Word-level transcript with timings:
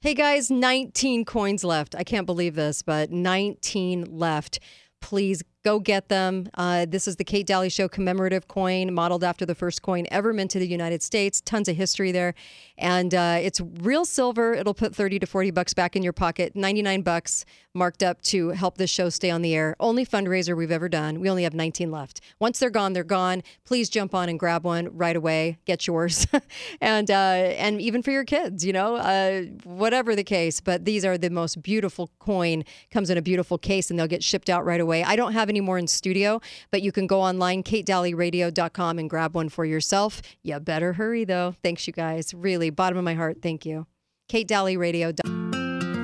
Hey 0.00 0.14
guys, 0.14 0.48
19 0.48 1.24
coins 1.24 1.64
left. 1.64 1.96
I 1.96 2.04
can't 2.04 2.24
believe 2.24 2.54
this, 2.54 2.82
but 2.82 3.10
19 3.10 4.16
left. 4.16 4.60
Please 5.00 5.42
go 5.64 5.78
get 5.78 6.08
them. 6.08 6.48
Uh, 6.54 6.86
this 6.88 7.08
is 7.08 7.16
the 7.16 7.24
Kate 7.24 7.46
Dalley 7.46 7.68
Show 7.68 7.88
commemorative 7.88 8.48
coin, 8.48 8.94
modeled 8.94 9.24
after 9.24 9.44
the 9.44 9.54
first 9.54 9.82
coin 9.82 10.06
ever 10.10 10.32
minted 10.32 10.48
to 10.50 10.58
the 10.60 10.66
United 10.66 11.02
States. 11.02 11.40
Tons 11.40 11.68
of 11.68 11.76
history 11.76 12.12
there, 12.12 12.34
and 12.76 13.14
uh, 13.14 13.38
it's 13.40 13.60
real 13.80 14.04
silver. 14.04 14.54
It'll 14.54 14.74
put 14.74 14.94
30 14.94 15.18
to 15.20 15.26
40 15.26 15.50
bucks 15.50 15.74
back 15.74 15.96
in 15.96 16.02
your 16.02 16.12
pocket. 16.12 16.54
99 16.54 17.02
bucks 17.02 17.44
marked 17.74 18.02
up 18.02 18.20
to 18.22 18.50
help 18.50 18.76
this 18.76 18.90
show 18.90 19.08
stay 19.08 19.30
on 19.30 19.42
the 19.42 19.54
air. 19.54 19.76
Only 19.78 20.06
fundraiser 20.06 20.56
we've 20.56 20.70
ever 20.70 20.88
done. 20.88 21.20
We 21.20 21.28
only 21.30 21.44
have 21.44 21.54
19 21.54 21.90
left. 21.90 22.20
Once 22.40 22.58
they're 22.58 22.70
gone, 22.70 22.92
they're 22.92 23.04
gone. 23.04 23.42
Please 23.64 23.88
jump 23.88 24.14
on 24.14 24.28
and 24.28 24.38
grab 24.38 24.64
one 24.64 24.96
right 24.96 25.16
away. 25.16 25.58
Get 25.64 25.86
yours, 25.86 26.26
and 26.80 27.10
uh, 27.10 27.14
and 27.14 27.80
even 27.80 28.02
for 28.02 28.10
your 28.10 28.24
kids, 28.24 28.64
you 28.64 28.72
know, 28.72 28.96
uh, 28.96 29.42
whatever 29.64 30.14
the 30.14 30.24
case. 30.24 30.60
But 30.60 30.84
these 30.84 31.04
are 31.04 31.18
the 31.18 31.30
most 31.30 31.62
beautiful 31.62 32.10
coin. 32.18 32.64
Comes 32.90 33.10
in 33.10 33.18
a 33.18 33.22
beautiful 33.22 33.58
case, 33.58 33.90
and 33.90 33.98
they'll 33.98 34.06
get 34.06 34.24
shipped 34.24 34.50
out 34.50 34.64
right 34.64 34.80
away. 34.80 35.04
I 35.04 35.16
don't 35.16 35.32
have 35.32 35.47
any 35.48 35.60
more 35.60 35.78
in 35.78 35.86
studio, 35.86 36.40
but 36.70 36.82
you 36.82 36.92
can 36.92 37.06
go 37.06 37.20
online, 37.20 37.62
katedalyradio.com, 37.62 38.98
and 38.98 39.10
grab 39.10 39.34
one 39.34 39.48
for 39.48 39.64
yourself. 39.64 40.22
You 40.42 40.58
better 40.60 40.94
hurry 40.94 41.24
though. 41.24 41.54
Thanks, 41.62 41.86
you 41.86 41.92
guys. 41.92 42.34
Really, 42.34 42.70
bottom 42.70 42.98
of 42.98 43.04
my 43.04 43.14
heart, 43.14 43.38
thank 43.42 43.64
you. 43.66 43.86
katedalyradio.com. 44.30 45.38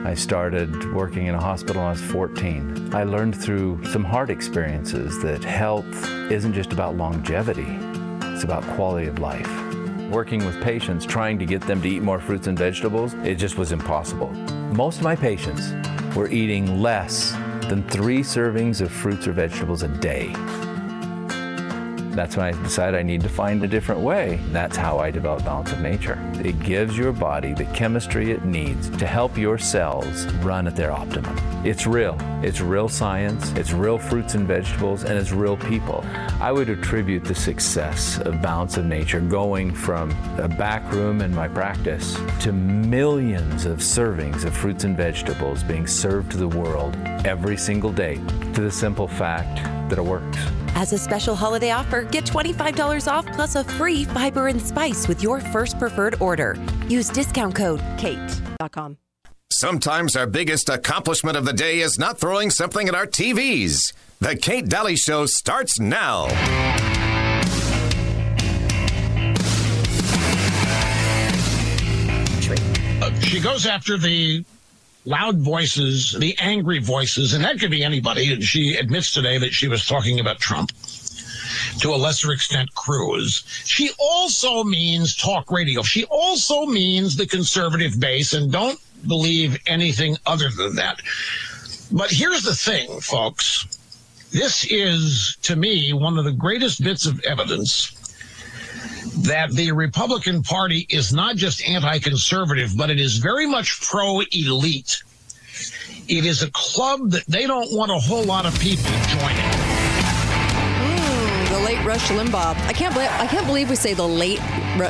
I 0.07 0.13
started 0.13 0.93
working 0.93 1.29
in 1.29 1.35
a 1.35 1.41
hospital 1.41 1.77
when 1.77 1.87
I 1.87 1.91
was 1.93 2.03
14. 2.03 2.95
I 2.95 3.05
learned 3.05 3.35
through 3.41 3.83
some 3.87 4.05
hard 4.05 4.29
experiences 4.29 5.23
that 5.23 5.43
health 5.43 5.87
isn't 6.31 6.53
just 6.53 6.75
about 6.75 6.97
longevity, 6.97 7.79
it's 8.35 8.45
about 8.45 8.63
quality 8.77 9.07
of 9.07 9.19
life. 9.19 9.49
Working 10.11 10.45
with 10.45 10.63
patients, 10.63 11.07
trying 11.07 11.39
to 11.39 11.47
get 11.47 11.63
them 11.63 11.81
to 11.81 11.89
eat 11.89 12.03
more 12.03 12.21
fruits 12.21 12.47
and 12.49 12.59
vegetables, 12.59 13.15
it 13.25 13.37
just 13.37 13.57
was 13.57 13.73
impossible. 13.73 14.29
Most 14.75 14.99
of 14.99 15.05
my 15.05 15.17
patients 15.17 15.73
were 16.15 16.29
eating 16.29 16.83
less 16.83 17.33
than 17.69 17.83
three 17.89 18.21
servings 18.21 18.81
of 18.81 18.91
fruits 18.91 19.27
or 19.27 19.33
vegetables 19.33 19.83
a 19.83 19.89
day. 19.89 20.35
That's 22.15 22.37
when 22.37 22.47
I 22.47 22.63
decided 22.63 22.99
I 22.99 23.03
need 23.03 23.23
to 23.23 23.29
find 23.29 23.63
a 23.65 23.69
different 23.69 24.01
way. 24.01 24.39
That's 24.53 24.77
how 24.77 24.99
I 24.99 25.11
developed 25.11 25.45
Balance 25.45 25.73
of 25.73 25.81
Nature. 25.81 26.17
It 26.45 26.61
gives 26.61 26.97
your 26.97 27.13
body 27.13 27.55
the 27.55 27.65
chemistry 27.67 28.31
it 28.31 28.45
needs 28.45 28.89
to 28.99 29.07
help 29.07 29.37
your 29.37 29.59
cells 29.59 30.27
run 30.35 30.69
at 30.69 30.77
their 30.77 30.93
optimum. 30.93 31.37
It's 31.65 31.87
real. 31.87 32.17
It's 32.43 32.61
real 32.61 32.89
science. 32.89 33.51
It's 33.53 33.73
real 33.73 33.99
fruits 33.99 34.35
and 34.35 34.47
vegetables, 34.47 35.03
and 35.03 35.19
it's 35.19 35.33
real 35.33 35.57
people. 35.57 36.05
I 36.41 36.53
would 36.53 36.69
attribute 36.69 37.25
the 37.25 37.35
success 37.35 38.19
of 38.19 38.41
Balance 38.41 38.77
of 38.77 38.85
Nature 38.85 39.21
going 39.21 39.75
from 39.75 40.11
a 40.39 40.47
back 40.47 40.93
room 40.93 41.21
in 41.21 41.35
my 41.35 41.49
practice 41.49 42.17
to 42.41 42.53
millions 42.53 43.67
of 43.67 43.79
servings 43.79 44.45
of 44.45 44.57
fruits 44.57 44.85
and 44.85 44.97
vegetables 44.97 45.65
being 45.65 45.87
served 45.87 46.31
to 46.33 46.37
the 46.37 46.49
world 46.49 46.97
every 47.25 47.57
single 47.57 47.91
day 47.91 48.17
to 48.53 48.61
the 48.61 48.71
simple 48.71 49.09
fact 49.09 49.57
that 49.91 49.99
it 49.99 50.05
works. 50.05 50.39
As 50.75 50.93
a 50.93 50.99
special 50.99 51.35
holiday 51.35 51.71
offer, 51.71 52.03
get 52.03 52.25
$25 52.25 53.11
off 53.11 53.27
plus 53.27 53.55
a 53.55 53.65
free 53.65 54.05
fiber 54.05 54.49
and 54.49 54.61
spice 54.61 55.09
with 55.09 55.23
your 55.23 55.41
first 55.41 55.79
preferred 55.79 56.17
order. 56.21 56.57
Use 56.89 57.09
discount 57.09 57.55
code 57.55 57.81
KATE.com. 57.97 58.99
Sometimes 59.53 60.17
our 60.17 60.27
biggest 60.27 60.69
accomplishment 60.69 61.37
of 61.37 61.45
the 61.45 61.53
day 61.53 61.81
is 61.81 61.99
not 61.99 62.19
throwing 62.19 62.51
something 62.51 62.89
at 62.89 62.95
our 62.95 63.07
TVs. 63.07 63.95
The 64.21 64.37
Kate 64.37 64.69
Dalley 64.69 64.97
Show 64.97 65.27
starts 65.27 65.79
now. 65.79 66.29
she 73.21 73.41
goes 73.41 73.67
after 73.67 73.97
the 73.97 74.45
loud 75.05 75.39
voices, 75.39 76.13
the 76.13 76.37
angry 76.39 76.79
voices, 76.79 77.35
and 77.35 77.45
that 77.45 77.61
could 77.61 77.71
be 77.71 77.85
anybody. 77.85 78.33
And 78.33 78.43
she 78.43 78.77
admits 78.77 79.13
today 79.13 79.39
that 79.39 79.53
she 79.53 79.69
was 79.69 79.87
talking 79.87 80.21
about 80.21 80.39
Trump. 80.39 80.73
To 81.81 81.91
a 81.91 81.97
lesser 81.97 82.33
extent, 82.33 82.75
Cruz. 82.75 83.45
She 83.65 83.91
also 83.99 84.65
means 84.65 85.17
talk 85.17 85.51
radio. 85.51 85.83
She 85.83 86.05
also 86.05 86.67
means 86.67 87.17
the 87.17 87.27
conservative 87.27 87.99
base, 87.99 88.33
and 88.33 88.51
don't 88.51 88.79
believe 89.07 89.59
anything 89.67 90.17
other 90.27 90.51
than 90.51 90.77
that. 90.77 91.01
But 91.93 92.11
here's 92.11 92.43
the 92.43 92.55
thing, 92.55 93.01
folks. 93.01 93.67
This 94.33 94.65
is, 94.71 95.37
to 95.43 95.57
me, 95.57 95.93
one 95.93 96.19
of 96.19 96.25
the 96.25 96.33
greatest 96.33 96.83
bits 96.83 97.07
of 97.07 97.21
evidence 97.25 98.04
that 99.23 99.51
the 99.53 99.73
Republican 99.73 100.43
Party 100.43 100.87
is 100.91 101.13
not 101.13 101.37
just 101.37 101.63
anti 101.69 101.99
conservative, 101.99 102.77
but 102.77 102.91
it 102.91 102.99
is 103.01 103.19
very 103.19 103.47
much 103.47 103.81
pro 103.81 104.21
elite. 104.33 105.03
It 106.09 106.27
is 106.27 106.43
a 106.43 106.51
club 106.51 107.11
that 107.13 107.25
they 107.27 107.47
don't 107.47 107.73
want 107.73 107.91
a 107.91 107.99
whole 107.99 108.25
lot 108.25 108.45
of 108.45 108.59
people 108.61 108.91
joining. 109.09 109.51
Mm, 110.85 111.49
the 111.49 111.59
late 111.65 111.85
Rush 111.87 112.09
Limbaugh. 112.09 112.57
I 112.67 112.73
can't 112.73 112.93
believe 112.93 113.09
I 113.13 113.27
can't 113.27 113.47
believe 113.47 113.71
we 113.71 113.77
say 113.77 113.95
the 113.95 114.07
late. 114.07 114.41
Ru- 114.77 114.89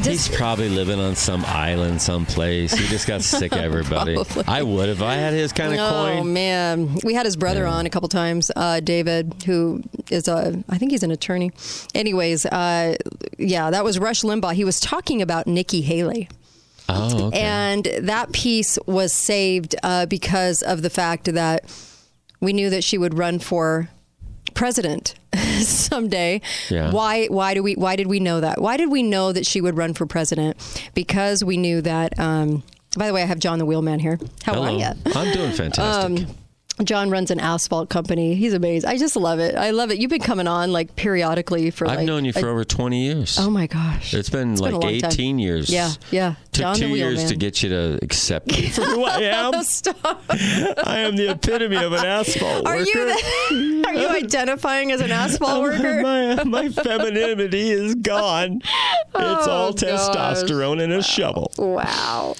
just, 0.00 0.06
He's 0.06 0.28
probably 0.36 0.70
living 0.70 0.98
on 0.98 1.14
some 1.14 1.44
island 1.44 2.00
someplace. 2.00 2.72
He 2.72 2.86
just 2.86 3.06
got 3.06 3.20
sick 3.22 3.52
of 3.52 3.58
everybody. 3.62 4.14
Probably. 4.14 4.44
I 4.48 4.62
would 4.62 4.88
if 4.88 5.02
I 5.02 5.14
had 5.16 5.34
his 5.34 5.52
kind 5.52 5.74
of 5.74 5.78
Oh 5.78 5.90
coin. 5.90 6.18
Oh 6.20 6.24
man, 6.24 6.98
we 7.04 7.12
had 7.14 7.26
his 7.26 7.36
brother 7.36 7.64
Yeah. 7.64 7.72
on 7.74 7.84
a 7.86 7.90
couple 7.90 8.08
times, 8.08 8.50
uh, 8.56 8.80
David, 8.80 9.34
who 9.44 9.82
is 10.10 10.26
a, 10.26 10.64
I 10.70 10.78
think 10.78 10.90
he's 10.92 11.02
an 11.02 11.10
attorney. 11.10 11.50
Anyways, 11.94 12.46
uh, 12.46 12.96
yeah, 13.38 13.70
that 13.70 13.84
was 13.84 13.98
Rush 13.98 14.22
Limbaugh. 14.22 14.54
He 14.54 14.64
was 14.64 14.80
talking 14.80 15.22
about 15.22 15.46
Nikki 15.46 15.80
Haley. 15.82 16.28
Oh, 16.88 17.26
okay. 17.26 17.40
And 17.40 17.84
that 18.00 18.32
piece 18.32 18.78
was 18.86 19.12
saved 19.12 19.74
uh, 19.82 20.06
because 20.06 20.62
of 20.62 20.82
the 20.82 20.90
fact 20.90 21.24
that 21.32 21.64
we 22.40 22.52
knew 22.52 22.70
that 22.70 22.84
she 22.84 22.96
would 22.96 23.14
run 23.18 23.38
for 23.40 23.88
president 24.54 25.14
someday. 25.60 26.40
Yeah. 26.68 26.92
Why? 26.92 27.26
Why 27.26 27.54
do 27.54 27.62
we? 27.62 27.74
Why 27.74 27.96
did 27.96 28.06
we 28.06 28.20
know 28.20 28.40
that? 28.40 28.60
Why 28.60 28.76
did 28.76 28.90
we 28.90 29.02
know 29.02 29.32
that 29.32 29.46
she 29.46 29.60
would 29.60 29.76
run 29.76 29.94
for 29.94 30.06
president? 30.06 30.56
Because 30.94 31.42
we 31.42 31.56
knew 31.56 31.80
that. 31.82 32.18
Um, 32.20 32.62
by 32.96 33.08
the 33.08 33.12
way, 33.12 33.22
I 33.22 33.26
have 33.26 33.40
John 33.40 33.58
the 33.58 33.66
Wheelman 33.66 33.98
here. 34.00 34.18
How 34.44 34.54
Hello. 34.54 34.66
are 34.66 34.78
you? 34.78 35.12
I'm 35.14 35.32
doing 35.34 35.52
fantastic. 35.52 36.28
John 36.84 37.08
runs 37.10 37.30
an 37.30 37.40
asphalt 37.40 37.88
company. 37.88 38.34
He's 38.34 38.52
amazing. 38.52 38.90
I 38.90 38.98
just 38.98 39.16
love 39.16 39.38
it. 39.38 39.54
I 39.54 39.70
love 39.70 39.90
it. 39.90 39.98
You've 39.98 40.10
been 40.10 40.20
coming 40.20 40.46
on 40.46 40.72
like 40.72 40.94
periodically 40.94 41.70
for 41.70 41.86
I've 41.88 41.98
like. 41.98 42.06
known 42.06 42.24
you 42.26 42.32
for 42.34 42.48
a- 42.48 42.52
over 42.52 42.64
20 42.64 43.02
years. 43.04 43.38
Oh 43.40 43.48
my 43.48 43.66
gosh. 43.66 44.12
It's 44.12 44.28
been 44.28 44.52
It's 44.52 44.60
been 44.60 44.72
like 44.74 44.82
a 44.82 44.86
long 44.86 44.98
time. 45.00 45.10
18 45.10 45.38
years. 45.38 45.70
Yeah, 45.70 45.90
yeah. 46.10 46.34
Took 46.52 46.60
John 46.62 46.76
two 46.76 46.88
years 46.88 47.14
Wheelman. 47.18 47.28
to 47.28 47.36
get 47.36 47.62
you 47.62 47.68
to 47.70 47.98
accept 48.02 48.46
me 48.48 48.68
for 48.68 48.82
who 48.82 49.04
I 49.04 49.20
am. 49.22 49.62
Stop. 49.64 50.22
I 50.30 50.98
am 50.98 51.16
the 51.16 51.28
epitome 51.30 51.76
of 51.76 51.92
an 51.92 52.04
asphalt 52.04 52.66
Are 52.66 52.76
worker. 52.76 52.88
you 52.88 53.06
the, 53.06 53.84
are 53.88 53.94
you 53.94 54.08
identifying 54.08 54.92
as 54.92 55.00
an 55.00 55.10
asphalt 55.12 55.62
worker? 55.62 56.02
my, 56.02 56.44
my 56.44 56.68
femininity 56.68 57.70
is 57.70 57.94
gone. 57.96 58.60
It's 58.62 59.46
all 59.48 59.68
Oh, 59.68 59.72
gosh. 59.72 59.80
testosterone 59.82 60.82
and 60.82 60.92
a 60.92 61.02
shovel. 61.02 61.50
Wow. 61.56 62.36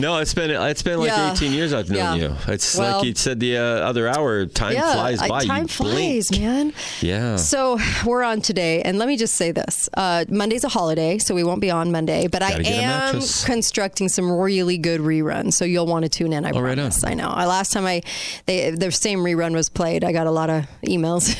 No, 0.00 0.18
it's 0.18 0.34
been 0.34 0.50
it's 0.50 0.82
been 0.82 0.98
like 0.98 1.08
Yeah. 1.08 1.32
18 1.32 1.52
years 1.52 1.72
I've 1.72 1.88
known 1.88 1.98
Yeah. 1.98 2.14
you. 2.30 2.36
It's 2.48 2.76
Well- 2.76 2.96
like 2.98 3.06
you 3.06 3.14
said 3.14 3.38
the 3.40 3.56
uh, 3.56 3.75
other 3.82 4.08
hour. 4.08 4.46
Time 4.46 4.74
yeah, 4.74 4.92
flies 4.94 5.20
I- 5.20 5.28
by. 5.28 5.44
time 5.44 5.62
you 5.62 5.68
flies, 5.68 6.28
blink. 6.28 6.42
man. 6.42 6.72
Yeah. 7.00 7.36
So 7.36 7.78
we're 8.04 8.22
on 8.22 8.40
today, 8.40 8.82
and 8.82 8.98
let 8.98 9.08
me 9.08 9.16
just 9.16 9.34
say 9.34 9.50
this: 9.52 9.88
uh, 9.94 10.24
Monday's 10.28 10.64
a 10.64 10.68
holiday, 10.68 11.18
so 11.18 11.34
we 11.34 11.44
won't 11.44 11.60
be 11.60 11.70
on 11.70 11.92
Monday. 11.92 12.26
But 12.28 12.42
I 12.42 12.50
Gotta 12.50 12.64
a 12.68 12.82
am 12.82 13.20
constructing 13.44 14.08
some 14.08 14.30
really 14.30 14.78
good 14.78 15.00
reruns, 15.00 15.54
so 15.54 15.64
you'll 15.64 15.86
want 15.86 16.04
to 16.04 16.08
tune 16.08 16.32
in. 16.32 16.44
I 16.44 16.50
Oh, 16.50 16.60
right 16.60 16.76
promise. 16.76 17.02
on. 17.04 17.10
I 17.10 17.14
know. 17.14 17.28
I, 17.28 17.46
last 17.46 17.72
time 17.72 17.86
I, 17.86 18.02
they, 18.46 18.70
the 18.70 18.90
same 18.90 19.20
rerun 19.20 19.52
was 19.54 19.68
played, 19.68 20.04
I 20.04 20.12
got 20.12 20.26
a 20.26 20.30
lot 20.30 20.50
of 20.50 20.66
emails 20.86 21.38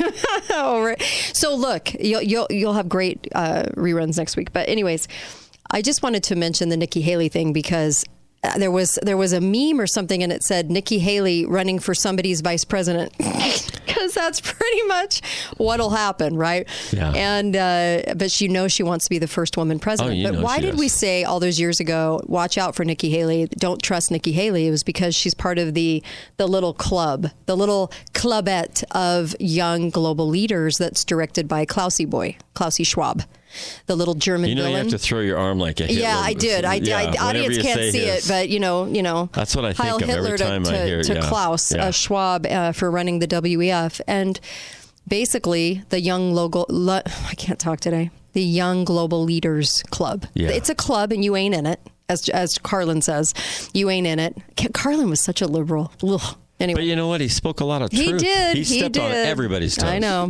over 0.57 0.93
it. 0.93 1.03
So 1.35 1.55
look, 1.55 1.93
you'll 1.95 2.23
you'll 2.23 2.47
you'll 2.51 2.75
have 2.75 2.89
great 2.89 3.27
uh, 3.35 3.65
reruns 3.77 4.19
next 4.19 4.37
week. 4.37 4.53
But 4.53 4.69
anyways, 4.69 5.09
I 5.71 5.83
just 5.83 6.03
wanted 6.03 6.23
to 6.25 6.37
mention 6.37 6.69
the 6.69 6.77
Nikki 6.77 7.01
Haley 7.01 7.29
thing 7.29 7.53
because. 7.53 8.05
Uh, 8.43 8.59
There 8.59 8.71
was 8.71 8.99
there 9.03 9.17
was 9.17 9.33
a 9.33 9.41
meme 9.41 9.81
or 9.81 9.87
something, 9.87 10.23
and 10.23 10.33
it 10.33 10.43
said 10.43 10.71
Nikki 10.71 10.99
Haley 10.99 11.47
running 11.47 11.79
for 11.79 11.95
somebody's 11.95 12.41
vice 12.41 12.65
president, 12.65 13.17
because 13.19 14.15
that's 14.15 14.41
pretty 14.41 14.83
much 14.85 15.23
what'll 15.57 15.91
happen, 15.91 16.37
right? 16.37 16.69
Yeah. 16.93 17.13
And 17.13 17.57
uh, 17.57 18.15
but 18.15 18.31
she 18.31 18.49
knows 18.49 18.73
she 18.73 18.83
wants 18.83 19.07
to 19.07 19.11
be 19.11 19.19
the 19.19 19.29
first 19.29 19.57
woman 19.57 19.79
president. 19.79 20.25
Oh, 20.27 20.33
but 20.33 20.43
why 20.43 20.61
did 20.61 20.73
does. 20.73 20.81
we 20.81 20.89
say 20.89 21.25
all 21.25 21.41
those 21.41 21.59
years 21.59 21.81
ago, 21.81 22.21
watch 22.27 22.59
out 22.59 22.75
for 22.75 22.85
Nikki 22.85 23.11
Haley, 23.11 23.47
don't 23.59 23.81
trust 23.83 24.11
Nikki 24.11 24.33
Haley? 24.33 24.67
It 24.67 24.71
was 24.71 24.83
because 24.83 25.15
she's 25.15 25.35
part 25.35 25.59
of 25.59 25.75
the 25.75 26.03
the 26.37 26.47
little 26.47 26.75
club, 26.75 27.29
the 27.47 27.57
little 27.57 27.91
clubette 28.13 28.85
of 28.93 29.35
young 29.41 29.91
global 29.91 30.29
leaders 30.29 30.77
that's 30.79 31.05
directed 31.05 31.49
by 31.49 31.65
Klausy 31.65 32.09
boy, 32.09 32.37
Klausy 32.55 32.87
Schwab, 32.87 33.23
the 33.87 33.97
little 33.97 34.15
German 34.15 34.49
You 34.49 34.55
know, 34.57 34.69
you 34.69 34.77
have 34.77 34.89
to 34.89 34.99
throw 34.99 35.21
your 35.21 35.39
arm 35.39 35.59
like 35.59 35.81
a 35.81 35.87
Hitler. 35.87 36.03
yeah, 36.03 36.19
I 36.19 36.33
did. 36.33 36.65
I 36.65 36.79
did. 36.79 36.89
Yeah, 36.89 37.15
I, 37.19 37.29
audience 37.31 37.59
can't 37.59 37.81
see 37.93 38.01
his. 38.05 38.27
it, 38.27 38.33
but 38.33 38.49
you 38.49 38.61
know, 38.61 38.87
you 38.87 39.03
know. 39.03 39.29
That's 39.33 39.55
what 39.57 39.65
I 39.65 39.73
think 39.73 39.79
Heil 39.87 39.97
of 39.97 40.03
every 40.03 40.15
Hitler 40.15 40.39
time 40.39 40.65
to, 40.65 40.83
I 40.83 40.87
hear- 40.87 41.03
to 41.03 41.15
yeah, 41.15 41.21
Klaus 41.21 41.73
yeah. 41.73 41.87
Uh, 41.87 41.91
Schwab 41.91 42.47
uh, 42.47 42.73
for 42.73 42.91
running 42.91 43.19
the 43.19 43.27
WEF, 43.29 44.01
and 44.07 44.39
basically 45.09 45.83
the 45.91 46.01
young 46.01 46.33
local. 46.33 46.67
Lo, 46.69 47.01
I 47.29 47.35
can't 47.37 47.59
talk 47.59 47.81
today. 47.81 48.11
The 48.33 48.43
Young 48.43 48.85
Global 48.85 49.25
Leaders 49.25 49.83
Club. 49.91 50.27
Yeah. 50.35 50.51
It's 50.51 50.69
a 50.69 50.75
club, 50.75 51.11
and 51.13 51.25
you 51.25 51.37
ain't 51.37 51.55
in 51.55 51.65
it. 51.65 51.81
as 52.09 52.29
as 52.29 52.59
Carlin 52.59 53.01
says. 53.03 53.33
You 53.73 53.89
ain't 53.91 54.07
in 54.07 54.19
it. 54.19 54.37
Carlin 54.75 55.09
was 55.09 55.21
such 55.21 55.41
a 55.41 55.47
liberal. 55.47 55.93
Ugh. 56.03 56.37
Anyway, 56.59 56.81
But 56.81 56.85
you 56.85 56.97
know 56.97 57.09
what? 57.09 57.21
He 57.21 57.29
spoke 57.29 57.61
a 57.61 57.65
lot 57.65 57.83
of 57.83 57.93
he 57.93 58.09
truth. 58.09 58.21
did. 58.23 58.57
He 58.57 58.65
stepped 58.65 58.95
did. 58.95 59.03
on 59.03 59.13
everybody's 59.13 59.77
toes. 59.77 59.85
I 59.91 59.99
know. 59.99 60.29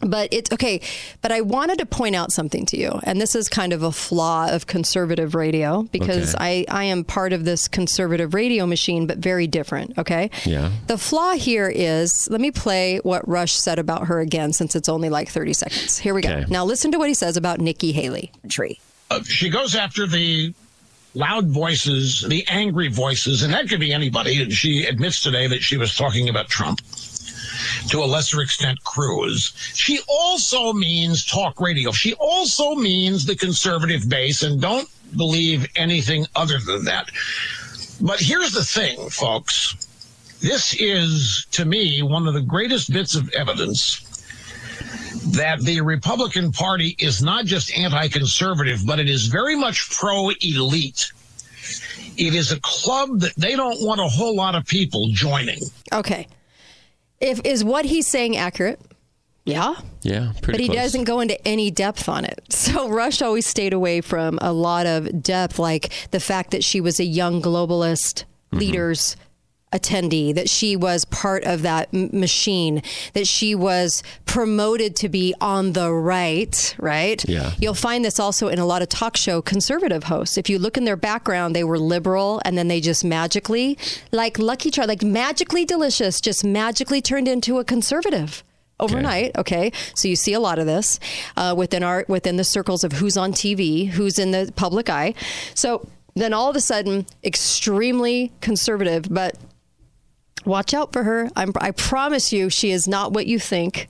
But 0.00 0.28
it's 0.32 0.52
okay. 0.52 0.80
But 1.22 1.32
I 1.32 1.40
wanted 1.40 1.78
to 1.78 1.86
point 1.86 2.14
out 2.14 2.30
something 2.32 2.64
to 2.66 2.76
you, 2.76 3.00
and 3.02 3.20
this 3.20 3.34
is 3.34 3.48
kind 3.48 3.72
of 3.72 3.82
a 3.82 3.90
flaw 3.92 4.48
of 4.50 4.66
conservative 4.66 5.34
radio 5.34 5.82
because 5.84 6.34
Okay. 6.34 6.64
I, 6.68 6.82
I 6.82 6.84
am 6.84 7.04
part 7.04 7.32
of 7.32 7.44
this 7.44 7.66
conservative 7.68 8.34
radio 8.34 8.66
machine, 8.66 9.06
but 9.06 9.18
very 9.18 9.46
different. 9.46 9.98
Okay. 9.98 10.30
Yeah. 10.44 10.70
The 10.86 10.98
flaw 10.98 11.32
here 11.32 11.68
is 11.68 12.28
let 12.30 12.40
me 12.40 12.50
play 12.50 12.98
what 12.98 13.26
Rush 13.28 13.52
said 13.52 13.78
about 13.78 14.06
her 14.06 14.20
again, 14.20 14.52
since 14.52 14.76
it's 14.76 14.88
only 14.88 15.08
like 15.08 15.28
30 15.30 15.52
seconds. 15.52 15.98
Here 15.98 16.14
we 16.14 16.22
go. 16.22 16.44
Now 16.48 16.64
listen 16.64 16.92
to 16.92 16.98
what 16.98 17.08
he 17.08 17.14
says 17.14 17.36
about 17.36 17.60
Nikki 17.60 17.92
Haley. 17.92 18.30
Tree. 18.48 18.78
Uh, 19.10 19.22
she 19.24 19.48
goes 19.50 19.74
after 19.74 20.06
the 20.06 20.52
loud 21.14 21.48
voices, 21.48 22.20
the 22.28 22.46
angry 22.48 22.88
voices, 22.88 23.42
and 23.42 23.52
that 23.52 23.68
could 23.68 23.80
be 23.80 23.92
anybody. 23.92 24.42
And 24.42 24.52
she 24.52 24.84
admits 24.84 25.22
today 25.22 25.46
that 25.48 25.62
she 25.62 25.76
was 25.76 25.96
talking 25.96 26.28
about 26.28 26.48
Trump. 26.48 26.80
To 27.88 28.00
a 28.00 28.06
lesser 28.06 28.40
extent, 28.40 28.82
Cruz. 28.84 29.52
She 29.74 30.00
also 30.08 30.72
means 30.72 31.24
talk 31.24 31.60
radio. 31.60 31.92
She 31.92 32.14
also 32.14 32.74
means 32.74 33.24
the 33.24 33.36
conservative 33.36 34.08
base, 34.08 34.42
and 34.42 34.60
don't 34.60 34.88
believe 35.16 35.66
anything 35.76 36.26
other 36.36 36.58
than 36.58 36.84
that. 36.84 37.10
But 38.00 38.20
here's 38.20 38.52
the 38.52 38.64
thing, 38.64 39.10
folks. 39.10 39.74
This 40.40 40.74
is, 40.78 41.46
to 41.50 41.64
me, 41.64 42.02
one 42.02 42.28
of 42.28 42.34
the 42.34 42.40
greatest 42.40 42.92
bits 42.92 43.16
of 43.16 43.28
evidence 43.30 44.04
that 45.32 45.60
the 45.60 45.80
Republican 45.80 46.52
Party 46.52 46.96
is 46.98 47.22
not 47.22 47.44
just 47.44 47.76
anti 47.76 48.08
conservative, 48.08 48.86
but 48.86 49.00
it 49.00 49.08
is 49.08 49.26
very 49.26 49.56
much 49.56 49.90
pro 49.90 50.30
elite. 50.40 51.12
It 52.16 52.34
is 52.34 52.52
a 52.52 52.60
club 52.60 53.20
that 53.20 53.34
they 53.36 53.56
don't 53.56 53.80
want 53.80 54.00
a 54.00 54.08
whole 54.08 54.34
lot 54.34 54.54
of 54.54 54.66
people 54.66 55.08
joining. 55.12 55.60
Okay. 55.92 56.28
If 57.20 57.40
is 57.44 57.64
what 57.64 57.84
he's 57.84 58.06
saying 58.06 58.36
accurate? 58.36 58.80
Yeah. 59.44 59.74
Yeah, 60.02 60.32
pretty 60.42 60.52
but 60.52 60.60
he 60.60 60.66
close. 60.66 60.76
doesn't 60.76 61.04
go 61.04 61.20
into 61.20 61.48
any 61.48 61.70
depth 61.70 62.08
on 62.08 62.24
it. 62.24 62.40
So 62.50 62.88
Rush 62.90 63.22
always 63.22 63.46
stayed 63.46 63.72
away 63.72 64.00
from 64.02 64.38
a 64.42 64.52
lot 64.52 64.86
of 64.86 65.22
depth, 65.22 65.58
like 65.58 65.90
the 66.10 66.20
fact 66.20 66.50
that 66.50 66.62
she 66.62 66.80
was 66.80 67.00
a 67.00 67.04
young 67.04 67.40
globalist 67.42 68.24
Mm-hmm. 68.50 68.58
leaders 68.60 69.16
attendee, 69.72 70.34
that 70.34 70.48
she 70.48 70.76
was 70.76 71.04
part 71.06 71.44
of 71.44 71.62
that 71.62 71.88
m- 71.92 72.10
machine, 72.12 72.82
that 73.14 73.26
she 73.26 73.54
was 73.54 74.02
promoted 74.26 74.96
to 74.96 75.08
be 75.08 75.34
on 75.40 75.72
the 75.72 75.92
right, 75.92 76.74
right? 76.78 77.26
Yeah. 77.28 77.52
You'll 77.58 77.74
find 77.74 78.04
this 78.04 78.18
also 78.18 78.48
in 78.48 78.58
a 78.58 78.66
lot 78.66 78.82
of 78.82 78.88
talk 78.88 79.16
show 79.16 79.42
conservative 79.42 80.04
hosts. 80.04 80.38
If 80.38 80.48
you 80.48 80.58
look 80.58 80.76
in 80.76 80.84
their 80.84 80.96
background, 80.96 81.54
they 81.54 81.64
were 81.64 81.78
liberal 81.78 82.40
and 82.44 82.56
then 82.56 82.68
they 82.68 82.80
just 82.80 83.04
magically, 83.04 83.78
like 84.12 84.38
Lucky 84.38 84.70
Charm, 84.70 84.88
like 84.88 85.02
magically 85.02 85.64
delicious, 85.64 86.20
just 86.20 86.44
magically 86.44 87.00
turned 87.00 87.28
into 87.28 87.58
a 87.58 87.64
conservative 87.64 88.42
overnight. 88.80 89.36
Okay, 89.36 89.72
so 89.94 90.08
you 90.08 90.16
see 90.16 90.32
a 90.32 90.40
lot 90.40 90.58
of 90.58 90.66
this 90.66 91.00
uh, 91.36 91.54
within 91.56 91.82
our 91.82 92.04
within 92.08 92.36
the 92.36 92.44
circles 92.44 92.84
of 92.84 92.92
who's 92.92 93.16
on 93.16 93.32
TV, 93.32 93.88
who's 93.88 94.18
in 94.18 94.30
the 94.30 94.52
public 94.56 94.88
eye. 94.88 95.14
So 95.54 95.88
then 96.14 96.32
all 96.32 96.50
of 96.50 96.56
a 96.56 96.60
sudden, 96.60 97.06
extremely 97.24 98.32
conservative, 98.40 99.06
but 99.10 99.36
watch 100.44 100.74
out 100.74 100.92
for 100.92 101.04
her. 101.04 101.30
I'm, 101.36 101.52
I 101.60 101.70
promise 101.70 102.32
you, 102.32 102.50
she 102.50 102.70
is 102.70 102.88
not 102.88 103.12
what 103.12 103.26
you 103.26 103.38
think. 103.38 103.88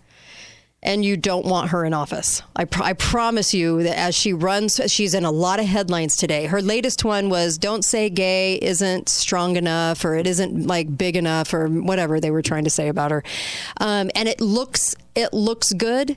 And 0.80 1.04
you 1.04 1.16
don't 1.16 1.44
want 1.44 1.70
her 1.70 1.84
in 1.84 1.92
office. 1.92 2.40
I, 2.54 2.64
pr- 2.64 2.84
I 2.84 2.92
promise 2.92 3.52
you 3.52 3.82
that 3.82 3.98
as 3.98 4.14
she 4.14 4.32
runs, 4.32 4.80
she's 4.86 5.12
in 5.12 5.24
a 5.24 5.30
lot 5.32 5.58
of 5.58 5.66
headlines 5.66 6.16
today. 6.16 6.46
Her 6.46 6.62
latest 6.62 7.04
one 7.04 7.30
was 7.30 7.58
"Don't 7.58 7.84
say 7.84 8.08
gay 8.08 8.54
isn't 8.62 9.08
strong 9.08 9.56
enough, 9.56 10.04
or 10.04 10.14
it 10.14 10.28
isn't 10.28 10.68
like 10.68 10.96
big 10.96 11.16
enough, 11.16 11.52
or 11.52 11.66
whatever 11.66 12.20
they 12.20 12.30
were 12.30 12.42
trying 12.42 12.62
to 12.62 12.70
say 12.70 12.86
about 12.86 13.10
her." 13.10 13.24
Um, 13.80 14.12
and 14.14 14.28
it 14.28 14.40
looks 14.40 14.94
it 15.16 15.32
looks 15.32 15.72
good. 15.72 16.16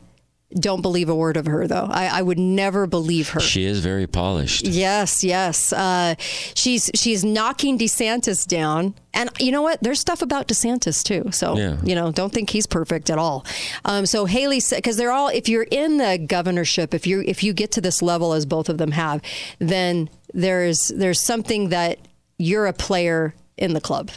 Don't 0.53 0.81
believe 0.81 1.07
a 1.09 1.15
word 1.15 1.37
of 1.37 1.45
her, 1.45 1.65
though. 1.67 1.87
I, 1.89 2.07
I 2.07 2.21
would 2.21 2.37
never 2.37 2.85
believe 2.87 3.29
her. 3.29 3.39
She 3.39 3.65
is 3.65 3.79
very 3.79 4.05
polished. 4.05 4.67
Yes, 4.67 5.23
yes. 5.23 5.71
Uh, 5.71 6.15
she's 6.19 6.91
she's 6.93 7.23
knocking 7.23 7.77
DeSantis 7.77 8.45
down, 8.45 8.93
and 9.13 9.29
you 9.39 9.51
know 9.51 9.61
what? 9.61 9.81
There's 9.81 9.99
stuff 9.99 10.21
about 10.21 10.47
DeSantis 10.49 11.03
too. 11.03 11.31
So 11.31 11.55
Yeah. 11.57 11.77
you 11.83 11.95
know, 11.95 12.11
don't 12.11 12.33
think 12.33 12.49
he's 12.49 12.67
perfect 12.67 13.09
at 13.09 13.17
all. 13.17 13.45
Um, 13.85 14.05
so 14.05 14.25
Haley 14.25 14.59
said, 14.59 14.77
because 14.77 14.97
they're 14.97 15.11
all, 15.13 15.29
if 15.29 15.47
you're 15.47 15.67
in 15.71 15.97
the 15.97 16.17
governorship, 16.17 16.93
if 16.93 17.07
you 17.07 17.23
if 17.25 17.43
you 17.43 17.53
get 17.53 17.71
to 17.71 17.81
this 17.81 18.01
level 18.01 18.33
as 18.33 18.45
both 18.45 18.67
of 18.67 18.77
them 18.77 18.91
have, 18.91 19.21
then 19.59 20.09
there's 20.33 20.89
there's 20.95 21.21
something 21.21 21.69
that 21.69 21.97
you're 22.37 22.65
a 22.67 22.73
player 22.73 23.33
in 23.57 23.73
the 23.73 23.81
club. 23.81 24.11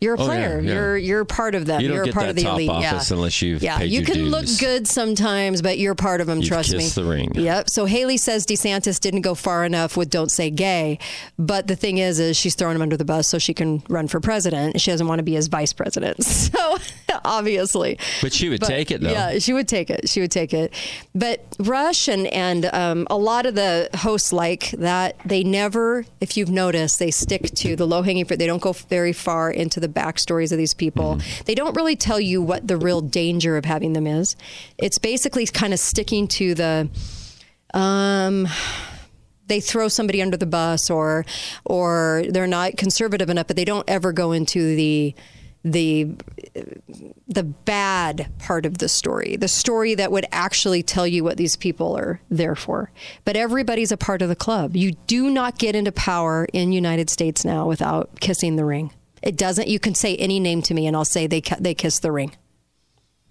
You're 0.00 0.14
a 0.14 0.18
Oh, 0.20 0.22
yeah, 0.22 0.28
player. 0.28 0.60
yeah. 0.60 0.72
You're 0.74 0.96
you're 0.96 1.24
part 1.24 1.54
of 1.54 1.66
them. 1.66 1.80
You 1.80 1.92
are 1.94 2.06
part 2.06 2.28
of 2.28 2.36
the 2.36 2.44
elite. 2.44 2.70
office 2.70 3.10
yeah. 3.10 3.16
unless 3.16 3.42
you've 3.42 3.62
yeah. 3.62 3.80
you 3.80 4.02
can 4.02 4.30
look 4.30 4.46
good 4.60 4.86
sometimes, 4.86 5.60
but 5.60 5.78
you're 5.78 5.94
part 5.96 6.20
of 6.20 6.26
them. 6.28 6.38
You've 6.38 6.48
trust 6.48 6.74
me. 6.74 6.86
the 6.88 7.04
ring. 7.04 7.32
Yep. 7.34 7.68
So 7.70 7.84
Haley 7.84 8.16
says 8.16 8.46
DeSantis 8.46 9.00
didn't 9.00 9.22
go 9.22 9.34
far 9.34 9.64
enough 9.64 9.96
with 9.96 10.08
"Don't 10.10 10.30
Say 10.30 10.50
Gay," 10.50 10.98
but 11.38 11.66
the 11.66 11.74
thing 11.76 11.98
is, 11.98 12.20
is 12.20 12.36
she's 12.36 12.54
throwing 12.54 12.76
him 12.76 12.82
under 12.82 12.96
the 12.96 13.04
bus 13.04 13.26
so 13.26 13.38
she 13.38 13.54
can 13.54 13.82
run 13.88 14.06
for 14.06 14.20
president. 14.20 14.80
She 14.80 14.90
doesn't 14.90 15.06
want 15.08 15.18
to 15.18 15.24
be 15.24 15.34
his 15.34 15.48
vice 15.48 15.72
president. 15.72 16.18
So 16.48 16.76
obviously, 17.24 17.98
But 18.20 18.32
she 18.32 18.48
would 18.48 18.60
but, 18.60 18.66
take 18.66 18.90
it, 18.90 19.00
though. 19.00 19.10
Yeah, 19.10 19.38
she 19.38 19.52
would 19.52 19.68
take 19.68 19.90
it. 19.90 20.08
She 20.08 20.20
would 20.20 20.30
take 20.30 20.52
it. 20.52 20.72
But 21.14 21.56
Rush 21.58 22.08
and 22.08 22.26
and 22.28 22.66
um, 22.66 23.06
a 23.10 23.16
lot 23.16 23.46
of 23.46 23.54
the 23.54 23.88
hosts 23.94 24.32
like 24.32 24.70
that. 24.72 25.16
They 25.24 25.44
never, 25.44 26.04
if 26.20 26.36
you've 26.36 26.50
noticed, 26.50 26.98
they 26.98 27.10
stick 27.10 27.42
to 27.42 27.76
the 27.76 27.86
low 27.86 28.02
hanging 28.02 28.24
fruit. 28.24 28.38
They 28.38 28.46
don't 28.46 28.62
go 28.62 28.72
very 28.72 29.12
far 29.12 29.50
into 29.50 29.80
the 29.80 29.88
backstories 29.88 30.52
of 30.52 30.58
these 30.58 30.74
people. 30.74 31.16
Mm-hmm. 31.16 31.42
They 31.44 31.54
don't 31.54 31.74
really 31.76 31.96
tell 31.96 32.20
you 32.20 32.42
what 32.42 32.66
the 32.66 32.76
real 32.76 33.00
danger 33.00 33.56
of 33.56 33.64
having 33.64 33.92
them 33.92 34.06
is. 34.06 34.36
It's 34.78 34.98
basically 34.98 35.46
kind 35.46 35.72
of 35.72 35.80
sticking 35.80 36.28
to 36.28 36.54
the. 36.54 36.88
Um, 37.74 38.48
they 39.48 39.60
throw 39.60 39.88
somebody 39.88 40.22
under 40.22 40.36
the 40.36 40.46
bus 40.46 40.90
or 40.90 41.24
or 41.64 42.22
they're 42.28 42.46
not 42.46 42.76
conservative 42.76 43.28
enough 43.28 43.46
but 43.46 43.56
they 43.56 43.64
don't 43.64 43.88
ever 43.88 44.12
go 44.12 44.32
into 44.32 44.76
the 44.76 45.14
the 45.64 46.08
the 47.26 47.42
bad 47.42 48.30
part 48.38 48.64
of 48.64 48.78
the 48.78 48.88
story 48.88 49.36
the 49.36 49.48
story 49.48 49.94
that 49.94 50.12
would 50.12 50.24
actually 50.30 50.82
tell 50.82 51.06
you 51.06 51.24
what 51.24 51.36
these 51.36 51.56
people 51.56 51.96
are 51.96 52.20
there 52.30 52.54
for 52.54 52.90
but 53.24 53.36
everybody's 53.36 53.90
a 53.92 53.96
part 53.96 54.22
of 54.22 54.28
the 54.28 54.36
club 54.36 54.76
you 54.76 54.92
do 55.06 55.28
not 55.28 55.58
get 55.58 55.74
into 55.74 55.90
power 55.92 56.46
in 56.52 56.70
United 56.72 57.10
States 57.10 57.44
now 57.44 57.66
without 57.66 58.08
kissing 58.20 58.56
the 58.56 58.64
ring 58.64 58.92
it 59.22 59.36
doesn't 59.36 59.66
you 59.68 59.80
can 59.80 59.94
say 59.94 60.16
any 60.16 60.38
name 60.38 60.62
to 60.62 60.74
me 60.74 60.86
and 60.86 60.96
I'll 60.96 61.04
say 61.04 61.26
they 61.26 61.42
they 61.58 61.74
kiss 61.74 61.98
the 61.98 62.12
ring 62.12 62.32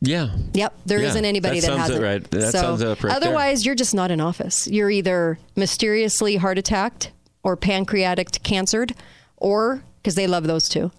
Yeah. 0.01 0.35
Yep, 0.53 0.73
there 0.85 0.99
Yeah, 1.01 1.13
not 1.13 1.23
anybody 1.23 1.59
that 1.61 1.67
that, 1.67 1.77
sums 1.77 1.89
it 1.89 1.93
hasn't. 1.93 2.03
right- 2.03 2.31
that 2.31 2.51
so 2.51 2.73
it 2.75 2.81
up 2.83 3.03
right 3.03 3.09
there. 3.09 3.17
otherwise, 3.17 3.65
you're 3.65 3.73
just 3.73 3.95
not 3.95 4.11
in 4.11 4.19
office. 4.21 4.67
You're 4.67 4.91
either 4.91 5.39
mysteriously 5.55 6.35
heart 6.35 6.57
attacked 6.59 7.11
or 7.41 7.55
pancreatic 7.55 8.31
cancered, 8.43 8.93
or 9.37 9.81
because 9.97 10.13
they 10.15 10.27
love 10.27 10.43
those 10.45 10.69
two. 10.69 10.91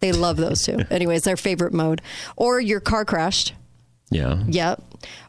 They 0.00 0.12
love 0.12 0.36
those 0.36 0.64
two. 0.64 0.78
Anyways, 0.90 1.22
their 1.22 1.36
favorite 1.36 1.72
mode. 1.72 2.02
Or 2.36 2.60
your 2.60 2.80
car 2.80 3.04
crashed. 3.04 3.54
Yeah. 4.10 4.42
Yep. 4.48 4.82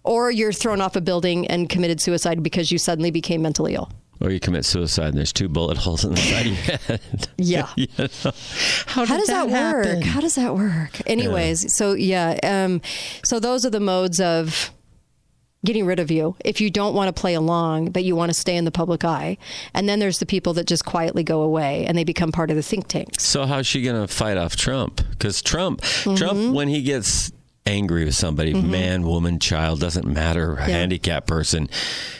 Or 0.03 0.31
you're 0.31 0.53
thrown 0.53 0.81
off 0.81 0.95
a 0.95 1.01
building 1.01 1.47
and 1.47 1.69
committed 1.69 1.99
suicide 1.99 2.41
because 2.43 2.71
you 2.71 2.77
suddenly 2.77 3.11
became 3.11 3.41
mentally 3.41 3.75
ill. 3.75 3.91
Or 4.21 4.29
you 4.31 4.39
commit 4.39 4.65
suicide 4.65 5.09
and 5.09 5.17
there's 5.17 5.31
two 5.31 5.47
bullet 5.47 5.77
holes 5.77 6.03
in 6.03 6.11
the 6.11 6.17
side 6.17 6.47
of 6.47 6.67
your 6.67 6.77
head. 6.77 7.01
Yeah. 7.37 7.69
You 7.77 7.87
know? 7.97 8.07
How, 8.85 9.05
How 9.05 9.17
does 9.17 9.27
that, 9.27 9.49
work? 9.49 10.03
How 10.03 10.19
does 10.19 10.35
that 10.35 10.55
work? 10.55 10.99
Anyways, 11.07 11.73
so 11.73 11.93
yeah, 11.93 12.37
um, 12.43 12.81
so 13.23 13.39
those 13.39 13.65
are 13.65 13.69
the 13.69 13.79
modes 13.79 14.19
of 14.19 14.71
getting 15.65 15.85
rid 15.85 15.99
of 15.99 16.09
you 16.09 16.35
if 16.45 16.61
you 16.61 16.69
don't 16.69 16.93
want 16.93 17.13
to 17.13 17.19
play 17.21 17.33
along, 17.33 17.91
but 17.91 18.03
you 18.03 18.15
want 18.15 18.29
to 18.29 18.33
stay 18.33 18.55
in 18.55 18.65
the 18.65 18.71
public 18.71 19.03
eye. 19.03 19.37
And 19.73 19.89
then 19.89 19.99
there's 19.99 20.19
the 20.19 20.25
people 20.25 20.53
that 20.53 20.65
just 20.67 20.85
quietly 20.85 21.23
go 21.23 21.41
away 21.41 21.85
and 21.85 21.97
they 21.97 22.03
become 22.03 22.31
part 22.31 22.49
of 22.49 22.55
the 22.55 22.63
think 22.63 22.87
tanks. 22.87 23.23
So 23.23 23.45
how's 23.45 23.67
she 23.67 23.81
going 23.81 23.99
to 24.01 24.07
fight 24.13 24.37
off 24.37 24.55
Trump? 24.55 25.01
Because 25.09 25.41
Trump, 25.41 25.81
Mm-hmm. 25.81 26.15
Trump, 26.15 26.53
when 26.55 26.67
he 26.69 26.81
gets 26.81 27.31
angry 27.65 28.05
with 28.05 28.15
somebody, 28.15 28.53
man, 28.53 29.03
woman, 29.03 29.37
child, 29.37 29.79
doesn't 29.81 30.07
matter, 30.07 30.55
a 30.55 30.63
handicapped 30.63 31.27
person, 31.27 31.69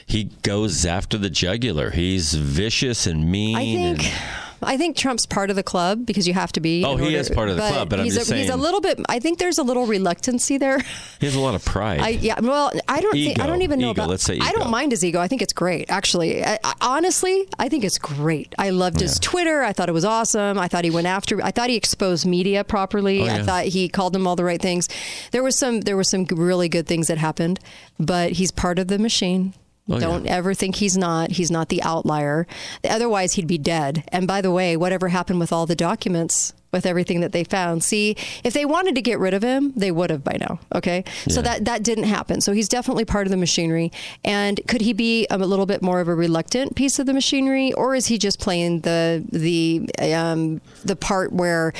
he 0.05 0.25
goes 0.43 0.85
after 0.85 1.17
the 1.17 1.29
jugular. 1.29 1.91
He's 1.91 2.33
vicious 2.33 3.07
and 3.07 3.31
mean. 3.31 3.55
I 3.55 3.63
think. 3.63 4.03
and- 4.05 4.48
I 4.61 4.77
think 4.77 4.95
Trump's 4.95 5.25
part 5.25 5.49
of 5.49 5.55
the 5.55 5.63
club 5.63 6.05
because 6.05 6.27
you 6.27 6.33
have 6.33 6.51
to 6.53 6.59
be. 6.59 6.83
Oh, 6.83 6.95
he 6.95 7.05
order- 7.05 7.17
is 7.17 7.29
part 7.29 7.49
of 7.49 7.55
the 7.55 7.61
club, 7.61 7.89
but 7.89 7.99
I'm 7.99 8.05
he's 8.05 8.15
just 8.15 8.31
a, 8.31 8.35
he's 8.35 8.49
a 8.49 8.57
little 8.57 8.81
bit. 8.81 8.99
I 9.07 9.19
think 9.19 9.39
there's 9.39 9.57
a 9.57 9.63
little 9.63 9.85
reluctancy 9.85 10.57
there. 10.57 10.79
he 11.19 11.25
has 11.25 11.35
a 11.35 11.39
lot 11.39 11.55
of 11.55 11.63
pride. 11.63 11.99
I 11.99 12.09
yeah. 12.09 12.39
Well, 12.39 12.71
I 12.87 13.01
don't. 13.01 13.13
Think, 13.13 13.39
I 13.39 13.47
don't 13.47 13.61
even 13.61 13.79
know 13.79 13.91
Ego. 13.91 14.03
about. 14.03 14.09
Let's 14.09 14.23
say 14.23 14.35
ego. 14.35 14.45
I 14.45 14.51
don't 14.51 14.69
mind 14.69 14.91
his 14.91 15.03
ego. 15.03 15.19
I 15.19 15.27
think 15.27 15.41
it's 15.41 15.53
great. 15.53 15.89
Actually, 15.89 16.43
I, 16.43 16.59
I, 16.63 16.73
honestly, 16.81 17.47
I 17.57 17.69
think 17.69 17.83
it's 17.83 17.97
great. 17.97 18.53
I 18.57 18.69
loved 18.71 18.99
his 18.99 19.19
Twitter. 19.19 19.63
I 19.63 19.73
thought 19.73 19.89
it 19.89 19.93
was 19.93 20.05
awesome. 20.05 20.57
I 20.57 20.67
thought 20.67 20.83
he 20.83 20.91
went 20.91 21.07
after. 21.07 21.41
I 21.43 21.51
thought 21.51 21.69
he 21.69 21.75
exposed 21.75 22.25
media 22.25 22.63
properly. 22.63 23.21
Oh, 23.21 23.33
I 23.33 23.43
thought 23.43 23.65
he 23.65 23.89
called 23.89 24.13
them 24.13 24.27
all 24.27 24.35
the 24.35 24.43
right 24.43 24.61
things. 24.61 24.87
There 25.31 25.43
was 25.43 25.57
some. 25.57 25.81
There 25.81 25.95
were 25.95 26.03
some 26.03 26.25
really 26.25 26.69
good 26.69 26.87
things 26.87 27.07
that 27.07 27.17
happened, 27.17 27.59
but 27.99 28.33
he's 28.33 28.51
part 28.51 28.79
of 28.79 28.87
the 28.87 28.99
machine. 28.99 29.53
Oh, 29.89 29.99
Don't 29.99 30.25
yeah. 30.25 30.35
ever 30.35 30.53
think 30.53 30.75
he's 30.75 30.97
not. 30.97 31.31
He's 31.31 31.49
not 31.51 31.69
the 31.69 31.81
outlier. 31.83 32.45
Otherwise, 32.87 33.33
he'd 33.33 33.47
be 33.47 33.57
dead. 33.57 34.03
And 34.09 34.27
by 34.27 34.41
the 34.41 34.51
way, 34.51 34.77
whatever 34.77 35.07
happened 35.09 35.39
with 35.39 35.51
all 35.51 35.65
the 35.65 35.75
documents, 35.75 36.53
with 36.71 36.85
everything 36.85 37.21
that 37.21 37.31
they 37.31 37.43
found, 37.43 37.83
see, 37.83 38.15
if 38.43 38.53
they 38.53 38.63
wanted 38.65 38.93
to 38.93 39.01
get 39.01 39.17
rid 39.17 39.33
of 39.33 39.41
him, 39.41 39.73
they 39.75 39.89
would 39.91 40.11
have 40.11 40.23
by 40.23 40.37
now. 40.39 40.59
Okay, 40.75 41.03
so 41.27 41.41
that 41.41 41.65
that 41.65 41.81
didn't 41.81 42.03
happen. 42.03 42.41
So 42.41 42.53
he's 42.53 42.69
definitely 42.69 43.05
part 43.05 43.25
of 43.25 43.31
the 43.31 43.37
machinery. 43.37 43.91
And 44.23 44.59
could 44.67 44.81
he 44.81 44.93
be 44.93 45.25
a 45.31 45.37
little 45.39 45.65
bit 45.65 45.81
more 45.81 45.99
of 45.99 46.07
a 46.07 46.13
reluctant 46.13 46.75
piece 46.75 46.99
of 46.99 47.07
the 47.07 47.13
machinery, 47.13 47.73
or 47.73 47.95
is 47.95 48.05
he 48.05 48.19
just 48.19 48.39
playing 48.39 48.81
the 48.81 49.25
the 49.31 49.89
um, 50.13 50.61
the 50.85 50.95
part 50.95 51.33
where? 51.33 51.73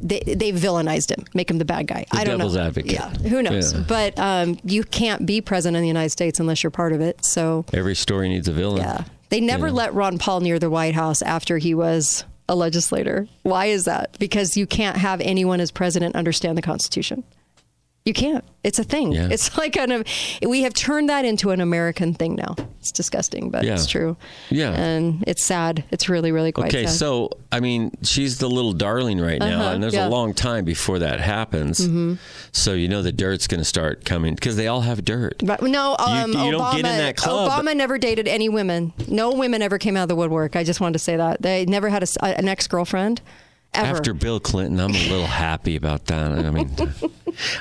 They, 0.00 0.20
they 0.20 0.52
villainized 0.52 1.10
him, 1.10 1.24
make 1.34 1.50
him 1.50 1.58
the 1.58 1.64
bad 1.64 1.86
guy. 1.86 2.06
I 2.12 2.24
don't 2.24 2.38
devil's 2.38 2.56
know. 2.56 2.62
advocate. 2.66 2.92
Yeah, 2.92 3.10
who 3.10 3.42
knows? 3.42 3.72
Yeah. 3.74 3.84
But 3.86 4.18
um, 4.18 4.58
you 4.64 4.82
can't 4.84 5.26
be 5.26 5.40
president 5.40 5.76
of 5.76 5.82
the 5.82 5.88
United 5.88 6.10
States 6.10 6.40
unless 6.40 6.62
you're 6.62 6.70
part 6.70 6.92
of 6.92 7.00
it. 7.00 7.24
So 7.24 7.64
Every 7.72 7.94
story 7.94 8.28
needs 8.28 8.48
a 8.48 8.52
villain. 8.52 8.78
yeah. 8.82 9.04
They 9.28 9.40
never 9.40 9.66
Yeah. 9.68 9.72
let 9.74 9.94
Ron 9.94 10.18
Paul 10.18 10.40
near 10.40 10.58
the 10.58 10.70
White 10.70 10.94
House 10.94 11.22
after 11.22 11.58
he 11.58 11.74
was 11.74 12.24
a 12.48 12.54
legislator. 12.56 13.28
Why 13.42 13.66
is 13.66 13.84
that? 13.84 14.16
Because 14.18 14.56
you 14.56 14.66
can't 14.66 14.96
have 14.96 15.20
anyone 15.20 15.60
as 15.60 15.70
president 15.70 16.16
understand 16.16 16.58
the 16.58 16.62
Constitution. 16.62 17.22
You 18.06 18.14
can't. 18.14 18.42
It's 18.64 18.78
a 18.78 18.84
thing. 18.84 19.12
Yeah. 19.12 19.28
It's 19.30 19.56
like 19.58 19.76
an. 19.76 19.92
Of 19.92 20.04
we 20.42 20.62
have 20.62 20.72
turned 20.72 21.10
that 21.10 21.26
into 21.26 21.50
an 21.50 21.60
American 21.60 22.14
thing 22.14 22.34
now. 22.34 22.56
It's 22.78 22.92
disgusting, 22.92 23.50
but 23.50 23.62
Yeah. 23.62 23.74
it's 23.74 23.86
true. 23.86 24.16
Yeah. 24.48 24.72
And 24.72 25.22
it's 25.26 25.44
sad. 25.44 25.84
It's 25.90 26.08
really, 26.08 26.32
really 26.32 26.50
quite 26.50 26.72
sad. 26.72 26.78
Okay, 26.78 26.86
sad. 26.86 26.96
so 26.96 27.30
I 27.52 27.60
mean, 27.60 27.90
she's 28.02 28.38
the 28.38 28.48
little 28.48 28.72
darling 28.72 29.20
right 29.20 29.38
now, 29.38 29.60
Uh-huh, 29.60 29.74
and 29.74 29.82
there's 29.82 29.92
yeah. 29.92 30.00
Mm-hmm. 30.04 30.12
a 30.12 30.16
long 30.16 30.32
time 30.34 30.64
before 30.64 30.98
that 31.00 31.20
happens. 31.20 31.86
So 32.52 32.72
you 32.72 32.88
know 32.88 33.02
the 33.02 33.12
dirt's 33.12 33.46
going 33.46 33.60
to 33.60 33.64
start 33.66 34.04
coming 34.06 34.34
because 34.34 34.56
they 34.56 34.66
all 34.66 34.80
have 34.80 35.04
dirt. 35.04 35.42
But 35.44 35.62
no, 35.62 35.94
um, 35.98 36.32
you 36.32 36.38
Obama, 36.58 36.76
in 36.78 36.82
that 36.84 37.16
club. 37.16 37.50
Obama 37.50 37.76
never 37.76 37.98
dated 37.98 38.26
any 38.26 38.48
women. 38.48 38.94
No 39.08 39.30
women 39.32 39.60
ever 39.60 39.76
came 39.78 39.96
out 39.98 40.04
of 40.04 40.08
the 40.08 40.16
woodwork. 40.16 40.56
I 40.56 40.64
just 40.64 40.80
wanted 40.80 40.94
to 40.94 40.98
say 41.00 41.16
that 41.16 41.42
they 41.42 41.66
never 41.66 41.90
had 41.90 42.02
a 42.02 42.24
an 42.24 42.48
ex 42.48 42.66
girlfriend. 42.66 43.20
Ever. 43.72 43.96
After 43.96 44.14
Bill 44.14 44.40
Clinton, 44.40 44.80
I'm 44.80 44.90
a 44.90 45.08
little 45.08 45.26
happy 45.26 45.76
about 45.76 46.06
that. 46.06 46.32
I 46.32 46.50
mean, 46.50 46.70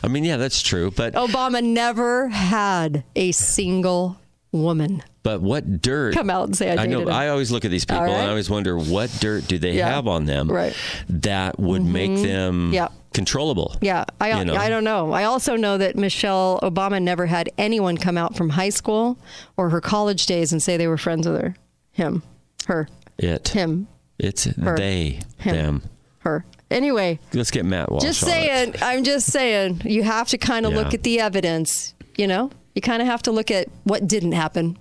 I 0.04 0.08
mean, 0.08 0.24
yeah, 0.24 0.38
that's 0.38 0.62
true. 0.63 0.89
But 0.92 1.13
Obama 1.13 1.63
never 1.63 2.30
had 2.30 3.04
a 3.16 3.32
single 3.32 4.18
woman. 4.51 5.04
but 5.22 5.42
what 5.42 5.82
dirt? 5.84 6.16
Come 6.16 6.32
out 6.32 6.46
and 6.46 6.58
say 6.58 6.75
I 6.75 6.88
know. 6.88 7.01
him. 7.01 7.10
I 7.10 7.30
always 7.30 7.51
look 7.51 7.63
at 7.66 7.70
these 7.72 7.86
people 7.86 8.01
All 8.04 8.10
and. 8.10 8.25
I 8.25 8.30
always 8.30 8.50
wonder 8.50 8.75
what 8.75 9.12
dirt 9.20 9.48
do 9.48 9.60
they 9.60 9.74
Yeah. 9.74 9.88
have 9.89 10.08
on 10.08 10.25
them 10.25 10.50
Right. 10.51 10.74
Mm-hmm. 10.74 11.20
that 11.20 11.60
would 11.60 11.86
make 11.86 12.16
them 12.24 12.72
Yeah. 12.74 12.88
controllable. 13.13 13.75
Yeah, 13.80 14.06
I, 14.20 14.39
You 14.39 14.46
know? 14.46 14.56
I 14.56 14.70
don't 14.70 14.84
know. 14.84 15.12
I 15.12 15.25
also 15.25 15.56
know 15.56 15.78
that 15.78 15.96
Michelle 15.96 16.60
Obama 16.63 17.00
never 17.00 17.28
had 17.28 17.51
anyone 17.60 17.98
come 17.98 18.18
out 18.18 18.36
from 18.36 18.50
high 18.50 18.70
school 18.70 19.20
or 19.58 19.70
her 19.70 19.82
college 19.82 20.25
days 20.25 20.51
and 20.51 20.63
say 20.63 20.78
they 20.78 20.88
were 20.88 20.98
friends 20.98 21.28
with 21.28 21.39
her. 21.39 21.56
Him, 21.92 22.24
her, 22.66 22.88
It. 23.20 23.50
him, 23.50 23.88
It's 24.18 24.46
they. 24.46 25.20
Him. 25.38 25.56
Them. 25.56 25.82
Her. 26.19 26.45
Anyway, 26.71 27.19
Let's 27.33 27.51
get 27.51 27.65
Matt 27.65 27.91
Walsh. 27.91 28.03
just 28.03 28.19
saying, 28.21 28.75
I'm 28.81 29.03
just 29.03 29.27
saying, 29.31 29.81
you 29.85 30.03
have 30.03 30.27
to 30.29 30.38
kind 30.38 30.65
of 30.65 30.71
Yeah. 30.73 30.77
look 30.79 30.93
at 30.93 31.03
the 31.03 31.19
evidence, 31.19 31.93
you 32.17 32.27
know? 32.27 32.51
You 32.75 32.81
kind 32.81 33.01
of 33.01 33.07
have 33.07 33.23
to 33.23 33.31
look 33.31 33.49
at 33.51 33.67
what 33.83 34.07
didn't 34.07 34.33
happen. 34.33 34.77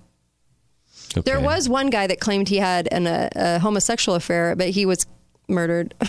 There 1.25 1.39
was 1.39 1.67
one 1.67 1.89
guy 1.89 2.05
that 2.05 2.19
claimed 2.19 2.49
he 2.49 2.57
had 2.57 2.87
an, 2.91 3.07
a, 3.07 3.29
a 3.35 3.59
homosexual 3.59 4.15
affair, 4.15 4.55
but 4.55 4.69
he 4.69 4.85
was 4.85 5.05
murdered 5.47 5.95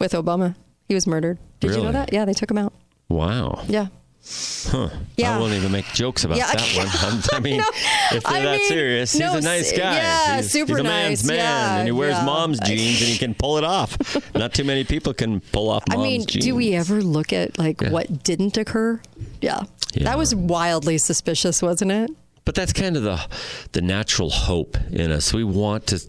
with 0.00 0.12
Obama. 0.12 0.54
He 0.88 0.94
was 0.94 1.06
murdered. 1.06 1.38
Did 1.60 1.72
you 1.76 1.82
know 1.82 1.92
that? 1.92 2.12
Yeah, 2.12 2.24
they 2.24 2.32
took 2.32 2.50
him 2.50 2.58
out. 2.58 2.72
Wow. 3.10 3.62
Yeah. 3.68 3.88
Huh. 4.26 4.88
Yeah. 5.18 5.36
I 5.36 5.38
won't 5.40 5.52
even 5.52 5.70
make 5.70 5.84
jokes 5.92 6.24
about 6.24 6.38
Yeah. 6.38 6.50
that 6.52 6.76
one. 6.76 7.22
I 7.32 7.40
mean, 7.40 7.58
No, 7.58 7.64
if 8.12 8.22
they're 8.24 8.32
I 8.32 8.40
that 8.42 8.58
mean, 8.58 8.68
serious, 8.68 9.12
he's 9.12 9.20
no, 9.20 9.36
a 9.36 9.40
nice 9.40 9.70
guy. 9.72 9.96
yeah, 9.96 10.36
he's, 10.38 10.50
super 10.50 10.72
he's 10.72 10.80
a 10.80 10.82
man's 10.82 11.24
nice. 11.24 11.28
man, 11.28 11.36
Yeah, 11.38 11.76
and 11.80 11.88
he 11.88 11.92
wears 11.92 12.14
yeah. 12.14 12.24
mom's 12.24 12.58
jeans, 12.60 13.00
and 13.02 13.10
he 13.10 13.18
can 13.18 13.34
pull 13.34 13.58
it 13.58 13.64
off. 13.64 13.98
Not 14.34 14.54
too 14.54 14.64
many 14.64 14.84
people 14.84 15.12
can 15.12 15.40
pull 15.40 15.68
off 15.70 15.84
I 15.90 15.96
mean, 15.96 16.24
jeans. 16.26 16.44
do 16.44 16.54
we 16.54 16.74
ever 16.74 17.02
look 17.02 17.32
at 17.32 17.58
like 17.58 17.82
what 17.82 18.22
didn't 18.24 18.56
occur? 18.56 19.00
Yeah. 19.42 19.60
That 20.00 20.16
was 20.18 20.34
wildly 20.34 20.98
suspicious, 20.98 21.60
wasn't 21.62 21.92
it? 21.92 22.10
But 22.44 22.54
that's 22.54 22.72
kind 22.74 22.96
of 22.96 23.02
the 23.02 23.26
the 23.72 23.80
natural 23.80 24.28
hope 24.28 24.76
in 24.90 25.10
us. 25.10 25.32
We 25.32 25.44
want 25.44 25.86
to. 25.88 26.00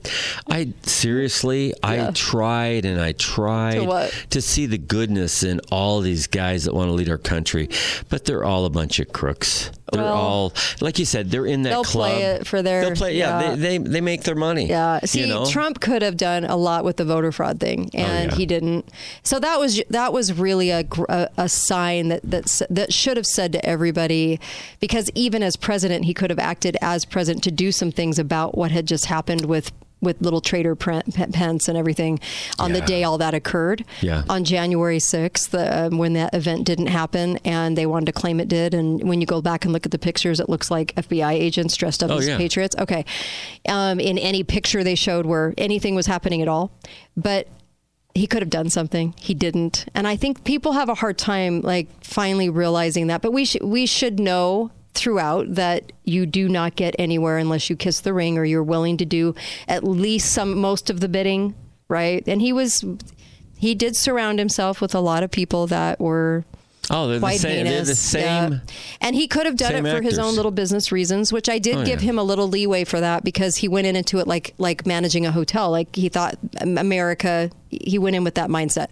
I 0.49 0.73
seriously, 0.83 1.67
Yeah. 1.67 2.07
I 2.07 2.11
tried 2.11 2.83
and 2.85 2.99
I 2.99 3.13
tried 3.13 3.87
what? 3.87 4.11
to 4.31 4.41
see 4.41 4.65
the 4.65 4.77
goodness 4.77 5.43
in 5.43 5.61
all 5.71 6.01
these 6.01 6.27
guys 6.27 6.65
that 6.65 6.73
want 6.73 6.89
to 6.89 6.93
lead 6.93 7.09
our 7.09 7.17
country, 7.17 7.69
but 8.09 8.25
they're 8.25 8.43
all 8.43 8.65
a 8.65 8.69
bunch 8.69 8.99
of 8.99 9.13
crooks. 9.13 9.71
They're 9.91 10.01
Well, 10.01 10.13
all, 10.13 10.53
like 10.81 10.97
you 10.97 11.05
said, 11.05 11.29
they're 11.29 11.45
in 11.45 11.61
that 11.61 11.69
they'll 11.69 11.83
club. 11.83 12.11
play 12.11 12.23
it 12.23 12.47
for 12.47 12.63
their- 12.63 12.81
They'll 12.81 12.95
play. 12.95 13.15
Yeah, 13.17 13.39
yeah. 13.39 13.55
They, 13.55 13.77
they 13.77 13.77
they 13.77 14.01
make 14.01 14.23
their 14.23 14.35
money. 14.35 14.67
Yeah. 14.67 14.99
See, 15.05 15.21
you 15.21 15.27
know? 15.27 15.45
Trump 15.45 15.79
could 15.79 16.01
have 16.01 16.17
done 16.17 16.43
a 16.43 16.55
lot 16.55 16.83
with 16.83 16.97
the 16.97 17.05
voter 17.05 17.31
fraud 17.31 17.59
thing, 17.59 17.91
oh, 17.93 17.99
and 17.99 18.31
yeah. 18.31 18.37
he 18.37 18.45
didn't. 18.47 18.89
So 19.21 19.39
that 19.39 19.59
was 19.59 19.81
that 19.91 20.11
was 20.11 20.33
really 20.33 20.71
a 20.71 20.85
a, 21.07 21.29
a 21.37 21.49
sign 21.49 22.07
that 22.09 22.21
that 22.23 22.61
that 22.69 22.93
should 22.93 23.15
have 23.15 23.27
said 23.27 23.51
to 23.53 23.63
everybody, 23.65 24.39
because 24.79 25.11
even 25.13 25.43
as 25.43 25.55
president, 25.55 26.05
he 26.05 26.13
could 26.15 26.31
have 26.31 26.39
acted 26.39 26.77
as 26.81 27.05
president 27.05 27.43
to 27.43 27.51
do 27.51 27.71
some 27.71 27.91
things 27.91 28.17
about 28.17 28.57
what 28.57 28.71
had 28.71 28.87
just 28.87 29.05
happened 29.05 29.45
with. 29.45 29.71
With 30.01 30.21
little 30.21 30.41
Trader 30.41 30.75
Pence 30.75 31.67
and 31.67 31.77
everything 31.77 32.19
on 32.59 32.73
the 32.73 32.81
day 32.81 33.03
all 33.03 33.17
that 33.17 33.33
occurred 33.33 33.83
Yeah. 34.01 34.23
on 34.29 34.43
January 34.43 34.99
6th, 34.99 35.55
uh, 35.55 35.89
when 35.89 36.13
that 36.13 36.33
event 36.35 36.65
didn't 36.65 36.87
happen 36.87 37.39
and 37.43 37.75
they 37.75 37.85
wanted 37.87 38.05
to 38.07 38.11
claim 38.11 38.39
it 38.39 38.47
did. 38.47 38.73
And 38.75 39.01
when 39.07 39.19
you 39.19 39.25
go 39.25 39.41
back 39.41 39.63
and 39.65 39.73
look 39.73 39.85
at 39.85 39.91
the 39.91 39.97
pictures, 39.97 40.39
it 40.39 40.47
looks 40.47 40.69
like 40.69 40.93
FBI 40.95 41.31
agents 41.33 41.75
dressed 41.75 42.03
up 42.03 42.11
Oh, 42.11 42.17
as 42.17 42.27
yeah. 42.27 42.37
patriots. 42.37 42.75
Okay. 42.77 43.03
Um, 43.67 43.99
in 43.99 44.17
any 44.19 44.43
picture 44.43 44.83
they 44.83 44.95
showed 44.95 45.25
where 45.25 45.53
anything 45.57 45.95
was 45.95 46.05
happening 46.05 46.41
at 46.41 46.47
all. 46.47 46.71
But 47.17 47.47
he 48.13 48.27
could 48.27 48.41
have 48.41 48.49
done 48.51 48.69
something. 48.69 49.13
He 49.19 49.33
didn't. 49.33 49.85
And 49.95 50.07
I 50.07 50.15
think 50.17 50.43
people 50.43 50.73
have 50.73 50.87
a 50.89 50.95
hard 50.95 51.17
time 51.17 51.61
like 51.61 51.87
finally 52.03 52.49
realizing 52.49 53.07
that. 53.07 53.21
But 53.21 53.31
we 53.33 53.43
should 53.45 53.63
we 53.63 53.85
should 53.87 54.19
know 54.19 54.71
throughout 54.95 55.53
that 55.55 55.91
you 56.03 56.25
do 56.25 56.49
not 56.49 56.75
get 56.75 56.95
anywhere 56.97 57.37
unless 57.37 57.69
you 57.69 57.75
kiss 57.75 57.99
the 57.99 58.13
ring 58.13 58.37
or 58.37 58.45
you're 58.45 58.63
willing 58.63 58.97
to 58.97 59.05
do 59.05 59.35
at 59.67 59.83
least 59.83 60.31
some 60.31 60.57
most 60.57 60.89
of 60.89 60.99
the 60.99 61.09
bidding, 61.09 61.53
right? 61.87 62.23
And 62.27 62.41
he 62.41 62.51
was 62.51 62.83
he 63.57 63.75
did 63.75 63.95
surround 63.95 64.39
himself 64.39 64.81
with 64.81 64.95
a 64.95 64.99
lot 64.99 65.23
of 65.23 65.31
people 65.31 65.67
that 65.67 65.99
were 65.99 66.45
Oh, 66.91 67.07
they're 67.07 67.15
the 67.17 67.19
quite 67.21 67.39
same. 67.39 67.63
They're 67.65 67.73
heinous. 67.73 67.87
the 67.89 67.95
same. 67.95 68.51
Yeah. 68.53 68.59
And 69.01 69.15
he 69.15 69.27
could 69.27 69.45
have 69.45 69.57
done 69.57 69.73
it 69.73 69.83
same 69.83 69.95
for 69.95 70.01
his 70.03 70.19
own 70.19 70.35
little 70.35 70.51
business 70.51 70.91
reasons, 70.91 71.33
which 71.33 71.49
I 71.49 71.57
did 71.59 71.77
Oh, 71.77 71.85
give 71.85 72.01
yeah. 72.03 72.09
him 72.11 72.19
a 72.19 72.23
little 72.23 72.47
leeway 72.47 72.83
for 72.83 72.99
that 72.99 73.23
because 73.23 73.55
he 73.57 73.67
went 73.67 73.87
in 73.87 73.95
into 73.95 74.19
it 74.19 74.27
like 74.27 74.53
like 74.57 74.85
managing 74.85 75.25
a 75.25 75.31
hotel. 75.31 75.71
Like 75.71 75.95
he 75.95 76.09
thought 76.09 76.37
um, 76.61 76.77
America. 76.77 77.49
He 77.69 77.97
went 77.99 78.15
in 78.15 78.23
with 78.23 78.35
that 78.35 78.49
mindset. 78.49 78.87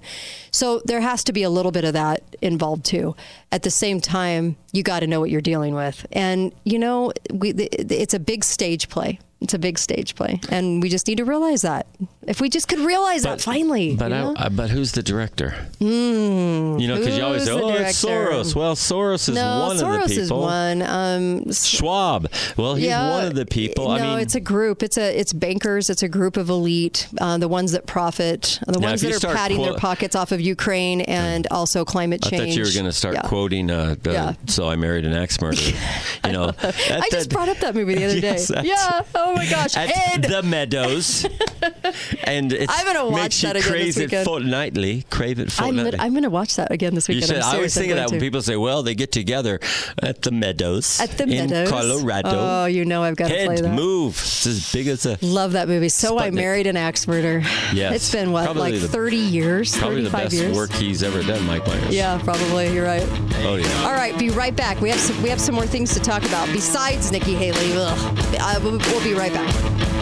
So 0.52 0.82
there 0.86 1.00
has 1.02 1.24
to 1.26 1.34
be 1.34 1.44
a 1.44 1.50
little 1.50 1.72
bit 1.72 1.86
of 1.86 1.94
that 1.94 2.22
involved 2.42 2.84
too. 2.86 3.16
At 3.52 3.64
the 3.64 3.72
same 3.72 4.02
time, 4.02 4.58
you 4.74 4.84
got 4.84 5.00
to 5.02 5.08
know 5.08 5.20
what 5.22 5.30
you're 5.30 5.40
dealing 5.42 5.74
with, 5.76 6.06
and 6.12 6.52
you 6.66 6.80
know 6.80 7.14
we, 7.32 7.52
it's 7.52 8.14
a 8.14 8.20
big 8.20 8.44
stage 8.44 8.90
play. 8.90 9.20
It's 9.40 9.54
a 9.54 9.60
big 9.60 9.78
stage 9.78 10.16
play, 10.16 10.40
and 10.50 10.82
we 10.82 10.90
just 10.90 11.06
need 11.08 11.18
to 11.18 11.26
realize 11.26 11.62
that. 11.64 11.86
If 12.28 12.40
we 12.42 12.50
just 12.50 12.68
could 12.68 12.80
realize 12.80 13.24
that 13.24 13.42
finally, 13.42 13.96
But? 13.96 14.14
I, 14.14 14.34
I, 14.36 14.50
but 14.50 14.70
who's 14.70 14.92
the 14.94 15.04
director? 15.04 15.56
Mm, 15.80 16.80
you 16.80 16.88
know, 16.88 16.98
because 16.98 17.18
you 17.18 17.24
always 17.24 17.44
say, 17.46 17.52
"Oh, 17.52 17.70
it's? 17.70 18.04
Soros." 18.04 18.56
Well, 18.56 18.76
Soros 18.76 19.28
is 19.30 19.36
no, 19.36 19.60
one 19.68 19.78
Soros 19.78 20.04
of 20.04 20.10
the 20.10 20.16
people. 20.16 20.16
Soros 20.16 20.18
is 20.18 20.32
one. 20.32 20.82
Um, 20.82 21.52
Schwab. 21.52 22.32
Well, 22.58 22.76
he's 22.76 22.88
yeah, 22.88 23.10
one 23.12 23.26
of 23.26 23.36
the 23.36 23.46
people. 23.46 23.88
No, 23.90 23.92
I 23.96 24.02
mean, 24.02 24.20
it's 24.20 24.36
a 24.36 24.40
group. 24.40 24.84
It's 24.84 24.98
a 24.98 25.20
it's 25.20 25.34
bankers. 25.34 25.90
It's 25.90 26.04
a 26.04 26.08
group 26.10 26.38
of 26.38 26.50
elite, 26.50 27.08
uh, 27.20 27.38
the 27.38 27.48
ones 27.48 27.72
that 27.74 27.86
profit, 27.86 28.60
the 28.68 28.80
ones 28.80 29.02
that 29.02 29.24
are 29.24 29.34
patting 29.34 29.62
their 29.62 29.76
pockets 29.76 30.16
off 30.16 30.32
of 30.32 30.40
Ukraine 30.42 31.02
and 31.02 31.48
also 31.52 31.84
climate 31.86 32.22
change. 32.22 32.34
I 32.42 32.46
thought 32.46 32.56
you 32.56 32.64
were 32.64 32.72
going 32.74 32.86
to 32.86 32.92
start 32.92 33.16
Yeah. 33.16 33.22
quoting. 33.22 33.70
Uh, 33.70 33.96
Yeah. 34.06 34.34
So 34.48 34.68
I 34.70 34.76
married 34.76 35.06
an 35.06 35.14
axe 35.14 35.40
murderer. 35.42 35.74
you 36.26 36.32
know, 36.32 36.52
I 36.62 37.08
just 37.12 37.30
brought 37.30 37.50
up 37.50 37.58
that 37.58 37.76
movie 37.76 37.96
the 37.96 38.06
other 38.10 38.20
day. 38.22 38.38
Yeah. 38.64 39.02
Oh 39.16 39.34
my 39.36 39.46
gosh. 39.50 39.76
Ed. 39.76 40.24
the 40.24 40.42
Meadows, 40.44 41.26
and 42.24 42.54
it's 42.54 42.74
I'm 42.76 42.86
gonna 42.86 43.06
watch 43.10 43.22
makes 43.22 43.44
you 43.44 43.48
that 43.54 43.56
again 43.58 43.86
this 43.86 43.96
crave 43.98 44.12
it 44.14 44.24
fortnightly. 44.26 45.06
Crave 45.10 45.40
it 45.40 45.60
I'm, 45.60 45.66
fortnightly. 45.76 46.00
I'm 46.00 46.12
going 46.12 46.24
to 46.24 46.30
watch 46.30 46.56
that 46.58 46.72
again 46.72 46.96
this 46.96 47.08
weekend. 47.08 47.28
should. 47.28 47.38
I'm 47.38 47.54
I 47.54 47.56
always 47.56 47.74
think 47.74 47.92
of 47.92 47.98
that 47.98 48.08
going 48.10 48.20
when 48.20 48.28
people 48.28 48.42
say, 48.42 48.56
"Well, 48.56 48.84
they 48.84 48.96
get 48.96 49.12
together 49.12 49.60
at 50.02 50.22
the 50.22 50.32
Meadows 50.32 51.00
At 51.00 51.18
the 51.18 51.24
in 51.24 51.50
Meadows. 51.50 51.70
Colorado." 51.70 52.30
Oh, 52.32 52.66
you 52.66 52.86
know 52.86 53.04
I've 53.04 53.16
got 53.16 53.30
to 53.30 53.46
play 53.46 53.56
that. 53.62 53.74
move. 53.74 54.14
It's 54.14 54.46
as 54.46 54.72
big 54.72 54.88
as 54.88 55.06
a. 55.06 55.18
Love 55.22 55.54
that 55.54 55.68
movie. 55.68 55.90
So 55.90 56.20
I 56.20 56.32
married 56.32 56.68
an 56.68 56.78
axe 56.78 57.08
murderer. 57.08 57.42
Yes. 57.74 57.96
It's 57.96 58.12
been 58.12 58.32
what, 58.32 58.46
Probably 58.46 58.72
like 58.74 58.82
the- 58.82 58.88
30 58.88 59.18
years, 59.18 59.78
Probably 59.78 60.02
the 60.04 60.10
best 60.10 60.34
years. 60.34 60.56
work 60.56 60.72
he's 60.74 61.04
ever 61.04 61.24
done, 61.24 61.46
Mike 61.46 61.66
Myers. 61.68 61.94
Yeah, 61.94 62.20
probably. 62.24 62.74
You're 62.74 62.86
right. 62.86 63.08
Oh 63.44 63.56
yeah. 63.56 63.84
All 63.86 63.94
right, 63.94 64.18
be 64.18 64.30
right 64.30 64.56
back. 64.56 64.80
We 64.82 64.90
have 64.90 65.00
some, 65.00 65.22
we 65.24 65.30
have 65.30 65.42
some 65.42 65.56
more 65.56 65.66
things 65.68 65.94
to 65.94 66.00
talk 66.00 66.24
about 66.26 66.48
besides 66.52 67.12
Nikki 67.12 67.34
Haley. 67.36 67.74
Uh, 67.76 68.60
we'll, 68.64 68.78
we'll 68.78 69.04
be 69.04 69.14
right 69.14 69.34
back. 69.34 69.93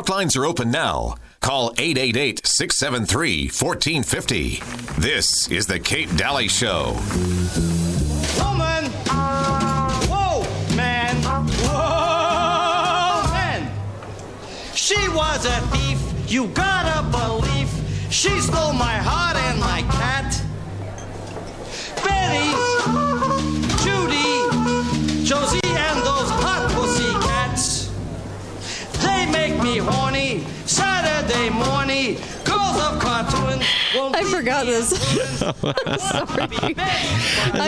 Talk 0.00 0.08
lines 0.08 0.34
are 0.34 0.46
open 0.46 0.70
now. 0.70 1.16
Call 1.40 1.74
888 1.76 2.46
673 2.46 3.50
1450. 3.50 4.62
This 4.98 5.50
is 5.50 5.66
The 5.66 5.78
Kate 5.78 6.08
Dalley 6.16 6.48
Show. 6.48 6.92
Woman! 8.38 8.90
Whoa, 10.08 10.46
man! 10.74 11.16
Whoa, 11.66 13.30
man! 13.30 13.70
She 14.74 14.96
was 15.10 15.44
a 15.44 15.60
thief, 15.68 16.00
you 16.26 16.46
gotta 16.46 17.02
believe. 17.10 17.68
She 18.10 18.40
stole 18.40 18.72
my 18.72 18.96
heart 18.96 19.36
and 19.36 19.60
my 19.60 19.82
cat. 19.82 20.42
Betty, 22.02 22.69
Saturday 31.30 31.50
morning. 31.50 32.14
Girls 32.44 32.76
of 32.80 32.98
cartoon. 32.98 33.62
I 34.14 34.24
forgot 34.24 34.66
this. 34.66 34.92
I 35.42 35.52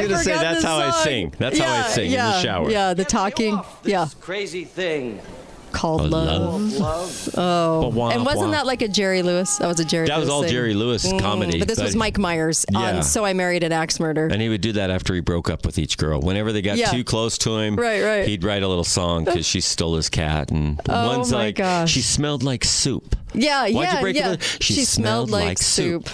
was 0.00 0.09
gonna 0.09 0.19
say 0.19 0.33
that's 0.33 0.62
the 0.62 0.69
how 0.69 0.78
I 0.78 0.90
sing. 1.04 1.33
That's 1.38 1.59
how 1.59 1.66
I 1.66 1.76
Yeah, 1.76 1.87
sing 1.87 2.07
in 2.07 2.12
yeah, 2.12 2.26
the 2.33 2.40
shower. 2.42 2.71
Yeah, 2.71 2.95
the 2.95 3.04
talking. 3.04 3.54
off 3.54 3.81
Yeah, 3.85 4.09
Crazy 4.21 4.64
thing. 4.64 5.21
Called 5.72 6.02
Oh, 6.02 6.04
love. 6.04 6.40
love. 6.42 6.78
Love. 6.80 7.28
Oh. 7.38 7.88
Wah, 7.88 8.10
And 8.10 8.24
wasn't 8.24 8.46
wah. 8.46 8.52
that 8.52 8.66
like 8.66 8.82
a 8.82 8.88
Jerry 8.88 9.22
Lewis? 9.22 9.56
That 9.58 9.66
was 9.68 9.80
a 9.80 9.84
Jerry. 9.84 10.06
That 10.06 10.18
was 10.18 10.26
Lewis 10.28 10.34
all 10.34 10.42
thing. 10.42 10.50
Jerry 10.52 10.74
Lewis 10.74 11.10
mm. 11.10 11.18
comedy, 11.20 11.58
But 11.58 11.68
this 11.68 11.80
was 11.80 11.96
Mike 11.96 12.18
Myers 12.18 12.64
Yeah. 12.70 12.78
on 12.78 13.02
So 13.02 13.24
I 13.24 13.32
Married 13.32 13.62
an 13.64 13.72
Axe 13.72 13.98
Murder. 14.00 14.26
And 14.26 14.40
he 14.42 14.48
would 14.48 14.60
do 14.60 14.72
that 14.72 14.90
after 14.90 15.14
he 15.14 15.20
broke 15.20 15.48
up 15.50 15.64
with 15.66 15.78
each 15.78 15.96
girl. 15.98 16.20
Whenever 16.20 16.52
they 16.52 16.62
got 16.62 16.76
Yeah. 16.76 16.90
too 16.90 17.04
close 17.04 17.38
to 17.38 17.56
him, 17.58 17.76
Right, 17.76 18.02
right. 18.02 18.28
he'd 18.28 18.44
write 18.44 18.62
a 18.62 18.68
little 18.68 18.84
song 18.84 19.24
because 19.24 19.46
she 19.46 19.60
stole 19.60 19.96
his 19.96 20.08
cat. 20.08 20.50
And 20.50 20.80
Oh, 20.88 21.16
one's 21.16 21.32
my 21.32 21.38
like, 21.38 21.56
gosh. 21.56 21.90
she 21.90 22.02
smelled 22.02 22.42
like 22.42 22.64
soup. 22.64 23.16
Yeah, 23.34 23.62
Why'd 23.62 23.72
yeah, 23.74 23.94
you 23.94 24.00
break 24.00 24.16
yeah. 24.16 24.24
up 24.26 24.30
with 24.40 24.52
her? 24.52 24.58
She 24.60 24.84
smelled 24.84 25.30
like 25.30 25.58
soup. 25.58 26.08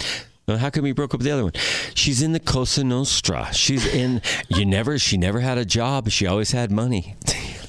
Well, 0.47 0.57
how 0.57 0.71
come 0.71 0.87
you 0.87 0.95
broke 0.95 1.13
up 1.13 1.19
with 1.21 1.27
the 1.27 1.33
other 1.33 1.45
one? 1.45 1.53
She's 1.95 2.23
in 2.23 2.33
the 2.33 2.41
Cosa 2.41 2.83
Nostra. 2.83 3.53
She's 3.53 3.85
in. 3.87 4.23
You 4.49 4.65
never. 4.65 4.99
She 4.99 5.19
never 5.19 5.41
had 5.41 5.59
a 5.59 5.65
job. 5.67 6.09
She 6.09 6.27
always 6.27 6.53
had 6.53 6.71
money. 6.71 7.17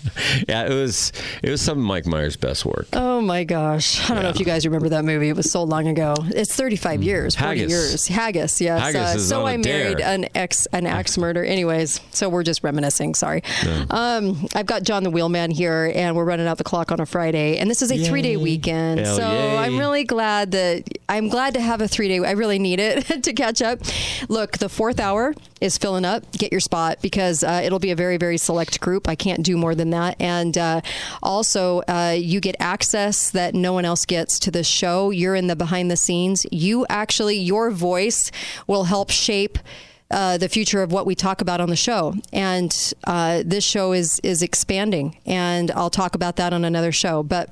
yeah, 0.47 0.65
it 0.65 0.73
was. 0.73 1.11
It 1.43 1.49
was 1.49 1.61
some 1.61 1.77
of 1.79 1.83
Mike 1.83 2.05
Myers' 2.05 2.35
best 2.37 2.65
work. 2.65 2.87
Oh 2.93 3.21
my 3.21 3.43
gosh. 3.43 4.09
I 4.09 4.13
don't 4.13 4.23
know 4.23 4.29
if 4.29 4.39
you 4.39 4.45
guys 4.45 4.65
remember 4.65 4.89
that 4.89 5.03
movie. 5.05 5.29
It 5.29 5.35
was 5.35 5.51
so 5.51 5.63
long 5.63 5.87
ago. 5.87 6.15
It's 6.29 6.55
35 6.55 7.03
years, 7.03 7.35
40 7.35 7.45
Mm. 7.45 7.59
Haggis. 7.61 7.71
years. 7.71 8.07
Haggis, 8.07 8.61
yes. 8.61 8.81
Haggis 8.81 9.15
is 9.15 9.29
so 9.29 9.45
I 9.45 9.57
married 9.57 9.97
dare. 9.97 10.07
an 10.07 10.27
ex 10.35 10.65
an 10.67 10.85
axe 10.85 11.17
murder. 11.17 11.43
Anyways, 11.43 11.99
so 12.11 12.29
we're 12.29 12.43
just 12.43 12.63
reminiscing, 12.63 13.15
sorry. 13.15 13.43
Um, 13.89 14.47
I've 14.55 14.65
got 14.65 14.83
John 14.83 15.03
the 15.03 15.11
Wheelman 15.11 15.51
here 15.51 15.91
and 15.95 16.15
we're 16.15 16.25
running 16.25 16.47
out 16.47 16.57
the 16.57 16.63
clock 16.63 16.91
on 16.91 16.99
a 16.99 17.05
Friday 17.05 17.57
and 17.57 17.69
this 17.69 17.81
is 17.81 17.91
a 17.91 17.95
3-day 17.95 18.37
weekend. 18.37 18.99
Hell 18.99 19.15
so 19.17 19.21
yay. 19.31 19.57
I'm 19.57 19.77
really 19.77 20.03
glad 20.03 20.51
that 20.51 20.83
I'm 21.07 21.27
glad 21.29 21.53
to 21.55 21.61
have 21.61 21.81
a 21.81 21.85
3-day 21.85 22.19
I 22.25 22.31
really 22.31 22.59
need 22.59 22.79
it 22.79 23.05
to 23.23 23.33
catch 23.33 23.61
up. 23.61 23.79
Look, 24.29 24.57
the 24.57 24.67
4th 24.67 24.99
hour 24.99 25.33
is 25.61 25.77
filling 25.77 26.05
up. 26.05 26.31
Get 26.33 26.51
your 26.51 26.61
spot 26.61 26.99
because 27.01 27.43
uh, 27.43 27.61
it'll 27.63 27.79
be 27.79 27.91
a 27.91 27.95
very 27.95 28.17
very 28.17 28.37
select 28.37 28.79
group. 28.79 29.07
I 29.07 29.15
can't 29.15 29.43
do 29.43 29.57
more 29.57 29.75
than 29.75 29.89
that 29.91 30.15
and 30.19 30.57
uh, 30.57 30.81
also 31.21 31.81
uh, 31.87 32.15
you 32.17 32.39
get 32.39 32.55
access 32.59 33.31
that 33.31 33.53
no 33.53 33.73
one 33.73 33.85
else 33.85 34.05
gets 34.05 34.39
to 34.39 34.51
the 34.51 34.63
show. 34.63 35.11
You're 35.11 35.35
in 35.35 35.47
the 35.47 35.55
behind 35.55 35.89
the 35.89 35.97
scenes. 35.97 36.45
You 36.51 36.85
actually 36.89 37.37
your 37.37 37.71
voice 37.71 38.31
will 38.67 38.85
help 38.85 39.09
shape 39.09 39.57
uh, 40.11 40.37
the 40.37 40.49
future 40.49 40.81
of 40.81 40.91
what 40.91 41.05
we 41.05 41.15
talk 41.15 41.41
about 41.41 41.61
on 41.61 41.69
the 41.69 41.75
show. 41.75 42.15
And 42.33 42.75
uh, 43.03 43.43
this 43.45 43.63
show 43.63 43.93
is 43.93 44.19
is 44.23 44.41
expanding, 44.41 45.17
and 45.25 45.71
I'll 45.71 45.89
talk 45.89 46.15
about 46.15 46.37
that 46.37 46.53
on 46.53 46.65
another 46.65 46.91
show. 46.91 47.23
But 47.23 47.49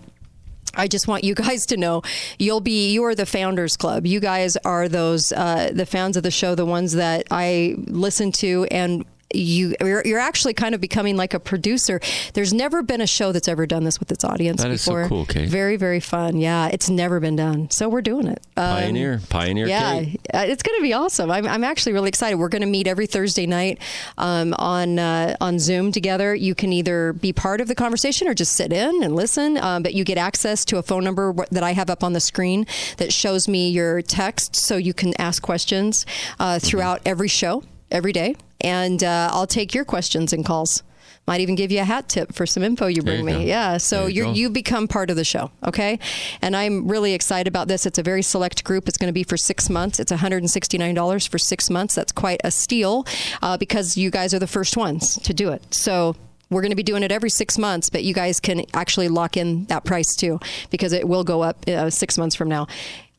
I 0.78 0.88
just 0.88 1.08
want 1.08 1.24
you 1.24 1.36
guys 1.48 1.66
to 1.68 1.78
know 1.78 2.04
you'll 2.40 2.62
be 2.62 2.92
you 2.92 3.04
are 3.06 3.16
the 3.16 3.26
founders 3.26 3.76
club. 3.76 4.06
You 4.06 4.20
guys 4.20 4.56
are 4.58 4.88
those 4.88 5.32
uh, 5.32 5.72
the 5.74 5.86
fans 5.86 6.18
of 6.18 6.24
the 6.24 6.32
show, 6.32 6.56
the 6.56 6.66
ones 6.66 6.94
that 6.94 7.28
I 7.32 7.76
listen 7.78 8.32
to 8.34 8.66
and. 8.72 9.06
You, 9.34 9.76
you're, 9.82 10.02
you're 10.06 10.20
actually 10.20 10.54
kind 10.54 10.74
of 10.74 10.80
becoming 10.80 11.18
like 11.18 11.34
a 11.34 11.40
producer. 11.40 12.00
There's 12.34 12.54
never 12.54 12.82
been 12.82 13.02
a 13.02 13.08
show 13.08 13.32
that's 13.34 13.48
ever 13.50 13.66
done 13.66 13.84
this 13.84 14.00
with 14.00 14.10
its 14.12 14.24
audience 14.24 14.62
That 14.64 14.72
is 14.72 14.82
so 14.82 14.92
before. 14.94 15.08
cool, 15.10 15.26
Kate. 15.26 15.50
Very, 15.50 15.76
very 15.76 16.00
fun. 16.00 16.38
Yeah, 16.38 16.68
it's 16.72 16.90
never 16.90 17.20
been 17.20 17.36
done. 17.36 17.70
So 17.70 17.90
we're 17.90 18.02
doing 18.02 18.28
it. 18.28 18.40
Um, 18.56 18.66
Pioneer, 18.78 19.22
pioneer. 19.30 19.68
yeah, 19.68 20.00
Kate. 20.04 20.22
uh, 20.34 20.46
it's 20.48 20.64
going 20.64 20.78
to 20.80 20.82
be 20.82 20.94
awesome. 20.94 21.30
I'm, 21.30 21.46
I'm 21.46 21.64
actually 21.66 21.92
really 21.94 22.08
excited. 22.08 22.38
We're 22.38 22.48
going 22.48 22.62
to 22.62 22.68
meet 22.68 22.88
every 22.88 23.06
Thursday 23.06 23.46
night 23.46 23.80
um, 24.18 24.54
on 24.58 24.98
uh, 24.98 25.36
on 25.42 25.60
Zoom 25.60 25.92
together. 25.92 26.34
You 26.34 26.56
can 26.56 26.72
either 26.72 27.12
be 27.14 27.34
part 27.34 27.60
of 27.60 27.68
the 27.68 27.76
conversation 27.76 28.28
or 28.30 28.34
just 28.34 28.54
sit 28.54 28.72
in 28.72 29.04
and 29.04 29.14
listen. 29.16 29.58
Um, 29.58 29.84
but 29.84 29.94
you 29.94 30.04
get 30.06 30.18
access 30.18 30.64
to 30.66 30.78
a 30.78 30.82
phone 30.84 31.04
number 31.04 31.34
that 31.52 31.64
I 31.64 31.74
have 31.74 31.90
up 31.90 32.04
on 32.04 32.14
the 32.14 32.22
screen 32.22 32.66
that 32.98 33.12
shows 33.12 33.48
me 33.50 33.70
your 33.72 34.02
text, 34.02 34.56
so 34.56 34.78
you 34.78 34.94
can 34.94 35.14
ask 35.20 35.42
questions 35.44 36.06
uh, 36.40 36.60
throughout 36.60 37.02
every 37.06 37.28
show 37.28 37.64
every 37.92 38.12
day, 38.14 38.36
and 38.62 39.04
uh, 39.04 39.30
I'll 39.32 39.48
take 39.48 39.74
your 39.74 39.86
questions 39.86 40.34
and 40.34 40.46
calls. 40.46 40.84
Might 41.28 41.42
even 41.42 41.56
give 41.56 41.74
you 41.74 41.82
a 41.82 41.84
hat 41.84 42.08
tip 42.08 42.34
for 42.34 42.46
some 42.46 42.64
info 42.64 42.88
you 42.88 43.02
bring 43.02 43.20
you 43.20 43.26
me. 43.26 43.34
go. 43.34 43.40
Yeah, 43.40 43.78
so 43.78 44.02
There 44.02 44.10
you 44.10 44.26
you're, 44.28 44.34
you 44.34 44.50
become 44.50 44.88
part 44.88 45.10
of 45.10 45.18
the 45.18 45.26
show, 45.26 45.52
okay? 45.66 46.00
And 46.42 46.56
I'm 46.56 46.88
really 46.88 47.14
excited 47.14 47.50
about 47.50 47.68
this. 47.68 47.86
It's 47.86 47.98
a 47.98 48.04
very 48.04 48.22
select 48.22 48.64
group. 48.64 48.88
It's 48.88 48.98
going 48.98 49.10
to 49.10 49.14
be 49.14 49.24
for 49.24 49.36
six 49.36 49.70
months. 49.70 50.00
It's 50.00 50.12
$169 50.12 51.28
for 51.28 51.38
six 51.38 51.70
months. 51.70 51.96
That's 51.96 52.14
quite 52.14 52.40
a 52.46 52.52
steal 52.52 53.06
uh, 53.42 53.58
because 53.58 53.98
you 53.98 54.10
guys 54.10 54.34
are 54.34 54.40
the 54.40 54.48
first 54.48 54.78
ones 54.78 55.20
to 55.20 55.34
do 55.34 55.52
it. 55.52 55.64
So 55.74 56.16
we're 56.50 56.62
going 56.62 56.72
to 56.72 56.78
be 56.78 56.84
doing 56.84 57.04
it 57.04 57.12
every 57.12 57.30
six 57.30 57.58
months, 57.58 57.90
but 57.90 58.06
you 58.06 58.14
guys 58.14 58.40
can 58.40 58.64
actually 58.74 59.10
lock 59.10 59.36
in 59.36 59.66
that 59.66 59.84
price 59.84 60.16
too 60.16 60.40
because 60.70 60.94
it 60.94 61.08
will 61.08 61.26
go 61.26 61.42
up 61.42 61.68
uh, 61.68 61.90
six 61.90 62.18
months 62.18 62.36
from 62.38 62.48
now. 62.48 62.68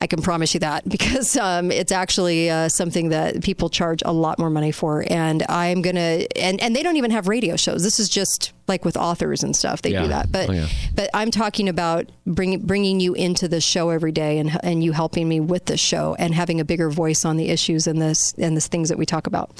I 0.00 0.06
can 0.06 0.22
promise 0.22 0.54
you 0.54 0.60
that 0.60 0.88
because 0.88 1.36
um, 1.36 1.72
it's 1.72 1.90
actually 1.90 2.50
uh, 2.50 2.68
something 2.68 3.08
that 3.08 3.42
people 3.42 3.68
charge 3.68 4.00
a 4.04 4.12
lot 4.12 4.38
more 4.38 4.48
money 4.50 4.70
for, 4.70 5.04
and 5.10 5.42
I'm 5.48 5.82
gonna 5.82 6.26
and 6.36 6.60
and 6.60 6.74
they 6.76 6.82
don't 6.84 6.96
even 6.96 7.10
have 7.10 7.26
radio 7.26 7.56
shows. 7.56 7.82
This 7.82 7.98
is 7.98 8.08
just 8.08 8.52
like 8.68 8.84
with 8.84 8.96
authors 8.96 9.42
and 9.42 9.56
stuff. 9.56 9.82
They 9.82 9.90
Yeah. 9.90 10.02
do 10.02 10.08
that, 10.08 10.30
but 10.30 10.50
Oh, 10.50 10.52
yeah. 10.52 10.66
but 10.94 11.10
I'm 11.14 11.30
talking 11.32 11.68
about 11.68 12.06
bringing 12.26 12.60
bringing 12.60 13.00
you 13.00 13.14
into 13.14 13.48
the 13.48 13.60
show 13.60 13.90
every 13.90 14.12
day 14.12 14.38
and 14.38 14.56
and 14.62 14.84
you 14.84 14.92
helping 14.92 15.28
me 15.28 15.40
with 15.40 15.64
the 15.64 15.76
show 15.76 16.14
and 16.18 16.32
having 16.34 16.60
a 16.60 16.64
bigger 16.64 16.90
voice 16.90 17.24
on 17.24 17.36
the 17.36 17.48
issues 17.48 17.86
and 17.88 18.00
this 18.00 18.34
and 18.38 18.56
the 18.56 18.60
things 18.60 18.90
that 18.90 18.98
we 18.98 19.06
talk 19.06 19.26
about. 19.26 19.50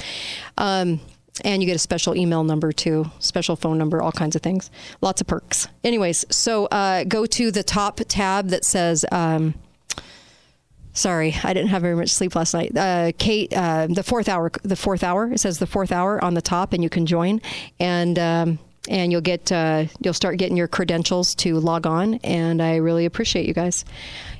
Um, 0.57 1.01
and 1.44 1.62
you 1.62 1.66
get 1.66 1.77
a 1.77 1.81
special 1.81 2.16
email 2.16 2.42
number 2.44 2.70
too, 2.72 3.11
special 3.20 3.55
phone 3.57 3.79
number, 3.79 4.03
all 4.03 4.12
kinds 4.12 4.35
of 4.37 4.42
things, 4.42 4.70
lots 5.01 5.20
of 5.20 5.27
perks. 5.27 5.68
Anyways, 5.85 6.24
so 6.31 6.66
uh, 6.66 7.05
go 7.05 7.27
to 7.27 7.51
the 7.51 7.62
top 7.64 8.01
tab 8.09 8.48
that 8.51 8.64
says. 8.64 9.05
Um, 9.11 9.55
Sorry, 10.99 11.33
I 11.45 11.53
didn't 11.55 11.69
have 11.69 11.83
very 11.83 11.95
much 11.95 12.11
sleep 12.11 12.35
last 12.35 12.55
night. 12.55 12.77
Uh, 12.77 13.13
Kate, 13.19 13.57
uh, 13.57 13.87
the 13.89 14.03
fourth 14.03 14.29
hour, 14.29 14.51
the 14.65 14.75
fourth 14.75 15.05
hour. 15.05 15.31
It 15.33 15.39
says 15.39 15.61
the 15.61 15.67
fourth 15.67 15.93
hour 15.93 16.23
on 16.25 16.35
the 16.35 16.43
top, 16.43 16.73
and 16.73 16.83
you 16.83 16.91
can 16.91 17.07
join, 17.07 17.41
and 17.79 18.19
um, 18.19 18.59
and 18.89 19.13
you'll 19.13 19.21
get 19.21 19.53
uh, 19.53 19.85
you'll 20.01 20.13
start 20.13 20.39
getting 20.39 20.57
your 20.57 20.67
credentials 20.67 21.37
to 21.37 21.61
log 21.61 21.87
on. 21.87 22.15
And 22.25 22.61
I 22.61 22.77
really 22.77 23.05
appreciate 23.05 23.47
you 23.47 23.55
guys. 23.55 23.85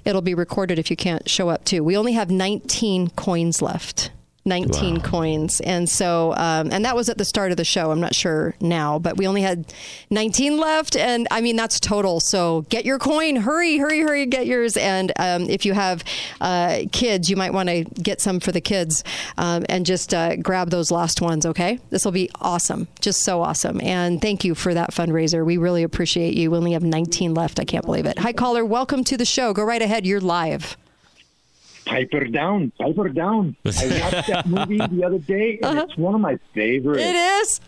It'll 0.05 0.21
be 0.21 0.35
recorded 0.35 0.81
if 0.81 0.91
you 0.91 0.97
can't 0.97 1.29
show 1.31 1.49
up 1.49 1.65
too. 1.65 1.85
We 1.85 1.97
only 1.97 2.15
have 2.15 2.29
19 2.29 3.11
coins 3.11 3.63
left. 3.63 4.11
19 4.49 4.97
Wow. 4.97 5.01
coins. 5.03 5.61
And 5.61 5.89
so, 5.89 6.33
um, 6.37 6.71
and 6.73 6.85
that 6.85 6.97
was 6.97 7.09
at 7.09 7.19
the 7.19 7.25
start 7.25 7.51
of 7.51 7.57
the 7.57 7.65
show. 7.65 7.91
I'm 7.91 8.01
not 8.01 8.15
sure 8.15 8.55
now, 8.61 8.99
but 8.99 9.17
we 9.17 9.27
only 9.27 9.43
had 9.43 9.73
19 10.11 10.59
left. 10.59 10.97
And 10.97 11.29
I 11.31 11.41
mean, 11.41 11.57
that's 11.57 11.79
total. 11.79 12.21
So 12.21 12.63
get 12.71 12.85
your 12.85 12.99
coin. 12.99 13.37
Hurry, 13.37 13.79
hurry, 13.79 14.01
hurry, 14.01 14.27
get 14.27 14.47
yours. 14.47 14.77
And 14.77 15.13
um, 15.19 15.43
if 15.49 15.65
you 15.67 15.75
have 15.75 16.03
uh, 16.41 16.81
kids, 16.93 17.29
you 17.31 17.37
might 17.37 17.53
want 17.53 17.69
to 17.69 17.85
get 17.85 18.21
some 18.21 18.41
for 18.41 18.51
the 18.53 18.61
kids 18.61 19.05
um, 19.37 19.65
and 19.69 19.85
just 19.87 20.15
uh, 20.15 20.37
grab 20.37 20.71
those 20.71 20.91
last 20.91 21.21
ones, 21.21 21.45
okay? 21.47 21.79
This 21.91 22.05
will 22.05 22.13
be 22.13 22.31
awesome. 22.41 22.89
Just 23.01 23.23
so 23.25 23.43
awesome. 23.43 23.81
And 23.83 24.21
thank 24.23 24.45
you 24.45 24.55
for 24.55 24.73
that 24.75 24.91
fundraiser. 24.93 25.45
We 25.45 25.57
really 25.59 25.83
appreciate 25.83 26.35
you. 26.35 26.51
We 26.51 26.57
only 26.57 26.73
have 26.73 26.83
19 26.83 27.35
left. 27.35 27.61
I 27.61 27.65
can't 27.65 27.85
believe 27.85 28.07
it. 28.07 28.19
Hi, 28.19 28.33
caller. 28.33 28.65
Welcome 28.65 29.05
to 29.05 29.17
the 29.17 29.25
show. 29.25 29.53
Go 29.53 29.63
right 29.63 29.83
ahead. 29.83 30.07
You're 30.07 30.21
live. 30.21 30.77
Piper 31.89 32.25
Down, 32.25 32.71
Piper 32.79 33.09
Down. 33.09 33.57
I 33.65 33.71
watched 33.71 34.29
that 34.29 34.47
movie 34.47 34.79
the 34.79 35.05
other 35.05 35.19
day, 35.19 35.59
and 35.63 35.65
uh-huh. 35.65 35.87
it's 35.89 35.97
one 35.97 36.15
of 36.15 36.21
my 36.21 36.39
favorites. 36.55 37.03
It 37.03 37.15
is. 37.15 37.61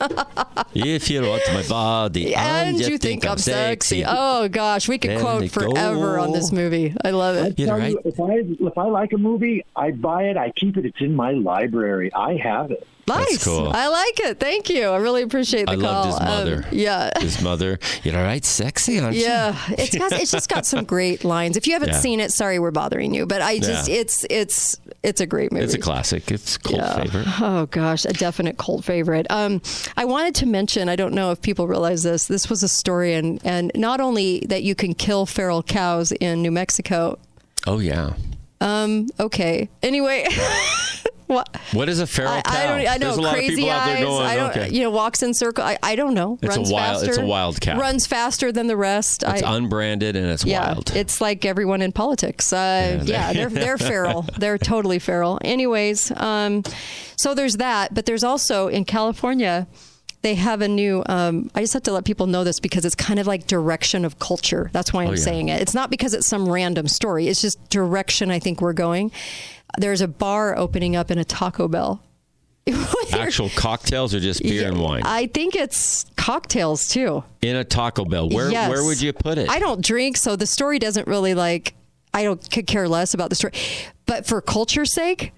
If 0.75 1.11
you 1.11 1.23
want 1.23 1.43
my 1.53 1.63
body, 1.67 2.35
and 2.37 2.79
you 2.79 2.99
think, 2.99 3.27
I'm 3.27 3.39
sexy. 3.39 4.05
Oh 4.07 4.49
gosh, 4.49 4.89
we 4.89 4.99
could 4.99 5.19
quote 5.19 5.41
they 5.41 5.49
forever 5.49 6.19
on 6.19 6.33
this 6.33 6.53
movie. 6.53 6.95
I 7.03 7.11
love 7.11 7.37
it. 7.37 7.59
Yeah, 7.59 7.67
Tell 7.67 7.79
right. 7.79 7.93
you, 7.93 8.01
if 8.05 8.21
I 8.21 8.65
if 8.67 8.79
I 8.79 8.85
like 8.85 9.13
a 9.13 9.19
movie, 9.19 9.65
I 9.75 9.91
buy 9.93 10.25
it. 10.25 10.37
I 10.37 10.51
keep 10.51 10.77
it. 10.77 10.85
It's 10.85 11.01
in 11.01 11.17
my 11.17 11.33
library. 11.33 12.13
I 12.15 12.35
have 12.37 12.71
it. 12.71 12.87
Nice. 13.07 13.43
cool. 13.45 13.69
I 13.75 13.89
like 13.89 14.21
it. 14.21 14.39
Thank 14.39 14.69
you. 14.71 14.85
I 14.89 14.97
really 14.99 15.23
appreciate 15.23 15.67
the 15.67 15.73
I 15.73 15.77
call. 15.77 15.83
loved 15.83 16.07
his 16.07 16.21
Um, 16.21 16.27
mother. 16.27 16.65
yeah. 16.71 17.19
His 17.21 17.43
mother. 17.43 17.79
You're 18.05 18.17
all 18.17 18.23
right, 18.23 18.45
sexy, 18.45 19.01
aren't 19.01 19.17
you? 19.17 19.23
Yeah, 19.23 19.57
it's 19.71 19.97
got, 19.97 20.13
it's 20.13 20.31
just 20.31 20.49
got 20.49 20.65
some 20.67 20.85
great 20.85 21.25
lines. 21.25 21.57
If 21.57 21.67
you 21.67 21.73
haven't 21.73 21.91
Yeah. 21.91 22.01
seen 22.01 22.21
it, 22.21 22.31
sorry 22.33 22.59
we're 22.59 22.71
bothering 22.71 23.13
you, 23.15 23.27
but 23.27 23.43
I 23.43 23.59
just 23.59 23.89
Yeah. 23.89 23.97
it's 23.97 24.25
it's 24.31 24.77
it's 25.03 25.21
a 25.21 25.27
great 25.27 25.51
movie. 25.53 25.65
It's 25.65 25.75
a 25.75 25.79
classic. 25.79 26.31
It's 26.31 26.57
a 26.57 26.59
cult 26.61 26.77
Yeah. 26.77 27.03
favorite. 27.03 27.27
Oh 27.41 27.67
gosh, 27.67 28.05
a 28.05 28.13
definite 28.13 28.59
cult 28.59 28.85
favorite. 28.85 29.27
Um, 29.31 29.61
I 29.97 30.05
wanted 30.05 30.35
to 30.37 30.47
mention. 30.47 30.89
I 30.89 30.97
don't 30.97 31.15
know 31.15 31.31
if 31.33 31.41
people 31.43 31.67
realize 31.67 32.03
this. 32.03 32.27
This 32.27 32.49
was 32.49 32.63
a 32.63 32.69
story, 32.69 33.15
and 33.15 33.41
and 33.45 33.73
not 33.75 34.01
only 34.01 34.41
that 34.49 34.63
you 34.63 34.75
can 34.75 34.95
kill 34.95 35.27
feral 35.27 35.63
cows 35.63 36.13
in 36.13 36.43
New 36.43 36.51
Mexico. 36.53 37.19
Oh 37.67 37.79
yeah. 37.81 38.13
Um. 38.61 39.09
Okay. 39.19 39.69
Anyway. 39.83 40.27
what? 41.31 41.57
What 41.73 41.89
is 41.89 42.01
a 42.01 42.07
feral 42.07 42.33
I, 42.33 42.43
cow? 42.43 42.53
I 42.53 42.67
don't. 42.67 42.81
I 42.81 42.97
know. 42.97 42.99
There's 43.07 43.17
a 43.17 43.21
lot 43.23 43.33
crazy 43.35 43.53
of 43.55 43.57
people 43.59 43.71
eyes. 43.71 43.79
out 43.81 43.87
there 43.87 44.05
going, 44.05 44.27
I 44.27 44.37
don't. 44.37 44.51
okay. 44.51 44.69
You 44.71 44.83
know, 44.83 44.91
walks 44.91 45.23
in 45.23 45.33
circle. 45.33 45.65
I, 45.65 45.79
I 45.83 45.97
don't 45.97 46.13
know. 46.15 46.39
It's 46.43 46.55
a 46.55 46.59
runs 46.59 46.71
wild- 46.73 46.97
faster. 46.97 47.09
it's 47.09 47.19
a 47.19 47.25
wild 47.25 47.61
cow. 47.61 47.79
Runs 47.79 48.07
faster 48.07 48.53
than 48.53 48.67
the 48.67 48.77
rest. 48.77 49.23
It's 49.27 49.43
I, 49.43 49.57
unbranded 49.57 50.17
and 50.17 50.27
it's 50.27 50.45
yeah, 50.45 50.73
wild. 50.75 50.95
it's 50.95 51.21
like 51.21 51.45
everyone 51.45 51.81
in 51.81 51.93
politics. 51.93 52.53
Uh, 52.53 53.01
yeah, 53.05 53.33
they're 53.33 53.49
they're 53.49 53.79
feral. 53.93 54.27
They're 54.39 54.59
totally 54.59 54.99
feral. 54.99 55.39
Anyways, 55.43 56.11
um, 56.17 56.63
so 57.17 57.35
there's 57.35 57.57
that, 57.57 57.95
but 57.95 58.05
there's 58.07 58.25
also 58.25 58.69
in 58.69 58.85
California. 58.85 59.67
They 60.23 60.35
have 60.35 60.61
a 60.61 60.69
new. 60.69 61.03
Um, 61.07 61.51
I 61.55 61.63
just 61.63 61.73
have 61.73 61.85
to 61.85 61.93
let 61.93 62.05
people 62.05 62.27
know 62.27 62.45
this 62.45 62.61
because 62.61 62.85
it's 62.85 62.95
kind 62.95 63.19
of 63.19 63.27
like 63.27 63.47
direction 63.47 64.05
of 64.05 64.19
culture. 64.19 64.69
That's 64.71 64.93
why 64.93 65.05
I'm 65.05 65.09
Oh, 65.09 65.13
yeah. 65.13 65.17
saying 65.19 65.49
it. 65.49 65.63
It's 65.63 65.73
not 65.73 65.89
because 65.89 66.13
it's 66.13 66.27
some 66.29 66.47
random 66.47 66.89
story. 66.89 67.27
It's 67.29 67.41
just 67.41 67.71
direction. 67.71 68.31
I 68.31 68.39
think 68.39 68.61
we're 68.61 68.75
going. 68.75 69.13
There's 69.79 70.01
a 70.01 70.09
bar 70.09 70.57
opening 70.57 70.97
up 70.97 71.11
in 71.11 71.19
a 71.19 71.25
Taco 71.25 71.69
Bell. 71.69 72.03
Actual 73.13 73.49
cocktails 73.57 74.15
or 74.15 74.21
just 74.21 74.43
beer 74.43 74.63
Yeah, 74.63 74.69
and 74.69 74.81
wine 74.81 75.03
I 75.05 75.27
think 75.27 75.57
it's 75.57 76.05
cocktails 76.17 76.89
too. 76.89 77.25
in 77.43 77.57
a 77.57 77.65
Taco 77.65 78.05
Bell. 78.05 78.29
Where 78.29 78.51
Yes. 78.51 78.69
where 78.71 78.85
would 78.85 79.01
you 79.01 79.13
put 79.13 79.39
it? 79.39 79.49
I 79.49 79.59
don't 79.59 79.85
drink, 79.85 80.17
so 80.17 80.37
the 80.37 80.47
story 80.47 80.79
doesn't 80.79 81.07
really 81.09 81.35
like. 81.35 81.75
I 82.13 82.23
don't 82.23 82.51
could 82.51 82.67
care 82.67 82.89
less 82.89 83.15
about 83.15 83.31
the 83.31 83.37
story, 83.37 83.53
but 84.07 84.27
for 84.27 84.41
culture's 84.41 84.93
sake, 84.93 85.33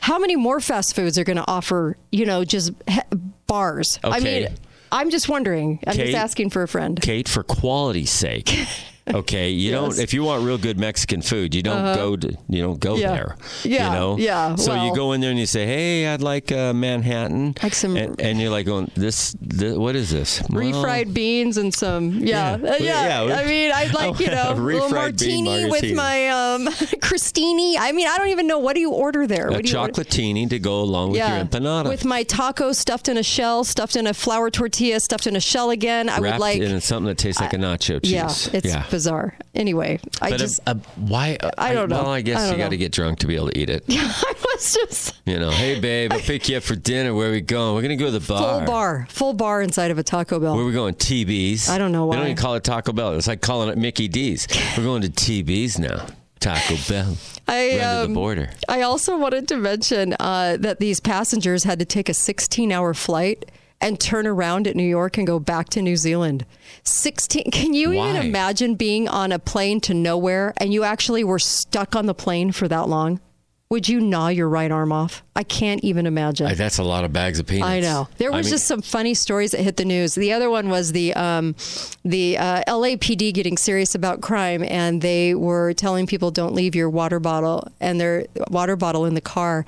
how 0.00 0.18
many 0.18 0.36
more 0.36 0.60
fast 0.60 0.94
foods 0.94 1.18
are 1.18 1.24
going 1.24 1.36
to 1.38 1.44
offer? 1.48 1.96
You 2.10 2.26
know, 2.26 2.44
just 2.44 2.70
he- 2.88 3.00
bars. 3.46 3.98
I 4.04 4.20
mean, 4.20 4.48
I'm 4.90 5.10
just 5.10 5.28
wondering. 5.28 5.80
I'm 5.86 5.94
Kate- 5.96 6.06
just 6.06 6.16
asking 6.16 6.50
for 6.50 6.62
a 6.62 6.68
friend. 6.68 7.00
Kate, 7.02 7.28
for 7.28 7.42
quality's 7.42 8.10
sake. 8.10 8.50
Okay, 9.12 9.50
you 9.50 9.72
don't. 9.72 9.92
Uh-huh. 9.92 10.00
If 10.02 10.14
you 10.14 10.22
want 10.22 10.44
real 10.44 10.58
good 10.58 10.78
Mexican 10.78 11.22
food, 11.22 11.54
you 11.54 11.62
don't 11.62 11.94
go 11.96 12.16
to. 12.16 12.36
You 12.48 12.62
don't 12.62 12.78
go 12.78 12.96
Yeah. 12.96 13.12
there. 13.12 13.36
Yeah, 13.64 13.86
You 13.88 13.92
know. 13.98 14.16
yeah, 14.18 14.54
So 14.54 14.74
you 14.84 14.94
go 14.94 15.12
in 15.12 15.20
there 15.20 15.30
and 15.30 15.38
you 15.40 15.46
say, 15.46 15.66
"Hey, 15.66 16.06
I'd 16.06 16.22
like 16.22 16.52
uh, 16.52 16.72
Manhattan." 16.72 17.54
Like 17.62 17.74
some- 17.74 17.96
and, 17.96 18.20
and 18.20 18.40
you're 18.40 18.50
like 18.50 18.64
going, 18.66 18.90
"This, 18.94 19.34
this 19.40 19.76
what 19.76 19.96
is 19.96 20.10
this?" 20.10 20.40
Well, 20.48 20.62
Refried 20.62 21.12
beans 21.12 21.56
and 21.56 21.74
some, 21.74 22.12
yeah, 22.20 22.56
Yeah. 22.62 22.70
Uh, 22.70 22.76
yeah. 22.78 23.24
Yeah, 23.26 23.36
I 23.36 23.44
mean, 23.44 23.72
I'd 23.72 23.92
like 23.92 24.20
you 24.20 24.26
know 24.36 24.50
A 24.50 24.52
a 24.52 24.54
little 24.54 24.88
martini 24.90 25.68
with 25.68 25.92
my 25.94 26.28
um, 26.28 26.66
crostini. 27.02 27.76
I 27.78 27.92
mean, 27.92 28.06
I 28.06 28.16
don't 28.18 28.28
even 28.28 28.46
know 28.46 28.58
what 28.58 28.74
do 28.74 28.80
you 28.80 28.90
order 28.92 29.26
there. 29.26 29.48
a 29.48 29.52
What 29.52 29.64
do 29.64 29.68
you 29.68 29.74
chocolatini 29.76 30.48
to 30.50 30.58
go 30.58 30.80
along 30.80 31.10
with 31.10 31.18
your 31.18 31.28
empanada. 31.44 31.88
With 31.88 32.04
my 32.04 32.22
taco 32.22 32.72
stuffed 32.72 33.08
in 33.08 33.16
a 33.18 33.22
shell, 33.22 33.64
stuffed 33.64 33.96
in 33.96 34.06
a 34.06 34.14
flour 34.14 34.48
tortilla, 34.50 35.00
stuffed 35.00 35.26
in 35.26 35.34
a 35.36 35.40
shell 35.40 35.70
again. 35.70 36.08
I 36.08 36.18
wrapped 36.18 36.34
would 36.38 36.40
like. 36.40 36.60
in 36.60 36.80
something 36.80 37.08
that 37.08 37.18
tastes 37.18 37.40
like 37.40 37.52
a 37.52 37.56
nacho 37.56 38.00
cheese. 38.02 38.12
yeah, 38.12 38.26
it's 38.56 38.66
yeah. 38.66 38.84
Bizarre. 38.92 39.34
Anyway, 39.54 39.98
I 40.20 40.30
But 40.30 40.38
just. 40.38 40.60
a, 40.66 40.70
a, 40.72 40.74
why? 40.96 41.36
I 41.58 41.74
don't 41.74 41.88
know. 41.88 42.02
Well, 42.02 42.12
I 42.12 42.20
guess 42.20 42.40
I 42.40 42.52
you 42.52 42.56
got 42.58 42.68
to 42.70 42.76
get 42.76 42.92
drunk 42.92 43.18
to 43.20 43.26
be 43.26 43.34
able 43.34 43.48
to 43.50 43.58
eat 43.58 43.68
it. 43.68 43.82
Yeah, 43.88 44.02
I 44.14 44.34
was 44.54 44.72
just 44.74 45.20
You 45.26 45.40
know, 45.40 45.50
hey 45.50 45.80
babe, 45.80 46.12
I'll 46.12 46.20
pick 46.20 46.48
you 46.48 46.58
up 46.58 46.62
for 46.62 46.76
dinner. 46.76 47.12
Where 47.14 47.30
are 47.30 47.32
we 47.32 47.40
going? 47.40 47.74
We're 47.74 47.82
gonna 47.82 47.96
go 47.96 48.06
to 48.06 48.18
the 48.18 48.20
bar. 48.20 48.58
full 48.58 48.66
bar, 48.66 49.06
full 49.10 49.32
bar 49.32 49.62
inside 49.62 49.90
of 49.90 49.98
a 49.98 50.02
Taco 50.04 50.38
Bell. 50.38 50.54
Where 50.54 50.62
are 50.62 50.66
we 50.66 50.72
going? 50.72 50.94
TB's. 50.94 51.68
I 51.68 51.78
don't 51.78 51.90
know 51.90 52.06
why. 52.06 52.14
They 52.14 52.20
don't 52.20 52.30
even 52.30 52.40
call 52.40 52.54
it 52.54 52.62
Taco 52.62 52.92
Bell. 52.92 53.14
It's 53.14 53.26
like 53.26 53.40
calling 53.40 53.68
it 53.70 53.78
Mickey 53.78 54.06
D's. 54.06 54.46
We're 54.76 54.84
going 54.84 55.02
to 55.02 55.08
TB's 55.10 55.78
now. 55.78 56.06
Taco 56.40 56.74
Bell. 56.88 57.16
I, 57.46 57.78
um, 57.78 58.08
the 58.08 58.14
border. 58.14 58.50
I 58.68 58.82
also 58.82 59.16
wanted 59.16 59.46
to 59.48 59.56
mention 59.56 60.14
uh, 60.18 60.56
that 60.60 60.80
these 60.80 60.98
passengers 61.00 61.64
had 61.64 61.78
to 61.78 61.84
take 61.84 62.08
a 62.08 62.14
16 62.14 62.72
hour 62.72 62.94
flight 62.94 63.50
and 63.82 64.00
turn 64.00 64.26
around 64.26 64.66
at 64.66 64.76
New 64.76 64.88
York 64.88 65.18
and 65.18 65.26
go 65.26 65.38
back 65.38 65.68
to 65.70 65.82
New 65.82 65.96
Zealand. 65.96 66.46
16. 66.84 67.44
Can 67.52 67.74
you 67.74 67.90
Why? 67.90 68.10
even 68.10 68.22
imagine 68.24 68.76
being 68.76 69.08
on 69.08 69.32
a 69.32 69.38
plane 69.38 69.80
to 69.82 69.94
nowhere 69.94 70.54
and 70.56 70.72
you 70.72 70.84
actually 70.84 71.24
were 71.24 71.38
stuck 71.38 71.94
on 71.94 72.06
the 72.06 72.14
plane 72.14 72.52
for 72.52 72.68
that 72.68 72.88
long? 72.88 73.20
Would 73.70 73.88
you 73.88 74.02
gnaw 74.02 74.28
your 74.28 74.50
right 74.50 74.70
arm 74.70 74.92
off? 74.92 75.22
I 75.34 75.44
can't 75.44 75.82
even 75.82 76.04
imagine. 76.04 76.46
Ay, 76.46 76.52
That's 76.52 76.76
a 76.76 76.82
lot 76.82 77.04
of 77.04 77.12
bags 77.14 77.38
of 77.38 77.46
peanuts. 77.46 77.70
I 77.70 77.80
know. 77.80 78.06
There 78.18 78.30
I 78.30 78.36
was 78.36 78.46
mean, 78.46 78.50
just 78.50 78.66
some 78.66 78.82
funny 78.82 79.14
stories 79.14 79.52
that 79.52 79.62
hit 79.62 79.78
the 79.78 79.86
news. 79.86 80.14
The 80.14 80.30
other 80.34 80.50
one 80.50 80.68
was 80.68 80.92
the 80.92 81.14
um, 81.14 81.54
the 82.04 82.36
uh, 82.36 82.64
LAPD 82.68 83.32
getting 83.32 83.56
serious 83.56 83.94
about 83.94 84.20
crime, 84.20 84.62
and 84.62 85.00
they 85.00 85.34
were 85.34 85.72
telling 85.72 86.06
people 86.06 86.30
don't 86.30 86.54
leave 86.54 86.74
your 86.74 86.90
water 86.90 87.18
bottle 87.18 87.66
and 87.80 87.98
their 87.98 88.26
water 88.50 88.76
bottle 88.76 89.06
in 89.06 89.14
the 89.14 89.22
car, 89.22 89.64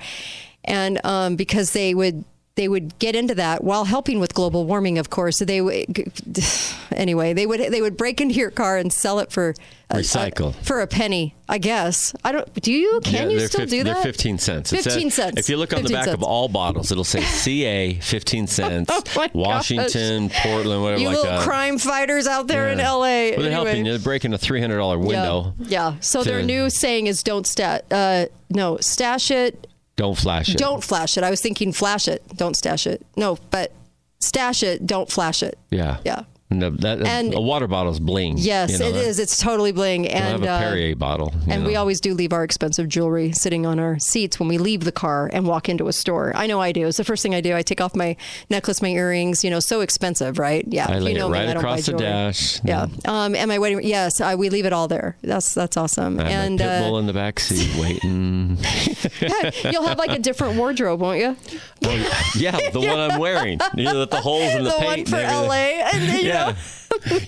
and 0.63 1.03
um, 1.03 1.35
because 1.35 1.71
they 1.73 1.95
would. 1.95 2.23
They 2.55 2.69
would 2.69 2.97
get 2.99 3.17
into 3.17 3.35
that 3.35 3.65
while 3.65 3.83
helping 3.83 4.21
with 4.21 4.33
global 4.33 4.63
warming, 4.65 4.97
of 4.97 5.09
course. 5.09 5.37
So 5.39 5.43
they 5.45 5.59
would, 5.59 6.09
anyway, 6.93 7.33
they 7.33 7.45
would 7.45 7.59
they 7.59 7.81
would 7.81 7.97
break 7.97 8.21
into 8.21 8.35
your 8.35 8.49
car 8.49 8.77
and 8.77 8.93
sell 8.93 9.19
it 9.19 9.29
for 9.31 9.49
a- 9.49 9.97
a- 9.97 9.99
Recycle. 9.99 10.55
for 10.63 10.79
a 10.79 10.87
penny. 10.87 11.35
I 11.49 11.57
guess 11.57 12.15
I 12.23 12.31
don't. 12.31 12.51
Do 12.61 12.71
you? 12.71 13.01
Can 13.03 13.29
yeah, 13.29 13.37
you 13.39 13.47
still 13.47 13.65
do 13.65 13.83
that? 13.83 13.95
They're 13.95 14.03
15 14.03 14.37
cents. 14.39 14.69
Says- 14.69 14.85
15 14.85 15.11
cents. 15.11 15.37
If 15.39 15.49
you 15.49 15.57
look 15.57 15.73
on 15.73 15.83
the 15.83 15.89
back 15.89 16.05
cents. 16.05 16.15
of 16.15 16.23
all 16.23 16.47
bottles, 16.47 16.91
it'll 16.93 17.03
say 17.03 17.21
CA 17.43 17.95
15 17.95 18.47
cents, 18.47 18.89
Oh 18.89 19.01
my 19.17 19.27
gosh. 19.27 19.35
Washington, 19.35 20.29
Portland, 20.29 20.81
whatever 20.81 21.01
you 21.01 21.09
like 21.09 21.17
little 21.17 21.31
that. 21.31 21.43
crime 21.43 21.77
fighters 21.77 22.25
out 22.25 22.47
there 22.47 22.69
in 22.69 22.77
LA. 22.77 22.95
Well, 23.35 23.39
they're 23.39 23.51
helping 23.51 23.85
you. 23.85 23.91
They're 23.91 24.01
breaking 24.01 24.33
a 24.33 24.37
$300 24.37 24.97
window. 24.99 25.53
Yeah. 25.59 25.67
yeah. 25.67 25.95
So 25.99 26.23
their 26.23 26.41
new 26.41 26.69
saying 26.69 27.07
is 27.07 27.21
don't 27.21 27.45
stat 27.45 27.83
uh 27.91 28.27
no, 28.49 28.77
stash 28.77 29.29
it, 29.29 29.67
Don't 29.95 30.17
flash 30.17 30.49
it. 30.49 30.57
don't 30.57 30.83
flash 30.83 31.17
it. 31.17 31.23
I 31.23 31.29
was 31.29 31.41
thinking 31.41 31.71
flash 31.71 32.07
it, 32.07 32.21
don't 32.35 32.55
stash 32.55 32.85
it. 32.85 33.05
No, 33.15 33.37
but 33.49 33.71
stash 34.19 34.61
it, 34.63 34.85
don't 34.85 35.09
flash 35.09 35.41
it. 35.41 35.57
Yeah. 35.71 35.97
Yeah. 36.03 36.23
No, 36.59 36.69
that, 36.69 37.01
And- 37.01 37.33
a 37.33 37.41
water 37.41 37.67
bottle's 37.67 37.99
bling. 37.99 38.37
Yes, 38.37 38.71
you 38.71 38.79
know 38.79 38.87
it 38.87 38.93
that. 38.93 39.03
is. 39.05 39.19
It's 39.19 39.37
totally 39.39 39.71
bling 39.71 40.07
and 40.07 40.23
have 40.23 40.43
a 40.43 40.49
uh, 40.49 40.59
Perrier 40.59 40.95
bottle. 40.95 41.33
you 41.45 41.53
and 41.53 41.65
we 41.65 41.75
always 41.75 41.99
do 42.01 42.13
leave 42.13 42.33
our 42.33 42.43
expensive 42.43 42.87
jewelry 42.87 43.31
sitting 43.31 43.65
on 43.65 43.79
our 43.79 43.99
seats 43.99 44.39
when 44.39 44.47
we 44.49 44.57
leave 44.57 44.83
the 44.83 44.91
car 44.91 45.29
and 45.33 45.47
walk 45.47 45.69
into 45.69 45.87
a 45.87 45.93
store. 45.93 46.31
I 46.35 46.47
know 46.47 46.61
I 46.61 46.71
do. 46.71 46.87
It's 46.87 46.97
the 46.97 47.03
first 47.03 47.23
thing 47.23 47.35
I 47.35 47.41
do. 47.41 47.55
I 47.55 47.61
take 47.61 47.81
off 47.81 47.95
my 47.95 48.15
necklace, 48.49 48.81
my 48.81 48.89
earrings. 48.89 49.43
You 49.43 49.49
know, 49.49 49.59
so 49.59 49.81
expensive, 49.81 50.39
right? 50.39 50.65
Yeah. 50.67 50.87
I 50.89 50.99
lay 50.99 51.11
you 51.11 51.17
it 51.17 51.19
know 51.19 51.29
me, 51.29 51.33
right 51.39 51.49
I 51.49 51.53
don't 51.53 51.63
buy 51.63 51.69
across 51.69 51.85
the 51.85 51.91
jewelry. 51.93 52.05
dash. 52.05 52.63
Yeah. 52.63 52.87
Um, 53.05 53.35
and 53.35 53.47
my 53.49 53.59
wedding. 53.59 53.81
Yes, 53.83 54.21
I, 54.21 54.35
we 54.35 54.49
leave 54.49 54.65
it 54.65 54.73
all 54.73 54.87
there. 54.87 55.17
That's 55.21 55.53
that's 55.53 55.77
awesome. 55.77 56.19
I 56.19 56.29
and 56.29 56.59
pit 56.59 56.67
uh, 56.67 56.95
in 56.95 57.05
the 57.05 57.13
back 57.13 57.39
seat 57.39 57.75
waiting. 57.79 58.57
you'll 59.71 59.87
have 59.87 59.97
like 59.97 60.11
a 60.11 60.19
different 60.19 60.57
wardrobe, 60.57 60.99
won't 60.99 61.19
you? 61.19 61.35
Oh, 61.83 62.29
yeah, 62.37 62.69
the 62.71 62.79
one 62.79 62.99
I'm 62.99 63.19
wearing. 63.19 63.59
You 63.75 63.85
know, 63.85 64.05
the 64.05 64.17
holes 64.21 64.53
in 64.53 64.63
the, 64.63 64.69
the 64.79 64.85
one 64.85 64.95
paint. 64.95 65.09
for 65.09 65.15
and 65.17 65.25
everything. 65.25 65.47
LA. 65.47 65.55
And, 65.55 66.21
you 66.23 66.29
Yeah. 66.47 66.55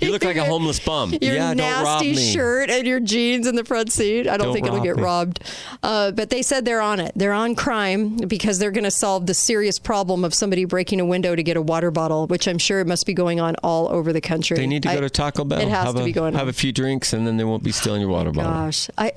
You 0.02 0.12
look 0.12 0.24
like 0.24 0.38
a 0.38 0.46
homeless 0.46 0.80
bum. 0.80 1.12
your 1.12 1.20
yeah, 1.36 1.54
don't 1.54 1.84
rob 1.84 2.02
nasty 2.02 2.16
me. 2.16 2.32
shirt 2.34 2.70
and 2.70 2.88
your 2.88 3.00
jeans 3.02 3.46
in 3.48 3.56
the 3.56 3.66
front 3.66 3.92
seat. 3.92 4.22
I 4.28 4.38
don't, 4.38 4.48
Don't 4.48 4.54
think 4.54 4.66
it'll 4.66 4.80
get 4.82 4.96
me. 4.96 5.04
robbed. 5.04 5.42
Uh, 5.84 6.12
but 6.12 6.30
they 6.30 6.42
said 6.42 6.64
they're 6.66 6.82
on 6.82 7.00
it. 7.02 7.12
They're 7.16 7.34
on 7.34 7.54
crime 7.54 8.16
because 8.16 8.60
they're 8.60 8.72
going 8.72 8.86
to 8.86 8.92
solve 8.92 9.28
the 9.28 9.34
serious 9.34 9.78
problem 9.78 10.24
of 10.24 10.34
somebody 10.34 10.64
breaking 10.66 11.00
a 11.02 11.06
window 11.06 11.36
to 11.36 11.44
get 11.44 11.58
a 11.58 11.62
water 11.62 11.92
bottle, 11.92 12.28
which 12.28 12.48
I'm 12.48 12.58
sure 12.58 12.84
must 12.86 13.06
be 13.06 13.14
going 13.14 13.40
on 13.42 13.56
all 13.62 13.90
over 13.90 14.14
the 14.14 14.22
country. 14.22 14.56
They 14.58 14.68
need 14.68 14.84
to 14.84 14.90
go 14.90 14.96
I- 14.98 15.02
to 15.02 15.10
Taco 15.10 15.44
Bell. 15.44 15.60
It 15.60 15.68
has 15.68 15.88
have 15.88 15.96
to 15.96 16.02
a, 16.02 16.06
be 16.06 16.14
going 16.14 16.34
Have 16.34 16.44
on. 16.44 16.50
a 16.50 16.54
few 16.54 16.72
drinks, 16.72 17.12
and 17.14 17.28
then 17.28 17.36
they 17.38 17.44
won't 17.44 17.64
be 17.64 17.74
stealing 17.74 18.02
your 18.02 18.10
water 18.10 18.32
bottle. 18.32 18.52
Gosh, 18.54 18.90
I, 18.98 19.12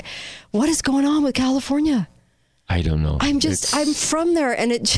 what 0.50 0.68
is 0.68 0.82
going 0.82 1.06
on 1.06 1.22
with 1.22 1.34
California? 1.36 2.08
I 2.68 2.82
don't 2.82 3.02
know. 3.02 3.16
I'm 3.20 3.38
just, 3.40 3.72
It's- 3.72 3.88
I'm 3.88 3.94
from 3.94 4.34
there, 4.34 4.52
and 4.52 4.72
it. 4.72 4.88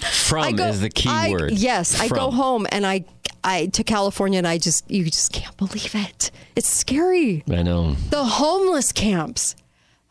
from 0.00 0.54
go, 0.56 0.68
is 0.68 0.80
the 0.80 0.90
key 0.90 1.08
I- 1.10 1.30
word. 1.30 1.52
Yes, 1.52 2.00
I 2.00 2.08
go 2.08 2.30
home 2.30 2.66
and 2.70 2.86
I, 2.86 3.04
I 3.46 3.66
to 3.66 3.84
California, 3.84 4.38
and 4.38 4.46
I 4.46 4.58
just, 4.58 4.90
you 4.90 5.04
just 5.04 5.32
can't 5.32 5.56
believe 5.56 5.94
it. 5.94 6.30
It's 6.56 6.68
scary. 6.68 7.44
I 7.50 7.62
know. 7.62 7.92
The 8.10 8.24
homeless 8.24 8.92
camps. 8.92 9.54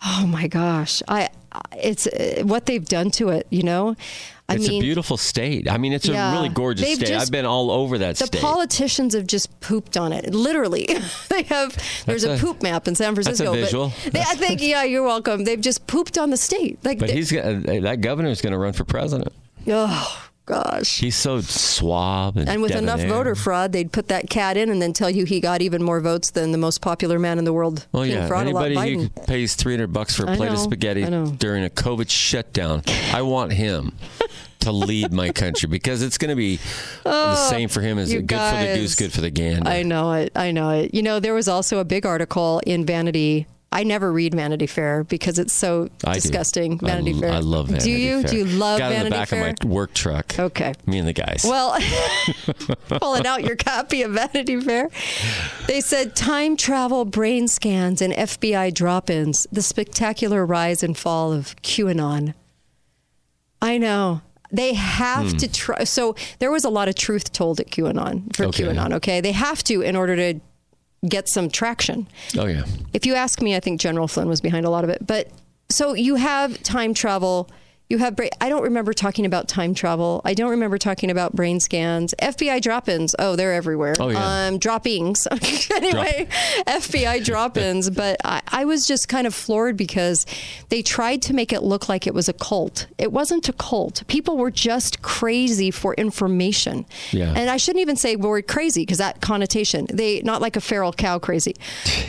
Oh 0.06 0.26
my 0.28 0.48
gosh, 0.48 1.02
I, 1.08 1.30
it's 1.74 2.06
uh, 2.08 2.44
what 2.46 2.66
they've 2.66 2.84
done 2.86 3.10
to 3.12 3.30
it. 3.30 3.48
You 3.50 3.64
know, 3.64 3.96
I 4.48 4.56
it's 4.56 4.68
mean, 4.68 4.82
a 4.82 4.86
beautiful 4.86 5.18
state. 5.18 5.70
I 5.70 5.78
mean, 5.78 5.94
it's 5.94 6.06
Yeah. 6.08 6.30
a 6.32 6.36
really 6.36 6.50
gorgeous 6.50 6.86
state. 6.94 7.08
just- 7.08 7.26
I've 7.28 7.32
been 7.32 7.46
all 7.46 7.72
over 7.72 7.98
that 7.98 8.18
the 8.18 8.28
state. 8.28 8.40
The 8.40 8.46
politicians 8.46 9.16
have 9.16 9.26
just 9.26 9.60
pooped 9.62 9.98
on 9.98 10.14
it. 10.14 10.34
Literally, 10.34 10.88
they 11.30 11.44
have. 11.44 11.76
There's 12.06 12.24
a, 12.24 12.36
a- 12.36 12.38
poop 12.38 12.62
map 12.62 12.88
in 12.88 12.94
San 12.96 13.16
that's 13.16 13.28
a 13.28 13.44
Francisco. 13.46 13.54
visual. 13.54 13.94
They, 14.12 14.20
I 14.20 14.36
think, 14.36 14.62
yeah, 14.62 14.84
you're 14.84 15.04
welcome. 15.04 15.44
They've 15.44 15.62
just 15.62 15.88
pooped 15.88 16.18
on 16.18 16.30
the 16.30 16.38
state. 16.38 16.78
Like, 16.86 17.00
but 17.00 17.08
they- 17.10 17.16
he's 17.16 17.30
that 17.32 17.98
governor's 18.02 18.42
going 18.42 18.54
to 18.54 18.60
run 18.60 18.74
for 18.74 18.84
president. 18.86 19.34
oh 19.68 20.22
gosh. 20.46 21.00
He's 21.00 21.16
so 21.16 21.42
suave 21.42 22.38
and, 22.38 22.48
And 22.48 22.62
with 22.62 22.72
enough 22.72 23.02
voter 23.02 23.36
fraud, 23.36 23.72
they'd 23.72 23.92
put 23.92 24.08
that 24.10 24.30
cat 24.30 24.58
in 24.58 24.70
and 24.70 24.82
then 24.82 24.94
tell 24.94 25.10
you 25.10 25.26
he 25.26 25.40
got 25.40 25.62
even 25.62 25.84
more 25.84 26.00
votes 26.00 26.32
than 26.32 26.52
the 26.52 26.58
most 26.58 26.82
popular 26.82 27.20
man 27.20 27.40
in 27.40 27.46
the 27.46 27.54
world. 27.54 27.88
Oh 27.94 28.04
King 28.04 28.12
yeah, 28.12 28.28
Fraud, 28.28 28.48
anybody 28.48 28.96
who 28.96 29.10
pays 29.10 29.56
three 29.56 29.74
hundred 29.74 29.94
bucks 29.94 30.16
for 30.16 30.24
a 30.24 30.36
plate 30.36 30.52
of 30.52 30.60
spaghetti 30.60 31.04
during 31.38 31.66
a 31.66 31.70
COVID 31.70 32.10
shutdown, 32.10 32.84
I 33.14 33.22
want 33.22 33.54
him 33.54 33.94
to 34.66 34.72
lead 34.72 35.14
my 35.14 35.30
country 35.30 35.70
because 35.70 36.02
it's 36.02 36.18
going 36.18 36.30
to 36.30 36.36
be 36.36 36.60
oh, 37.06 37.12
the 37.12 37.36
same 37.36 37.70
for 37.70 37.82
him 37.82 37.98
as 37.98 38.12
Oh, 38.12 38.16
you 38.16 38.22
good 38.22 38.38
for 38.38 38.58
the 38.58 38.76
goose, 38.76 38.96
good 38.96 39.14
for 39.14 39.22
the 39.22 39.30
gander. 39.30 39.70
I 39.70 39.84
know 39.84 40.14
it. 40.14 40.32
I 40.36 40.52
know 40.52 40.72
it. 40.72 40.94
You 40.94 41.04
know, 41.04 41.20
there 41.20 41.34
was 41.34 41.48
also 41.48 41.80
a 41.80 41.86
big 41.86 42.06
article 42.06 42.62
in 42.66 42.86
Vanity. 42.86 43.48
I 43.76 43.84
never 43.84 44.12
read 44.14 44.34
Vanity 44.34 44.68
Fair 44.68 45.04
because 45.04 45.38
it's 45.38 45.52
so 45.54 45.90
I 46.06 46.14
disgusting. 46.14 46.80
I 46.82 46.88
Vanity 46.88 47.12
l- 47.14 47.20
Fair. 47.20 47.32
I 47.34 47.40
love 47.40 47.68
Vanity 47.68 47.92
Do 47.92 47.92
you? 47.92 48.22
Fair. 48.22 48.32
Do 48.32 48.38
you 48.38 48.46
love 48.46 48.80
Got 48.80 48.92
it 48.92 48.96
Vanity 48.96 49.06
in 49.08 49.12
the 49.12 49.18
back 49.18 49.28
Fair? 49.28 49.50
of 49.50 49.56
my 49.64 49.70
work 49.70 49.94
truck. 49.94 50.40
Okay. 50.40 50.74
Me 50.86 50.98
and 50.98 51.08
the 51.08 51.14
guys. 51.14 51.44
Well, 51.44 51.78
pulling 52.88 53.28
out 53.28 53.44
your 53.44 53.58
copy 53.58 54.02
of 54.04 54.12
Vanity 54.14 54.60
Fair. 54.62 54.90
They 55.68 55.82
said 55.82 56.16
time 56.16 56.56
travel, 56.56 57.04
brain 57.06 57.48
scans, 57.50 58.02
and 58.02 58.14
FBI 58.14 58.74
drop 58.74 59.10
ins, 59.10 59.46
the 59.52 59.62
spectacular 59.62 60.46
rise 60.46 60.82
and 60.82 60.98
fall 60.98 61.34
of 61.34 61.56
QAnon. 61.58 62.34
I 63.62 63.78
know. 63.78 64.22
They 64.52 64.74
have 64.76 65.32
Hmm. 65.32 65.38
to 65.38 65.52
try. 65.52 65.84
So 65.84 66.16
there 66.40 66.52
was 66.52 66.64
a 66.64 66.70
lot 66.70 66.88
of 66.88 66.96
truth 66.96 67.34
told 67.34 67.60
at 67.60 67.72
QAnon 67.72 68.34
for 68.36 68.46
Okay. 68.46 68.64
QAnon, 68.64 68.94
okay? 68.94 69.20
They 69.20 69.32
have 69.34 69.64
to 69.66 69.82
in 69.82 69.96
order 69.96 70.16
to 70.16 70.40
get 71.10 71.30
some 71.30 71.50
traction. 71.50 72.08
oh 72.38 72.46
yeah. 72.46 72.64
If 72.94 73.06
you 73.06 73.16
ask 73.16 73.42
me, 73.42 73.56
I 73.56 73.60
think 73.60 73.80
General 73.80 74.08
Flynn 74.08 74.28
was 74.28 74.42
behind 74.42 74.66
a 74.66 74.70
lot 74.70 74.84
of 74.84 74.90
it. 74.90 75.06
But 75.06 75.30
so 75.70 75.94
you 75.94 76.16
have 76.16 76.62
time 76.64 76.94
travel. 76.94 77.50
You 77.88 78.00
have. 78.00 78.16
Bra- 78.16 78.30
I 78.42 78.50
don't 78.50 78.64
remember 78.64 78.94
talking 78.94 79.26
about 79.26 79.48
time 79.48 79.76
travel. 79.76 80.22
I 80.26 80.34
don't 80.34 80.50
remember 80.50 80.78
talking 80.78 81.12
about 81.12 81.36
brain 81.36 81.60
scans. 81.60 82.16
FBI 82.20 82.62
drop-ins. 82.62 83.16
Oh, 83.20 83.36
they're 83.36 83.54
everywhere. 83.54 83.94
Oh, 84.00 84.10
yeah. 84.10 84.48
Um, 84.48 84.58
droppings. 84.58 85.28
anyway, 85.72 86.28
FBI 86.66 87.24
drop-ins. 87.24 87.92
But 87.92 88.18
I, 88.26 88.42
I 88.48 88.66
was 88.66 88.88
just 88.88 89.08
kind 89.08 89.28
of 89.28 89.36
floored 89.36 89.78
because 89.78 90.26
they 90.70 90.82
tried 90.82 91.22
to 91.24 91.34
make 91.34 91.54
it 91.54 91.62
look 91.62 91.88
like 91.88 92.08
it 92.08 92.14
was 92.14 92.28
a 92.28 92.34
cult. 92.34 92.88
It 92.98 93.12
wasn't 93.12 93.48
a 93.50 93.54
cult. 93.54 94.06
People 94.08 94.38
were 94.38 94.52
just 94.52 95.04
crazy 95.04 95.70
for 95.70 95.94
information. 95.94 96.86
Yeah. 97.12 97.34
And 97.36 97.50
I 97.52 97.58
shouldn't 97.58 97.82
even 97.82 97.98
say 97.98 98.16
word 98.16 98.48
crazy 98.48 98.82
because 98.82 98.98
that 98.98 99.22
connotation. 99.22 99.86
They 99.94 100.22
not 100.22 100.42
like 100.42 100.56
a 100.56 100.62
feral 100.62 100.92
cow 100.92 101.20
crazy, 101.20 101.56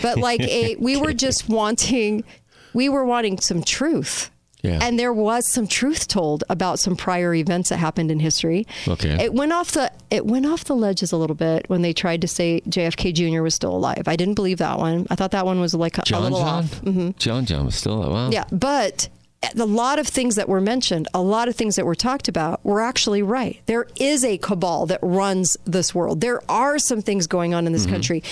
but 0.00 0.16
like 0.16 0.40
a 0.40 0.76
we 0.76 0.96
were 0.96 1.12
just 1.26 1.48
wanting 1.48 2.24
we 2.72 2.88
were 2.88 3.04
wanting 3.04 3.38
some 3.40 3.62
truth. 3.62 4.30
Yeah. 4.66 4.78
And 4.82 4.98
there 4.98 5.12
was 5.12 5.50
some 5.52 5.66
truth 5.66 6.08
told 6.08 6.44
about 6.48 6.78
some 6.78 6.96
prior 6.96 7.34
events 7.34 7.68
that 7.68 7.76
happened 7.78 8.10
in 8.10 8.18
history. 8.20 8.66
Okay. 8.86 9.16
It 9.24 9.32
went 9.34 9.52
off 9.52 9.72
the 9.72 9.92
it 10.10 10.26
went 10.26 10.46
off 10.46 10.64
the 10.64 10.76
ledges 10.76 11.12
a 11.12 11.16
little 11.16 11.36
bit 11.36 11.68
when 11.68 11.82
they 11.82 11.92
tried 11.92 12.20
to 12.22 12.28
say 12.28 12.60
JFK 12.68 13.14
Jr. 13.14 13.42
was 13.42 13.54
still 13.54 13.74
alive. 13.74 14.04
I 14.06 14.16
didn't 14.16 14.34
believe 14.34 14.58
that 14.58 14.78
one. 14.78 15.06
I 15.10 15.14
thought 15.14 15.30
that 15.32 15.46
one 15.46 15.60
was 15.60 15.74
like 15.74 15.98
a, 15.98 16.02
a 16.12 16.20
little 16.20 16.38
John. 16.38 16.48
off. 16.48 16.80
Mm-hmm. 16.82 17.10
John 17.18 17.46
John 17.46 17.66
was 17.66 17.74
still 17.74 17.98
wow. 18.00 18.30
Yeah, 18.30 18.44
but 18.52 19.08
a 19.54 19.64
lot 19.64 19.98
of 19.98 20.06
things 20.06 20.34
that 20.36 20.48
were 20.48 20.60
mentioned, 20.60 21.08
a 21.14 21.20
lot 21.20 21.48
of 21.48 21.56
things 21.56 21.76
that 21.76 21.84
were 21.84 21.94
talked 21.94 22.28
about 22.28 22.64
were 22.64 22.80
actually 22.80 23.22
right. 23.22 23.60
There 23.66 23.86
is 23.96 24.24
a 24.24 24.38
cabal 24.38 24.86
that 24.86 25.00
runs 25.02 25.56
this 25.64 25.94
world. 25.94 26.20
There 26.20 26.40
are 26.50 26.78
some 26.78 27.02
things 27.02 27.26
going 27.26 27.54
on 27.54 27.66
in 27.66 27.72
this 27.72 27.86
country, 27.86 28.22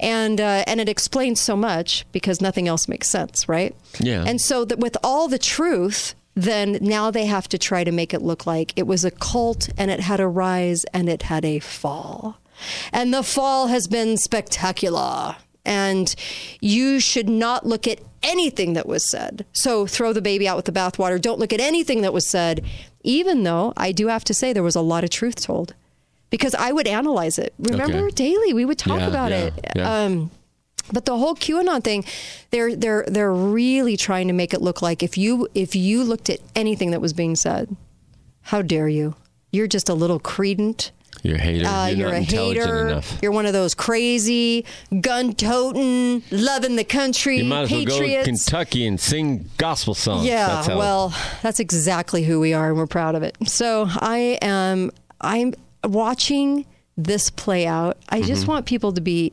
and 0.00 0.40
uh, 0.40 0.64
and 0.66 0.80
it 0.80 0.88
explains 0.88 1.40
so 1.40 1.56
much 1.56 2.04
because 2.12 2.40
nothing 2.40 2.68
else 2.68 2.88
makes 2.88 3.08
sense, 3.08 3.48
right? 3.48 3.74
Yeah. 4.00 4.24
And 4.26 4.40
so 4.40 4.64
that 4.64 4.78
with 4.78 4.96
all 5.02 5.28
the 5.28 5.38
truth. 5.38 6.14
Then 6.36 6.78
now 6.80 7.12
they 7.12 7.26
have 7.26 7.48
to 7.50 7.58
try 7.58 7.84
to 7.84 7.92
make 7.92 8.12
it 8.12 8.20
look 8.20 8.44
like 8.44 8.72
it 8.74 8.88
was 8.88 9.04
a 9.04 9.12
cult 9.12 9.68
and 9.78 9.88
it 9.88 10.00
had 10.00 10.18
a 10.18 10.26
rise 10.26 10.84
and 10.92 11.08
it 11.08 11.22
had 11.22 11.44
a 11.44 11.60
fall. 11.60 12.38
And 12.92 13.14
the 13.14 13.22
fall 13.22 13.68
has 13.68 13.86
been 13.86 14.16
spectacular. 14.16 15.36
And 15.64 16.14
you 16.60 17.00
should 17.00 17.28
not 17.28 17.64
look 17.66 17.88
at 17.88 18.00
anything 18.22 18.74
that 18.74 18.86
was 18.86 19.08
said. 19.10 19.44
So 19.52 19.86
throw 19.86 20.12
the 20.12 20.20
baby 20.22 20.46
out 20.46 20.56
with 20.56 20.66
the 20.66 20.72
bathwater. 20.72 21.20
Don't 21.20 21.38
look 21.38 21.52
at 21.52 21.60
anything 21.60 22.02
that 22.02 22.12
was 22.12 22.28
said, 22.28 22.64
even 23.02 23.42
though 23.44 23.72
I 23.76 23.92
do 23.92 24.08
have 24.08 24.24
to 24.24 24.34
say 24.34 24.52
there 24.52 24.62
was 24.62 24.76
a 24.76 24.80
lot 24.82 25.04
of 25.04 25.10
truth 25.10 25.40
told. 25.42 25.74
Because 26.30 26.54
I 26.54 26.72
would 26.72 26.86
analyze 26.88 27.38
it. 27.38 27.54
Remember 27.58 28.06
Okay. 28.06 28.14
daily, 28.14 28.52
we 28.52 28.64
would 28.64 28.78
talk 28.78 29.00
Yeah, 29.00 29.06
about 29.08 29.30
yeah, 29.30 29.36
it. 29.44 29.54
yeah. 29.76 30.04
Um, 30.04 30.30
but 30.92 31.04
the 31.06 31.16
whole 31.16 31.34
QAnon 31.34 31.82
thing, 31.82 32.04
they're 32.50 32.74
they're 32.76 33.04
they're 33.06 33.32
really 33.32 33.96
trying 33.96 34.26
to 34.26 34.34
make 34.34 34.52
it 34.52 34.60
look 34.60 34.82
like 34.82 35.02
if 35.02 35.16
you 35.16 35.48
if 35.54 35.74
you 35.76 36.02
looked 36.04 36.28
at 36.28 36.40
anything 36.56 36.90
that 36.90 37.00
was 37.00 37.12
being 37.12 37.36
said, 37.36 37.74
how 38.42 38.60
dare 38.62 38.88
you? 38.88 39.14
You're 39.52 39.68
just 39.68 39.88
a 39.88 39.94
little 39.94 40.18
credent. 40.18 40.90
You're 41.24 41.36
a 41.36 41.40
hater. 41.40 41.66
Uh, 41.66 41.86
you're, 41.86 41.96
you're, 41.98 42.06
not 42.08 42.14
a 42.14 42.18
intelligent 42.18 42.66
hater. 42.66 42.88
enough. 42.88 43.18
You're 43.22 43.32
one 43.32 43.46
of 43.46 43.52
those 43.54 43.74
crazy, 43.74 44.64
gun 45.00 45.32
toting, 45.34 46.22
loving 46.30 46.76
the 46.76 46.84
country, 46.84 47.38
You 47.38 47.44
might 47.44 47.62
as 47.62 47.70
well 47.72 47.84
go 47.86 47.92
to 47.98 47.98
patriots. 48.04 48.26
Kentucky 48.26 48.86
and 48.86 49.00
sing 49.00 49.48
gospel 49.56 49.94
songs. 49.94 50.26
yeah, 50.26 50.46
That's 50.46 50.66
how 50.68 50.78
well, 50.78 51.14
that's 51.42 51.58
exactly 51.60 52.24
who 52.24 52.38
we 52.40 52.52
are, 52.52 52.68
and 52.68 52.76
we're 52.76 52.86
proud 52.86 53.14
of 53.14 53.22
it. 53.22 53.36
So 53.46 53.86
I 53.88 54.38
am. 54.42 54.90
I'm 55.20 55.54
watching 55.82 56.66
this 56.96 57.30
play 57.30 57.66
out. 57.66 57.96
I 58.10 58.18
Mm-hmm. 58.18 58.26
just 58.28 58.46
want 58.46 58.66
people 58.66 58.92
to 58.92 59.00
be 59.00 59.32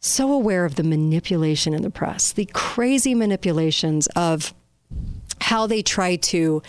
so 0.00 0.32
aware 0.32 0.64
of 0.64 0.74
the 0.74 0.82
manipulation 0.82 1.72
in 1.72 1.82
the 1.82 1.90
press, 1.90 2.32
the 2.32 2.46
crazy 2.52 3.14
manipulations 3.14 4.06
of 4.16 4.52
how 5.40 5.66
they 5.66 5.80
try 5.80 6.16
to 6.16 6.60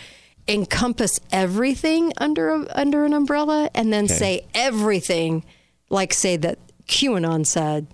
encompass 0.48 1.18
everything 1.32 2.12
under 2.18 2.50
a, 2.50 2.66
under 2.78 3.04
an 3.04 3.12
umbrella 3.12 3.70
and 3.74 3.92
then 3.92 4.06
say 4.08 4.46
everything 4.54 5.44
like 5.90 6.12
say 6.14 6.36
that 6.36 6.58
QAnon 6.86 7.46
said 7.46 7.86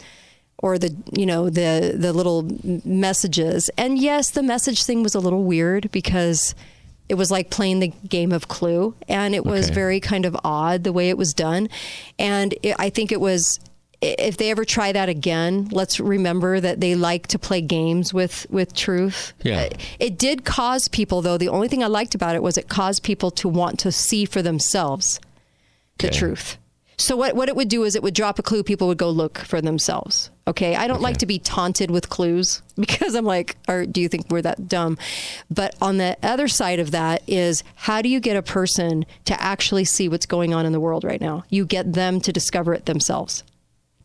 or 0.59 0.79
the 0.79 0.95
you 1.17 1.27
know 1.27 1.49
the 1.51 1.95
the 1.97 2.12
little 2.12 2.47
messages. 2.85 3.71
And 3.79 3.99
yes 3.99 4.31
the 4.31 4.43
message 4.43 4.85
thing 4.85 5.03
was 5.03 5.15
a 5.15 5.21
little 5.21 5.45
weird 5.45 5.91
because 5.93 6.55
it 7.09 7.15
was 7.15 7.31
like 7.31 7.51
playing 7.51 7.81
the 7.81 7.88
game 8.09 8.33
of 8.33 8.49
clue 8.49 8.95
and 9.09 9.35
it 9.35 9.45
was 9.45 9.67
Okay. 9.67 9.75
very 9.75 10.01
kind 10.01 10.25
of 10.25 10.37
odd 10.45 10.85
the 10.85 10.93
way 10.93 11.09
it 11.09 11.19
was 11.19 11.33
done. 11.33 11.69
And 12.19 12.55
it, 12.62 12.77
i 12.79 12.91
think 12.91 13.12
it 13.12 13.21
was 13.21 13.59
if 14.03 14.37
they 14.37 14.51
ever 14.51 14.65
try 14.65 14.91
that 14.93 15.09
again 15.09 15.69
let's 15.71 16.01
remember 16.01 16.59
that 16.61 16.81
they 16.81 16.95
like 16.95 17.29
to 17.29 17.38
play 17.38 17.61
games 17.61 18.12
with 18.12 18.47
with 18.51 18.75
truth. 18.75 19.33
Yeah. 19.43 19.62
Uh, 19.62 19.69
it 20.01 20.19
did 20.19 20.45
cause 20.45 20.88
people 20.88 21.23
though. 21.23 21.38
The 21.38 21.49
only 21.49 21.69
thing 21.69 21.83
i 21.83 21.87
liked 21.87 22.15
about 22.15 22.35
it 22.35 22.43
was 22.43 22.59
it 22.59 22.69
caused 22.69 23.03
people 23.03 23.31
to 23.33 23.49
want 23.49 23.79
to 23.81 23.93
see 23.93 24.25
for 24.25 24.43
themselves 24.43 25.21
the 25.99 26.09
Okay. 26.09 26.19
truth. 26.19 26.59
So 26.99 27.17
what, 27.17 27.35
what 27.35 27.49
it 27.49 27.57
would 27.57 27.69
do 27.69 27.83
is 27.85 27.97
it 27.97 28.03
would 28.03 28.15
drop 28.15 28.38
a 28.38 28.43
clue 28.43 28.62
people 28.62 28.87
would 28.88 28.99
go 28.99 29.11
look 29.11 29.38
for 29.38 29.61
themselves. 29.61 30.31
Okay? 30.47 30.77
I 30.77 30.87
don't 30.87 31.01
like 31.01 31.17
to 31.19 31.27
be 31.27 31.38
taunted 31.38 31.91
with 31.91 32.09
clues 32.11 32.62
because 32.77 33.15
i'm 33.15 33.25
like 33.25 33.57
or 33.69 33.87
do 33.87 34.01
you 34.01 34.09
think 34.09 34.27
we're 34.31 34.43
that 34.43 34.69
dumb? 34.69 34.99
But 35.51 35.75
on 35.81 35.97
the 35.99 36.17
other 36.23 36.49
side 36.49 36.81
of 36.81 36.91
that 36.91 37.23
is 37.27 37.62
how 37.77 38.03
do 38.03 38.09
you 38.09 38.21
get 38.21 38.37
a 38.37 38.43
person 38.43 39.07
to 39.25 39.41
actually 39.41 39.85
see 39.85 40.09
what's 40.09 40.27
going 40.27 40.53
on 40.55 40.67
in 40.67 40.73
the 40.73 40.81
world 40.81 41.05
right 41.05 41.21
now? 41.21 41.45
You 41.49 41.65
get 41.65 41.93
them 41.93 42.21
to 42.21 42.33
discover 42.33 42.75
it 42.75 42.87
themselves 42.87 43.45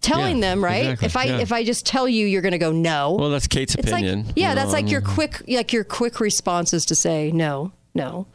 telling 0.02 0.38
Yeah, 0.38 0.42
them 0.50 0.64
right 0.64 0.86
exactly, 0.92 1.06
if 1.08 1.18
i 1.18 1.24
yeah. 1.26 1.40
if 1.40 1.52
i 1.52 1.64
just 1.64 1.86
tell 1.86 2.08
you 2.08 2.26
you're 2.28 2.42
going 2.42 2.52
to 2.52 2.58
go 2.58 2.72
no 2.72 3.14
Well, 3.20 3.30
that's 3.30 3.48
Kate's 3.48 3.76
it's 3.76 3.90
opinion. 3.92 4.26
like 4.28 4.34
yeah 4.38 4.54
that's 4.56 4.72
like 4.74 4.90
your 4.90 5.02
mean, 5.02 5.14
quick 5.14 5.42
like 5.48 5.74
your 5.74 5.84
quick 5.84 6.20
responses 6.20 6.86
to 6.86 6.96
say 6.96 7.32
no 7.32 7.72
no 7.96 8.28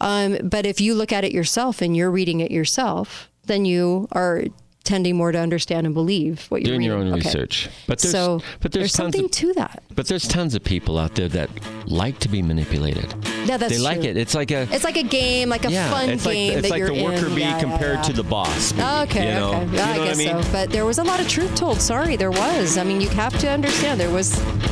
um, 0.00 0.38
but 0.42 0.64
if 0.66 0.80
you 0.80 0.94
look 0.94 1.12
at 1.12 1.24
it 1.24 1.32
yourself 1.32 1.82
and 1.82 1.96
you're 1.96 2.10
reading 2.10 2.40
it 2.40 2.50
yourself 2.50 3.28
then 3.46 3.64
you 3.64 4.06
are 4.12 4.44
tending 4.82 5.16
more 5.16 5.32
to 5.32 5.38
understand 5.38 5.86
and 5.86 5.94
believe 5.94 6.46
what 6.48 6.62
you're 6.62 6.72
doing 6.72 6.82
your 6.82 6.96
own 6.96 7.08
Okay. 7.08 7.16
research. 7.20 7.68
But 7.86 7.98
there's 8.00 8.12
so 8.12 8.40
but 8.60 8.72
there's, 8.72 8.92
tons 8.92 9.14
something 9.14 9.24
of, 9.26 9.30
to 9.30 9.52
that 9.54 9.82
But 9.94 10.06
there's 10.08 10.26
tons 10.26 10.54
of 10.54 10.62
people 10.64 10.98
out 10.98 11.14
there 11.14 11.28
that 11.28 11.50
like 11.86 12.18
to 12.20 12.28
be 12.28 12.42
manipulated. 12.42 13.12
yeah 13.44 13.56
that's 13.56 13.72
they 13.72 13.78
like 13.78 14.04
it. 14.04 14.16
It's 14.16 14.34
like 14.34 14.50
a 14.50 14.62
it's 14.70 14.84
like 14.84 14.96
a 14.96 15.02
game 15.02 15.48
like 15.48 15.64
a 15.64 15.70
yeah, 15.70 15.90
fun 15.90 16.08
it's 16.10 16.26
like 16.26 16.34
game 16.34 16.52
it's 16.52 16.62
that 16.62 16.70
like 16.70 16.78
you're 16.78 16.88
the 16.94 17.04
worker 17.04 17.26
in. 17.26 17.34
bee 17.34 17.40
Yeah, 17.42 17.50
yeah, 17.56 17.60
compared 17.60 17.96
yeah. 17.96 18.02
to 18.02 18.12
the 18.12 18.22
boss. 18.24 18.72
bee, 18.72 18.80
oh, 18.82 19.02
Okay, 19.02 19.28
you 19.28 19.34
know? 19.40 19.48
okay. 19.54 19.64
You 19.66 19.72
know 19.72 19.82
I 19.84 19.96
guess 20.06 20.14
I 20.20 20.24
mean? 20.34 20.42
so. 20.42 20.52
But 20.52 20.70
there 20.70 20.84
was 20.86 20.98
a 20.98 21.04
lot 21.04 21.20
of 21.20 21.28
truth 21.28 21.54
told. 21.54 21.80
Sorry, 21.80 22.16
there 22.16 22.30
was. 22.30 22.78
I 22.78 22.84
mean, 22.84 23.00
you 23.00 23.08
have 23.10 23.36
to 23.38 23.48
understand 23.48 23.98
there 24.00 24.10
was 24.10 24.28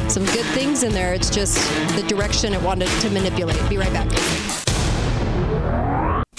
some 0.09 0.25
good 0.27 0.47
things 0.57 0.83
in 0.83 0.93
there. 0.93 1.15
It's 1.15 1.31
just 1.31 1.57
the 1.97 2.03
direction 2.09 2.53
it 2.53 2.63
wanted 2.63 2.89
to 3.03 3.11
manipulate. 3.11 3.59
Be 3.69 3.77
right 3.79 3.93
back. 3.93 4.09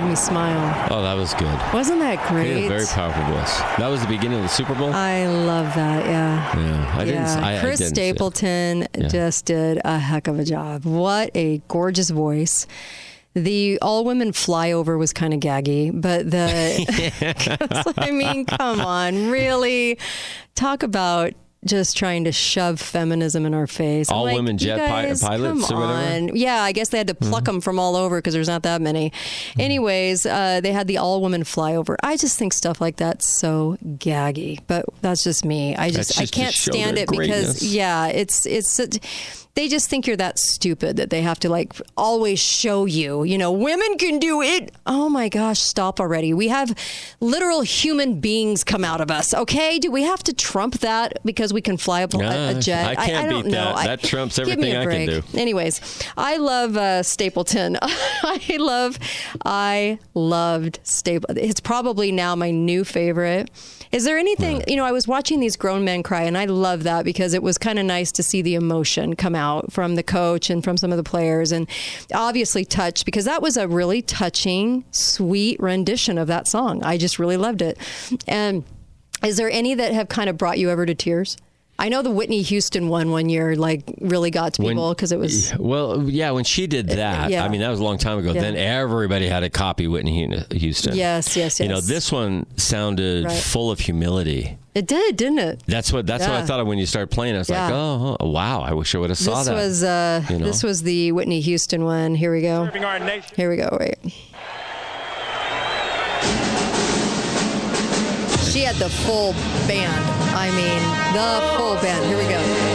Made 0.00 0.08
me 0.10 0.14
smile. 0.14 0.86
Oh, 0.90 1.02
that 1.02 1.14
was 1.14 1.34
good. 1.34 1.58
Wasn't 1.74 1.98
that 1.98 2.12
He 2.12 2.16
had 2.18 2.28
great? 2.32 2.64
a 2.66 2.68
very 2.68 2.86
powerful 2.86 3.24
voice. 3.34 3.58
That 3.78 3.88
was 3.88 4.00
the 4.00 4.06
beginning 4.06 4.38
of 4.38 4.42
the 4.44 4.48
Super 4.48 4.74
Bowl. 4.74 4.92
I 4.92 5.26
love 5.26 5.74
that. 5.74 6.06
Yeah. 6.06 6.56
yeah, 6.56 6.94
I 6.96 7.04
didn't. 7.04 7.14
yeah, 7.24 7.40
I, 7.44 7.58
I 7.58 7.62
didn't 7.62 7.78
see 7.78 7.84
it. 7.84 7.88
Stapleton 7.94 8.86
just 9.08 9.46
did 9.46 9.80
a 9.84 9.98
heck 9.98 10.28
of 10.28 10.38
a 10.38 10.44
job. 10.44 10.84
What 10.84 11.30
a 11.34 11.60
gorgeous 11.66 12.10
voice. 12.10 12.66
The 13.34 13.78
all 13.82 14.04
women 14.04 14.30
flyover 14.30 14.98
was 14.98 15.12
kind 15.12 15.34
of 15.34 15.40
gaggy, 15.40 15.90
but 15.92 16.30
the, 16.30 17.92
I 17.98 18.10
mean, 18.12 18.46
come 18.46 18.80
on, 18.80 19.30
really 19.30 19.98
talk 20.54 20.82
about 20.84 21.32
just 21.64 21.96
trying 21.96 22.24
to 22.24 22.32
shove 22.32 22.80
feminism 22.80 23.44
in 23.44 23.52
our 23.52 23.66
face. 23.66 24.10
I'm 24.10 24.16
All 24.16 24.24
like, 24.24 24.36
women 24.36 24.58
jet 24.58 24.78
pi- 24.88 25.06
guys, 25.06 25.20
pilots 25.22 25.66
come 25.68 25.76
or 25.76 25.80
whatever? 25.80 26.02
Mm-hmm. 26.02 26.28
on. 26.28 26.36
Yeah, 26.36 26.62
I 26.62 26.72
guess 26.72 26.90
they 26.90 26.98
had 26.98 27.08
to 27.08 27.14
pluck 27.14 27.44
them 27.44 27.60
from 27.60 27.78
all 27.78 27.96
over 27.96 28.18
because 28.18 28.34
there's 28.34 28.48
not 28.48 28.62
that 28.62 28.80
many. 28.80 29.12
Anyways, 29.58 30.24
uh, 30.24 30.60
they 30.62 30.72
had 30.72 30.86
the 30.86 30.98
all 30.98 31.20
women 31.20 31.42
flyover. 31.42 31.96
I 32.02 32.16
just 32.16 32.38
think 32.38 32.52
stuff 32.52 32.80
like 32.80 32.96
that's 32.96 33.28
so 33.28 33.76
gaggy, 33.82 34.60
but 34.66 34.86
that's 35.02 35.24
just 35.24 35.44
me. 35.44 35.74
I 35.76 35.90
just, 35.90 36.16
just 36.16 36.20
I 36.20 36.26
can't 36.26 36.54
stand 36.54 36.98
it 36.98 37.10
because 37.10 37.62
yeah, 37.62 38.06
it's 38.06 38.46
it's. 38.46 38.78
They 39.58 39.66
just 39.66 39.90
think 39.90 40.06
you're 40.06 40.16
that 40.18 40.38
stupid 40.38 40.98
that 40.98 41.10
they 41.10 41.20
have 41.22 41.40
to 41.40 41.48
like 41.48 41.72
always 41.96 42.38
show 42.38 42.84
you, 42.84 43.24
you 43.24 43.36
know, 43.36 43.50
women 43.50 43.98
can 43.98 44.20
do 44.20 44.40
it. 44.40 44.70
Oh 44.86 45.08
my 45.08 45.28
gosh, 45.28 45.58
stop 45.58 45.98
already. 45.98 46.32
We 46.32 46.46
have 46.46 46.72
literal 47.18 47.62
human 47.62 48.20
beings 48.20 48.62
come 48.62 48.84
out 48.84 49.00
of 49.00 49.10
us, 49.10 49.34
okay? 49.34 49.80
Do 49.80 49.90
we 49.90 50.04
have 50.04 50.22
to 50.22 50.32
trump 50.32 50.78
that 50.78 51.18
because 51.24 51.52
we 51.52 51.60
can 51.60 51.76
fly 51.76 52.02
a, 52.02 52.04
a 52.04 52.60
jet? 52.60 52.96
I 52.96 53.06
can't 53.06 53.30
don't 53.30 53.42
beat 53.46 53.50
know. 53.50 53.64
that. 53.64 53.76
I- 53.78 53.86
That 53.88 54.02
trumps 54.04 54.38
everything 54.38 54.76
I 54.76 54.86
can 54.86 55.06
do. 55.06 55.22
Anyways, 55.34 55.80
I 56.16 56.36
love 56.36 56.76
uh, 56.76 57.02
Stapleton. 57.02 57.78
I 57.82 58.56
love, 58.60 58.96
I 59.44 59.98
loved 60.14 60.78
Staple. 60.84 61.36
It's 61.36 61.58
probably 61.58 62.12
now 62.12 62.36
my 62.36 62.52
new 62.52 62.84
favorite. 62.84 63.50
Is 63.90 64.04
there 64.04 64.18
anything, 64.18 64.62
you 64.68 64.76
know, 64.76 64.84
I 64.84 64.92
was 64.92 65.08
watching 65.08 65.40
these 65.40 65.56
grown 65.56 65.84
men 65.84 66.02
cry, 66.02 66.22
and 66.22 66.36
I 66.36 66.44
love 66.44 66.82
that 66.82 67.04
because 67.04 67.34
it 67.34 67.42
was 67.42 67.56
kind 67.56 67.78
of 67.78 67.86
nice 67.86 68.12
to 68.12 68.22
see 68.22 68.42
the 68.42 68.54
emotion 68.54 69.16
come 69.16 69.34
out 69.34 69.72
from 69.72 69.94
the 69.94 70.02
coach 70.02 70.50
and 70.50 70.62
from 70.62 70.76
some 70.76 70.92
of 70.92 70.96
the 70.96 71.02
players, 71.02 71.52
and 71.52 71.68
obviously 72.14 72.64
touched 72.64 73.04
because 73.04 73.24
that 73.24 73.40
was 73.40 73.56
a 73.56 73.66
really 73.66 74.02
touching, 74.02 74.84
sweet 74.90 75.58
rendition 75.60 76.18
of 76.18 76.26
that 76.26 76.46
song. 76.46 76.82
I 76.82 76.98
just 76.98 77.18
really 77.18 77.36
loved 77.36 77.62
it. 77.62 77.78
And 78.26 78.64
is 79.24 79.36
there 79.36 79.50
any 79.50 79.74
that 79.74 79.92
have 79.92 80.08
kind 80.08 80.28
of 80.28 80.36
brought 80.36 80.58
you 80.58 80.70
ever 80.70 80.84
to 80.86 80.94
tears? 80.94 81.36
I 81.80 81.88
know 81.90 82.02
the 82.02 82.10
Whitney 82.10 82.42
Houston 82.42 82.88
one 82.88 83.10
one 83.12 83.28
year 83.28 83.54
like 83.54 83.84
really 84.00 84.30
got 84.32 84.54
to 84.54 84.62
When- 84.62 84.74
people 84.74 84.88
because 84.94 85.12
it 85.12 85.18
was 85.18 85.54
Well, 85.56 86.08
yeah, 86.08 86.32
when 86.32 86.42
she 86.44 86.66
did 86.66 86.88
that, 86.88 87.30
yeah. 87.30 87.44
I 87.44 87.48
mean, 87.48 87.60
that 87.60 87.68
was 87.70 87.78
a 87.78 87.84
long 87.84 87.98
time 87.98 88.18
ago. 88.18 88.32
Yeah. 88.32 88.40
Then 88.40 88.56
everybody 88.56 89.28
had 89.28 89.40
to 89.40 89.50
copy 89.50 89.86
Whitney 89.86 90.42
Houston. 90.50 90.96
Yes, 90.96 91.36
yes, 91.36 91.60
yes. 91.60 91.60
You 91.60 91.68
know, 91.68 91.80
this 91.80 92.10
one 92.10 92.46
sounded 92.56 93.26
Right. 93.26 93.32
full 93.36 93.70
of 93.70 93.78
humility. 93.78 94.58
it 94.74 94.86
did, 94.86 95.16
didn't 95.16 95.38
it? 95.38 95.62
That's 95.66 95.92
what. 95.92 96.06
That's 96.06 96.26
what 96.26 96.36
I 96.36 96.44
thought 96.44 96.60
of 96.60 96.66
when 96.66 96.78
you 96.78 96.86
started 96.86 97.10
playing. 97.10 97.34
I 97.34 97.38
was 97.38 97.48
like, 97.50 97.56
Yeah. 97.70 97.74
oh, 97.74 98.16
oh, 98.20 98.30
wow! 98.30 98.60
I 98.60 98.72
wish 98.74 98.94
I 98.94 98.98
would 98.98 99.10
have 99.10 99.18
saw 99.18 99.38
this 99.38 99.46
that. 99.46 99.54
was 99.54 99.84
uh, 99.84 100.24
you 100.30 100.38
know? 100.38 100.44
this 100.46 100.62
was 100.62 100.82
the 100.82 101.10
Whitney 101.12 101.40
Houston 101.40 101.84
one. 101.84 102.14
Here 102.14 102.32
we 102.32 102.42
go. 102.42 102.66
Here 103.36 103.50
we 103.50 103.56
go. 103.56 103.76
Wait. 103.78 103.96
She 108.50 108.62
had 108.62 108.76
the 108.76 108.88
full 108.88 109.34
band. 109.68 110.04
I 110.34 110.50
mean, 110.50 110.80
the 111.12 111.58
full 111.58 111.74
band. 111.82 112.06
Here 112.06 112.16
we 112.16 112.24
go. 112.24 112.67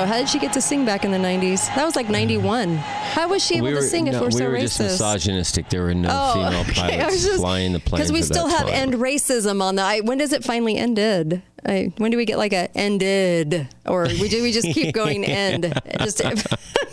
Though. 0.00 0.06
How 0.06 0.18
did 0.18 0.28
she 0.28 0.38
get 0.38 0.52
to 0.54 0.60
sing 0.60 0.84
back 0.84 1.04
in 1.04 1.10
the 1.10 1.18
90s? 1.18 1.66
That 1.74 1.84
was 1.84 1.96
like 1.96 2.08
91. 2.08 2.76
How 2.76 3.28
was 3.28 3.44
she 3.44 3.56
able 3.56 3.66
we 3.66 3.70
to 3.72 3.76
were, 3.76 3.82
sing 3.82 4.06
if 4.06 4.14
no, 4.14 4.20
we're 4.20 4.26
we 4.26 4.32
so 4.32 4.44
were 4.48 4.56
racist? 4.56 4.62
just 4.78 4.80
misogynistic. 4.80 5.68
There 5.68 5.82
were 5.82 5.94
no 5.94 6.08
Oh, 6.10 6.34
female 6.34 6.60
okay. 6.60 6.98
Pilots 6.98 7.24
just- 7.24 7.40
flying 7.40 7.72
the 7.72 7.80
planes. 7.80 8.08
Because 8.08 8.12
we 8.12 8.22
still 8.22 8.48
have 8.48 8.66
time. 8.66 8.74
end 8.74 8.94
racism 8.94 9.62
on 9.62 9.76
the. 9.76 9.82
I, 9.82 10.00
when 10.00 10.18
does 10.18 10.32
it 10.32 10.44
finally 10.44 10.76
ended? 10.76 11.42
I, 11.66 11.92
when 11.98 12.10
do 12.10 12.16
we 12.16 12.24
get 12.24 12.38
like 12.38 12.54
a 12.54 12.74
ended, 12.76 13.68
or 13.84 14.04
we 14.04 14.28
do 14.30 14.42
we 14.42 14.50
just 14.50 14.68
keep 14.72 14.94
going 15.02 15.24
end? 15.26 15.72
Just 16.00 16.22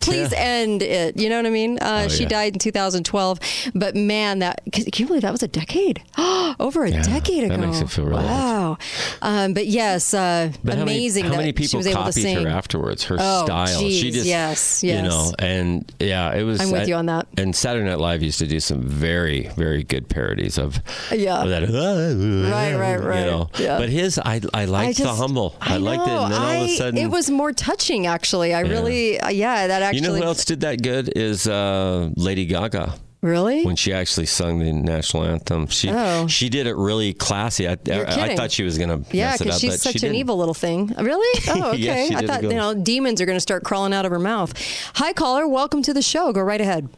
please 0.00 0.32
end 0.32 0.82
it. 0.82 1.16
You 1.18 1.28
know 1.28 1.36
what 1.36 1.46
I 1.46 1.50
mean? 1.50 1.78
Uh, 1.78 2.04
Oh, 2.06 2.08
she 2.08 2.22
yeah. 2.24 2.28
died 2.28 2.52
in 2.54 2.58
2012, 2.58 3.40
but 3.74 3.96
man, 3.96 4.38
that 4.40 4.60
can 4.72 4.84
you 4.94 5.06
believe 5.06 5.22
that 5.22 5.32
was 5.32 5.42
a 5.42 5.48
decade? 5.48 6.02
Over 6.60 6.84
a 6.84 6.90
Yeah, 6.90 7.02
decade 7.02 7.44
ago. 7.44 7.56
that 7.56 7.66
makes 7.66 7.80
it 7.80 7.90
feel 7.90 8.04
really 8.06 8.24
wow. 8.24 8.78
Um, 9.22 9.52
but 9.54 9.66
yes, 9.66 10.14
uh, 10.14 10.52
But 10.64 10.78
how 10.78 10.84
many- 10.84 10.98
amazing 10.98 11.24
How 11.24 11.30
that 11.32 11.36
many, 11.38 11.48
she 11.48 11.52
people 11.52 11.78
was 11.78 11.86
able 11.86 12.04
to 12.04 12.12
copied 12.22 12.38
her 12.42 12.48
afterwards? 12.48 13.04
Her 13.04 13.16
Oh, 13.18 13.44
style. 13.46 13.78
she 13.80 14.10
just, 14.10 14.26
yes, 14.26 14.82
you 14.84 15.02
know, 15.02 15.32
and 15.38 15.90
yeah, 15.98 16.34
it 16.34 16.42
was. 16.44 16.60
I'm 16.60 16.70
with 16.70 16.88
you 16.88 16.94
on 16.94 17.06
that. 17.06 17.26
And 17.36 17.54
Saturday 17.54 17.86
Night 17.88 17.98
Live 17.98 18.22
used 18.22 18.38
to 18.40 18.46
do 18.46 18.60
some 18.60 18.82
very, 18.82 19.48
very 19.56 19.82
good 19.84 20.08
parodies 20.08 20.58
of, 20.58 20.80
Yeah. 21.12 21.42
of 21.42 21.48
that. 21.50 21.62
Right, 21.68 22.74
right, 22.74 22.96
right. 23.02 23.20
You 23.20 23.26
know, 23.26 23.50
Yeah. 23.58 23.78
but 23.78 23.88
his, 23.88 24.18
I, 24.18 24.40
I 24.54 24.64
liked 24.66 24.98
the 24.98 25.04
just- 25.04 25.18
humble. 25.18 25.56
I, 25.60 25.76
liked 25.78 26.02
it, 26.06 26.10
and 26.10 26.32
then 26.32 26.40
all 26.42 26.62
of 26.62 26.68
a 26.68 26.76
sudden, 26.76 26.98
it 26.98 27.10
was 27.10 27.30
more 27.30 27.52
touching. 27.52 28.06
Actually, 28.06 28.54
I 28.54 28.60
really, 28.60 29.20
uh, 29.20 29.28
yeah, 29.30 29.66
that 29.66 29.82
actually. 29.88 30.00
You 30.00 30.08
know 30.08 30.14
who 30.16 30.22
else 30.24 30.44
did 30.44 30.60
that 30.60 30.82
good 30.82 31.12
is 31.16 31.46
uh, 31.46 32.10
Lady 32.16 32.46
Gaga. 32.46 32.94
Really? 33.20 33.64
When 33.64 33.74
she 33.74 33.92
actually 33.92 34.26
sung 34.26 34.60
the 34.60 34.72
national 34.72 35.24
anthem, 35.24 35.66
she 35.66 35.90
Oh. 35.90 36.28
she 36.28 36.48
did 36.48 36.68
it 36.68 36.76
really 36.76 37.12
classy. 37.12 37.66
I, 37.66 37.76
You're 37.84 38.08
I, 38.08 38.26
I 38.30 38.36
thought 38.36 38.52
she 38.52 38.62
was 38.62 38.78
going 38.78 38.90
to 38.90 39.04
Yeah, 39.16 39.30
mess 39.30 39.40
it 39.40 39.44
because 39.44 39.56
up, 39.56 39.60
she's 39.60 39.82
such 39.82 39.92
she 39.94 39.98
an 40.06 40.12
didn't. 40.12 40.16
evil 40.20 40.36
little 40.36 40.54
thing. 40.54 40.94
Really? 40.96 41.40
Oh, 41.48 41.70
okay. 41.70 41.78
Yes, 41.78 42.08
she 42.10 42.14
I 42.14 42.26
thought 42.26 42.42
you 42.44 42.50
know 42.54 42.74
demons 42.74 43.20
are 43.20 43.26
going 43.26 43.34
to 43.36 43.40
start 43.40 43.64
crawling 43.64 43.92
out 43.92 44.04
of 44.06 44.12
her 44.12 44.20
mouth. 44.20 44.52
Hi, 44.94 45.12
caller. 45.12 45.48
Welcome 45.48 45.82
to 45.82 45.92
the 45.92 46.00
show. 46.02 46.32
Go 46.32 46.42
right 46.42 46.60
ahead. 46.60 46.88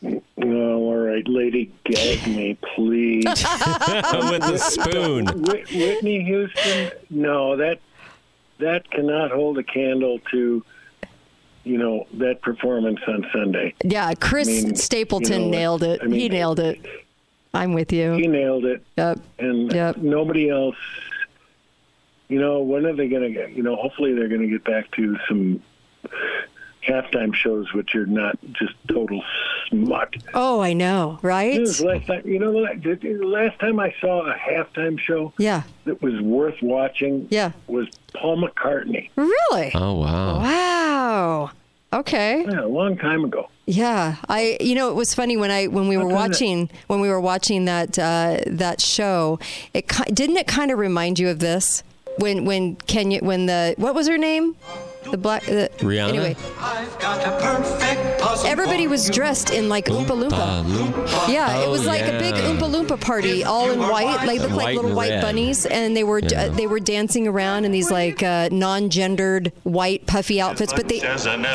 No, 0.00 0.78
all 0.78 0.96
right, 0.96 1.26
lady, 1.28 1.70
gag 1.84 2.26
me, 2.26 2.56
please. 2.74 3.24
with 3.26 4.42
the 4.42 4.58
spoon. 4.58 5.26
Whitney 5.26 6.24
Houston, 6.24 6.90
no, 7.10 7.56
that 7.56 7.78
that 8.58 8.90
cannot 8.90 9.30
hold 9.30 9.58
a 9.58 9.62
candle 9.62 10.18
to, 10.30 10.64
you 11.64 11.78
know, 11.78 12.06
that 12.14 12.42
performance 12.42 12.98
on 13.06 13.26
Sunday. 13.32 13.74
Yeah, 13.84 14.12
Chris 14.14 14.48
I 14.48 14.66
mean, 14.66 14.76
Stapleton 14.76 15.32
you 15.32 15.46
know, 15.46 15.50
nailed 15.50 15.82
it. 15.82 16.00
I 16.02 16.06
mean, 16.06 16.20
he 16.20 16.28
nailed 16.28 16.60
it. 16.60 16.80
I'm 17.54 17.72
with 17.74 17.92
you. 17.92 18.12
He 18.14 18.26
nailed 18.26 18.64
it, 18.64 18.82
Yep. 18.96 19.18
and 19.38 19.72
Yep. 19.72 19.98
nobody 19.98 20.48
else. 20.48 20.76
You 22.28 22.40
know, 22.40 22.62
when 22.62 22.86
are 22.86 22.94
they 22.94 23.08
going 23.08 23.22
to 23.22 23.30
get? 23.30 23.52
You 23.52 23.62
know, 23.62 23.76
hopefully 23.76 24.14
they're 24.14 24.28
going 24.28 24.40
to 24.40 24.48
get 24.48 24.64
back 24.64 24.90
to 24.92 25.16
some 25.28 25.62
halftime 26.86 27.34
shows, 27.34 27.72
which 27.72 27.94
are 27.94 28.06
not 28.06 28.38
just 28.52 28.74
total 28.88 29.22
smut. 29.68 30.14
Oh, 30.34 30.60
I 30.60 30.72
know, 30.72 31.18
right? 31.22 31.56
This 31.58 31.80
last 31.80 32.06
time, 32.06 32.22
you 32.26 32.38
know, 32.38 32.52
the 32.52 32.94
the 33.00 33.14
last 33.24 33.58
time 33.60 33.78
I 33.80 33.94
saw 34.00 34.22
a 34.30 34.34
halftime 34.34 34.98
show 34.98 35.32
Yeah. 35.38 35.62
that 35.84 36.02
was 36.02 36.20
worth 36.20 36.60
watching 36.62 37.28
Yeah. 37.30 37.52
was 37.66 37.88
Paul 38.14 38.42
McCartney. 38.42 39.10
Really? 39.16 39.70
Oh 39.74 39.94
wow! 39.94 40.38
Wow. 40.40 41.50
Okay. 41.92 42.44
Yeah, 42.48 42.64
a 42.64 42.66
long 42.66 42.96
time 42.96 43.24
ago. 43.24 43.48
Yeah, 43.66 44.16
I. 44.28 44.56
You 44.60 44.74
know, 44.74 44.88
it 44.88 44.94
was 44.94 45.14
funny 45.14 45.36
when 45.36 45.50
I 45.50 45.66
when 45.66 45.88
we 45.88 45.96
were 45.96 46.04
come 46.04 46.10
that- 46.12 46.16
watching 46.30 46.70
when 46.88 47.00
we 47.00 47.08
were 47.08 47.20
watching 47.20 47.66
that 47.66 47.98
uh, 47.98 48.38
that 48.46 48.80
show. 48.80 49.38
It 49.74 49.86
didn't 50.12 50.36
it 50.38 50.46
kind 50.46 50.70
of 50.70 50.78
remind 50.78 51.18
you 51.18 51.28
of 51.28 51.38
this 51.38 51.82
when 52.18 52.44
when 52.44 52.76
Kenya 52.76 53.20
when 53.22 53.46
the 53.46 53.74
what 53.78 53.94
was 53.94 54.08
her 54.08 54.18
name, 54.18 54.56
the 55.10 55.16
black 55.18 55.44
the, 55.46 55.70
Rihanna? 55.78 56.08
Anyway, 56.08 56.36
I've 56.58 56.98
got 56.98 57.26
a 57.26 57.44
perfect 57.44 58.20
puzzle. 58.20 58.46
everybody 58.46 58.86
was 58.86 59.08
dressed 59.10 59.50
in 59.50 59.68
like 59.68 59.86
Oompa 59.86 60.06
Loompa. 60.08 60.64
Loompa. 60.64 61.28
Yeah, 61.32 61.62
it 61.64 61.68
was 61.68 61.84
Oh, 61.86 61.90
like 61.90 62.02
a 62.02 62.18
big 62.18 62.36
yeah. 62.36 62.42
Oompa 62.42 62.70
Loompa 62.72 63.00
party, 63.00 63.44
all 63.44 63.70
in 63.70 63.78
white. 63.80 64.26
Like 64.26 64.40
looked 64.40 64.54
like 64.54 64.74
little 64.74 64.86
and 64.86 64.96
white 64.96 65.20
bunnies, 65.20 65.66
and 65.66 65.96
they 65.96 66.04
were 66.04 66.20
Yeah. 66.20 66.42
uh, 66.44 66.48
they 66.50 66.66
were 66.66 66.80
dancing 66.80 67.26
around 67.28 67.64
in 67.64 67.72
these 67.72 67.90
like 67.90 68.22
uh, 68.22 68.48
non-gendered 68.52 69.52
white 69.64 70.06
puffy 70.06 70.40
outfits. 70.40 70.72
But 70.72 70.88
they 70.88 71.00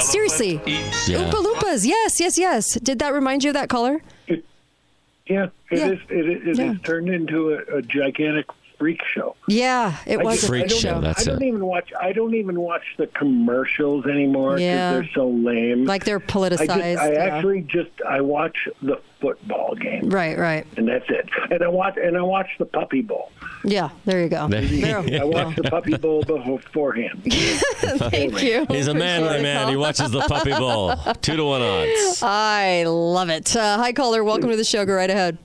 seriously, 0.02 0.62
Yeah. 0.66 1.20
Oompa 1.24 1.44
Loompas. 1.44 1.86
Yes, 1.86 2.20
yes, 2.20 2.38
yes. 2.38 2.74
Did 2.80 3.00
that 3.00 3.14
remind 3.14 3.44
you 3.44 3.50
of 3.52 3.54
that 3.56 3.70
color? 3.70 4.02
Yeah, 4.28 5.48
it 5.70 5.80
Yeah. 5.80 5.88
is. 5.90 6.00
It, 6.10 6.30
is- 6.30 6.48
it 6.48 6.58
Yeah. 6.58 6.72
is 6.74 6.82
turned 6.84 7.10
into 7.10 7.54
a, 7.54 7.78
a 7.78 7.82
gigantic 7.82 8.46
freak 8.80 9.02
show. 9.14 9.36
Yeah, 9.48 9.98
it 10.06 10.20
I 10.20 10.24
was 10.24 10.36
just- 10.36 10.44
a 10.46 10.48
Freak 10.48 10.62
freak 10.64 10.66
I 10.66 10.68
don't, 10.68 10.80
show, 10.80 10.90
show. 10.96 11.02
that's 11.02 11.28
I 11.28 11.32
don't 11.32 11.42
it. 11.44 11.48
even 11.48 11.66
watch. 11.66 11.92
I 12.00 12.12
don't 12.14 12.36
even 12.36 12.60
watch 12.60 12.84
the 12.98 13.08
commercials 13.08 14.06
anymore 14.06 14.52
because 14.56 14.62
Yeah. 14.62 14.92
they're 14.94 15.10
so 15.14 15.28
lame. 15.30 15.86
Like 15.86 16.06
they're 16.06 16.18
I 16.18 16.32
politicized. 16.32 16.68
just, 16.68 17.02
I 17.04 17.12
yeah. 17.14 17.20
actually 17.20 17.62
just 17.62 17.90
I 18.08 18.22
watch 18.22 18.58
the 18.82 19.02
football 19.20 19.74
game, 19.74 20.10
Right, 20.10 20.38
right. 20.38 20.66
and 20.78 20.88
that's 20.88 21.06
it. 21.10 21.28
And 21.50 21.64
I 21.64 21.68
watch 21.68 21.98
and 21.98 22.16
I 22.16 22.22
watch 22.22 22.50
the 22.60 22.66
Puppy 22.66 23.02
Bowl. 23.02 23.32
Yeah, 23.64 23.90
there 24.06 24.22
you 24.22 24.30
go. 24.30 24.48
There 24.48 24.62
you 24.62 24.82
There 24.82 25.00
I 25.00 25.02
we 25.02 25.20
watch 25.32 25.56
the 25.56 25.64
Puppy 25.64 25.98
Bowl 25.98 26.22
beforehand. 26.24 27.24
Thank 27.26 28.44
you. 28.44 28.66
He's 28.70 28.88
a 28.88 28.94
manly 28.94 29.42
man. 29.42 29.70
He 29.70 29.76
watches 29.76 30.12
the 30.12 30.22
puppy 30.22 30.52
bowl. 30.54 30.94
Two 31.22 31.36
to 31.36 31.44
one 31.44 31.62
odds. 31.64 32.20
I 32.24 32.84
love 32.88 33.30
it. 33.30 33.56
Uh, 33.56 33.78
hi, 33.78 33.92
caller. 33.94 34.24
Welcome 34.24 34.50
to 34.52 34.56
the 34.56 34.64
show. 34.64 34.86
Go 34.86 34.94
right 34.94 35.10
ahead. 35.10 35.38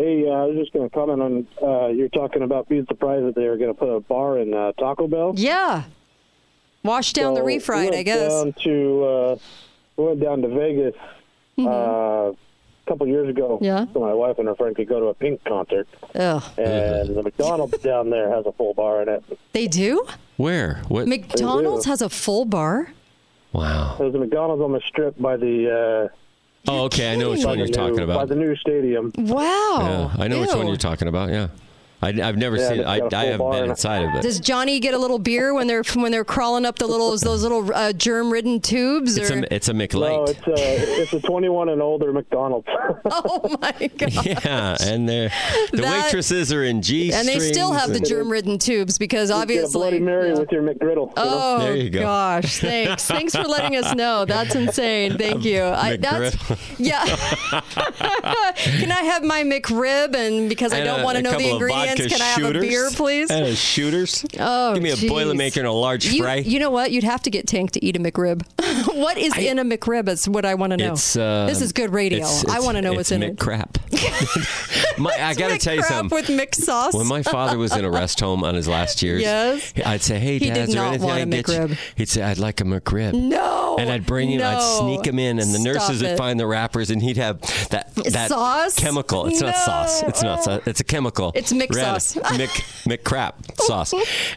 Hey, 0.00 0.26
uh, 0.26 0.30
I 0.30 0.44
was 0.46 0.56
just 0.56 0.72
going 0.72 0.88
to 0.88 0.94
comment 0.94 1.20
on 1.20 1.46
uh, 1.62 1.88
you're 1.88 2.08
talking 2.08 2.40
about 2.40 2.70
being 2.70 2.86
surprised 2.86 3.26
that 3.26 3.34
they 3.34 3.46
were 3.46 3.58
going 3.58 3.68
to 3.68 3.78
put 3.78 3.90
a 3.90 4.00
bar 4.00 4.38
in 4.38 4.54
uh, 4.54 4.72
Taco 4.78 5.06
Bell. 5.06 5.34
Yeah. 5.36 5.82
Wash 6.82 7.12
down 7.12 7.34
the 7.34 7.40
So, 7.40 7.46
refried, 7.46 7.90
we 7.90 7.98
I 7.98 8.02
guess. 8.02 8.32
Down 8.32 8.54
to 8.64 9.04
uh, 9.04 9.36
we 9.98 10.04
went 10.04 10.20
down 10.20 10.40
to 10.40 10.48
Vegas 10.48 10.94
uh, 11.58 12.32
a 12.32 12.34
couple 12.88 13.06
years 13.08 13.28
ago. 13.28 13.56
Mm-hmm. 13.56 13.64
Yeah. 13.66 13.84
So 13.92 14.00
my 14.00 14.14
wife 14.14 14.38
and 14.38 14.48
her 14.48 14.54
friend 14.54 14.74
could 14.74 14.88
go 14.88 15.00
to 15.00 15.06
a 15.08 15.14
Pink 15.14 15.44
concert, 15.44 15.86
Ugh. 16.14 16.42
and 16.56 17.14
the 17.14 17.22
McDonald's 17.22 17.76
down 17.82 18.08
there 18.08 18.34
has 18.34 18.46
a 18.46 18.52
full 18.52 18.72
bar 18.72 19.02
in 19.02 19.10
it. 19.10 19.22
They 19.52 19.66
do? 19.66 20.06
Where? 20.38 20.80
What? 20.88 21.08
McDonald's 21.08 21.84
has 21.84 22.00
a 22.00 22.08
full 22.08 22.46
bar? 22.46 22.94
wow. 23.52 23.96
There's 23.98 24.14
a 24.14 24.18
McDonald's 24.18 24.62
on 24.62 24.72
the 24.72 24.80
strip 24.88 25.20
by 25.20 25.36
the 25.36 26.08
uh, 26.08 26.16
Oh, 26.68 26.84
okay. 26.84 27.12
I 27.12 27.16
know 27.16 27.30
which 27.30 27.44
one 27.44 27.58
you're 27.58 27.68
talking 27.68 28.00
about. 28.00 28.16
by 28.16 28.24
the 28.26 28.36
new 28.36 28.54
stadium. 28.56 29.12
Wow. 29.16 30.10
Yeah, 30.16 30.22
I 30.24 30.28
know 30.28 30.40
which 30.40 30.54
one 30.54 30.66
you're 30.66 30.76
talking 30.76 31.08
about. 31.08 31.30
Yeah, 31.30 31.48
I, 32.02 32.08
I've 32.08 32.36
never 32.36 32.56
Yeah, 32.56 32.68
seen 32.68 32.76
it. 32.78 32.80
it's 32.80 32.88
I, 32.88 32.98
got 33.00 33.12
a 33.12 33.16
I 33.18 33.36
full 33.36 33.52
haven't 33.52 33.60
been 33.62 33.70
inside 33.70 34.02
of 34.04 34.14
it. 34.14 34.22
Does 34.22 34.40
Johnny 34.40 34.80
get 34.80 34.94
a 34.94 34.98
little 34.98 35.18
beer 35.18 35.52
when 35.52 35.66
they're 35.66 35.82
when 35.94 36.10
they're 36.12 36.24
crawling 36.24 36.64
up 36.64 36.78
the 36.78 36.86
little 36.86 37.10
those 37.18 37.42
little 37.42 37.70
uh, 37.74 37.92
germ-ridden 37.92 38.60
tubes? 38.60 39.16
It's 39.18 39.30
or? 39.30 39.38
a 39.40 39.54
it's 39.54 39.68
a 39.68 39.74
No, 39.74 40.24
it's 40.24 40.46
a 40.46 41.02
it's 41.02 41.12
a 41.12 41.20
21 41.20 41.68
and 41.68 41.82
older 41.82 42.12
McDonald's. 42.12 42.66
oh 43.04 43.56
my 43.60 43.72
god! 43.98 44.24
yeah, 44.26 44.76
and 44.82 45.08
they're, 45.08 45.30
the 45.72 45.82
That- 45.82 46.04
waitresses 46.06 46.52
are 46.52 46.64
in 46.64 46.80
G 46.82 47.12
And 47.12 47.28
they 47.28 47.38
still 47.38 47.72
have 47.72 47.92
the 47.92 48.00
germ-ridden 48.00 48.58
tubes 48.58 48.96
because 48.96 49.28
Get 49.28 49.36
a 49.36 49.40
obviously. 49.40 49.72
Bloody 49.80 50.00
Mary 50.00 50.30
yeah. 50.30 50.38
with 50.38 50.50
your 50.52 50.62
McGriddle. 50.62 51.08
you 51.08 51.14
know? 51.14 51.14
Oh 51.16 51.58
There 51.58 51.76
you 51.76 51.90
go. 51.90 52.00
gosh! 52.00 52.60
Thanks, 52.60 53.06
thanks 53.06 53.34
for 53.36 53.42
letting 53.44 53.76
us 53.76 53.94
know. 53.94 54.24
That's 54.30 54.54
insane. 54.54 55.18
Thank 55.18 55.44
you. 55.44 55.62
I, 55.62 55.96
that's 55.96 56.36
yeah. 56.78 57.04
can 58.54 58.92
I 58.92 59.02
have 59.02 59.22
my 59.24 59.42
McRib? 59.42 60.14
And 60.14 60.48
because 60.48 60.72
I 60.72 60.82
don't 60.82 61.02
want 61.02 61.16
to 61.16 61.22
know 61.22 61.36
the 61.36 61.50
ingredients, 61.50 61.89
vodka 61.98 62.08
can 62.08 62.20
I 62.22 62.24
have 62.24 62.56
a 62.56 62.60
beer, 62.60 62.90
please? 62.92 63.30
And 63.30 63.44
a 63.46 63.54
shooters. 63.56 64.24
Oh, 64.38 64.74
Give 64.74 64.82
me 64.82 64.90
a 64.90 64.96
geez. 64.96 65.10
Boilermaker 65.10 65.58
and 65.58 65.66
a 65.66 65.72
large 65.72 66.06
You, 66.06 66.22
fry. 66.22 66.36
you 66.36 66.58
know 66.58 66.70
what? 66.70 66.90
You'd 66.90 67.04
have 67.04 67.22
to 67.22 67.30
get 67.30 67.46
Tank 67.46 67.72
to 67.72 67.84
eat 67.84 67.96
a 67.96 68.00
McRib. 68.00 68.42
what 68.96 69.18
is 69.18 69.36
in 69.36 69.58
a 69.58 69.64
McRib? 69.64 70.08
Is 70.08 70.28
what 70.28 70.44
I 70.44 70.54
want 70.54 70.72
to 70.72 70.76
know. 70.76 70.92
It's 70.92 71.16
uh, 71.16 71.46
this 71.46 71.60
is 71.60 71.72
good 71.72 71.92
radio. 71.92 72.18
it's- 72.18 72.44
I 72.48 72.60
want 72.60 72.76
to 72.76 72.82
know 72.82 72.90
it's 72.92 72.96
what's 72.98 73.10
in 73.12 73.22
it. 73.22 73.36
McCrap. 73.36 73.76
my, 74.98 75.10
I 75.12 75.34
got 75.34 75.48
to 75.50 75.58
tell 75.58 75.74
you 75.74 75.82
something. 75.82 76.14
with 76.16 76.28
mixed 76.30 76.64
sauce. 76.64 76.94
When 76.94 77.06
my 77.06 77.22
father 77.22 77.58
was 77.58 77.74
in 77.76 77.84
a 77.84 77.90
rest 77.90 78.20
home 78.20 78.44
on 78.44 78.54
his 78.54 78.68
last 78.68 79.02
years, 79.02 79.22
Yes. 79.22 79.72
I'd 79.84 80.02
say, 80.02 80.18
"Hey, 80.18 80.38
Dad, 80.38 80.56
is 80.68 80.74
there 80.74 80.84
anything 80.84 81.06
want 81.06 81.16
I 81.16 81.20
a 81.20 81.22
can 81.22 81.30
get 81.30 81.48
you?" 81.48 81.54
McRib. 81.54 81.78
He'd 81.96 82.08
say, 82.08 82.22
"I'd 82.22 82.38
like 82.38 82.60
a 82.60 82.64
McRib." 82.64 83.14
no. 83.14 83.76
And 83.78 83.88
I'd 83.90 84.04
bring 84.04 84.30
him, 84.30 84.42
I'd 84.42 84.60
sneak 84.78 85.06
him 85.06 85.18
in, 85.18 85.38
and 85.38 85.54
the 85.54 85.58
Stop 85.58 85.64
nurses 85.74 86.02
would 86.02 86.18
find 86.18 86.38
the 86.38 86.46
wrappers, 86.46 86.90
and 86.90 87.00
he'd 87.00 87.16
have 87.16 87.40
that 87.70 87.94
that 87.94 88.28
Sauce? 88.28 88.74
chemical. 88.74 89.26
It's 89.26 89.40
not 89.40 89.56
sauce. 89.56 90.02
It's 90.02 90.22
not 90.22 90.42
sauce. 90.44 90.60
It's 90.66 90.80
a 90.80 90.84
chemical. 90.84 91.32
It's 91.34 91.52
Mick 91.52 91.68
Red- 91.80 92.00
sauce. 92.02 92.16
McCrap 92.86 93.60
sauce. 93.60 93.94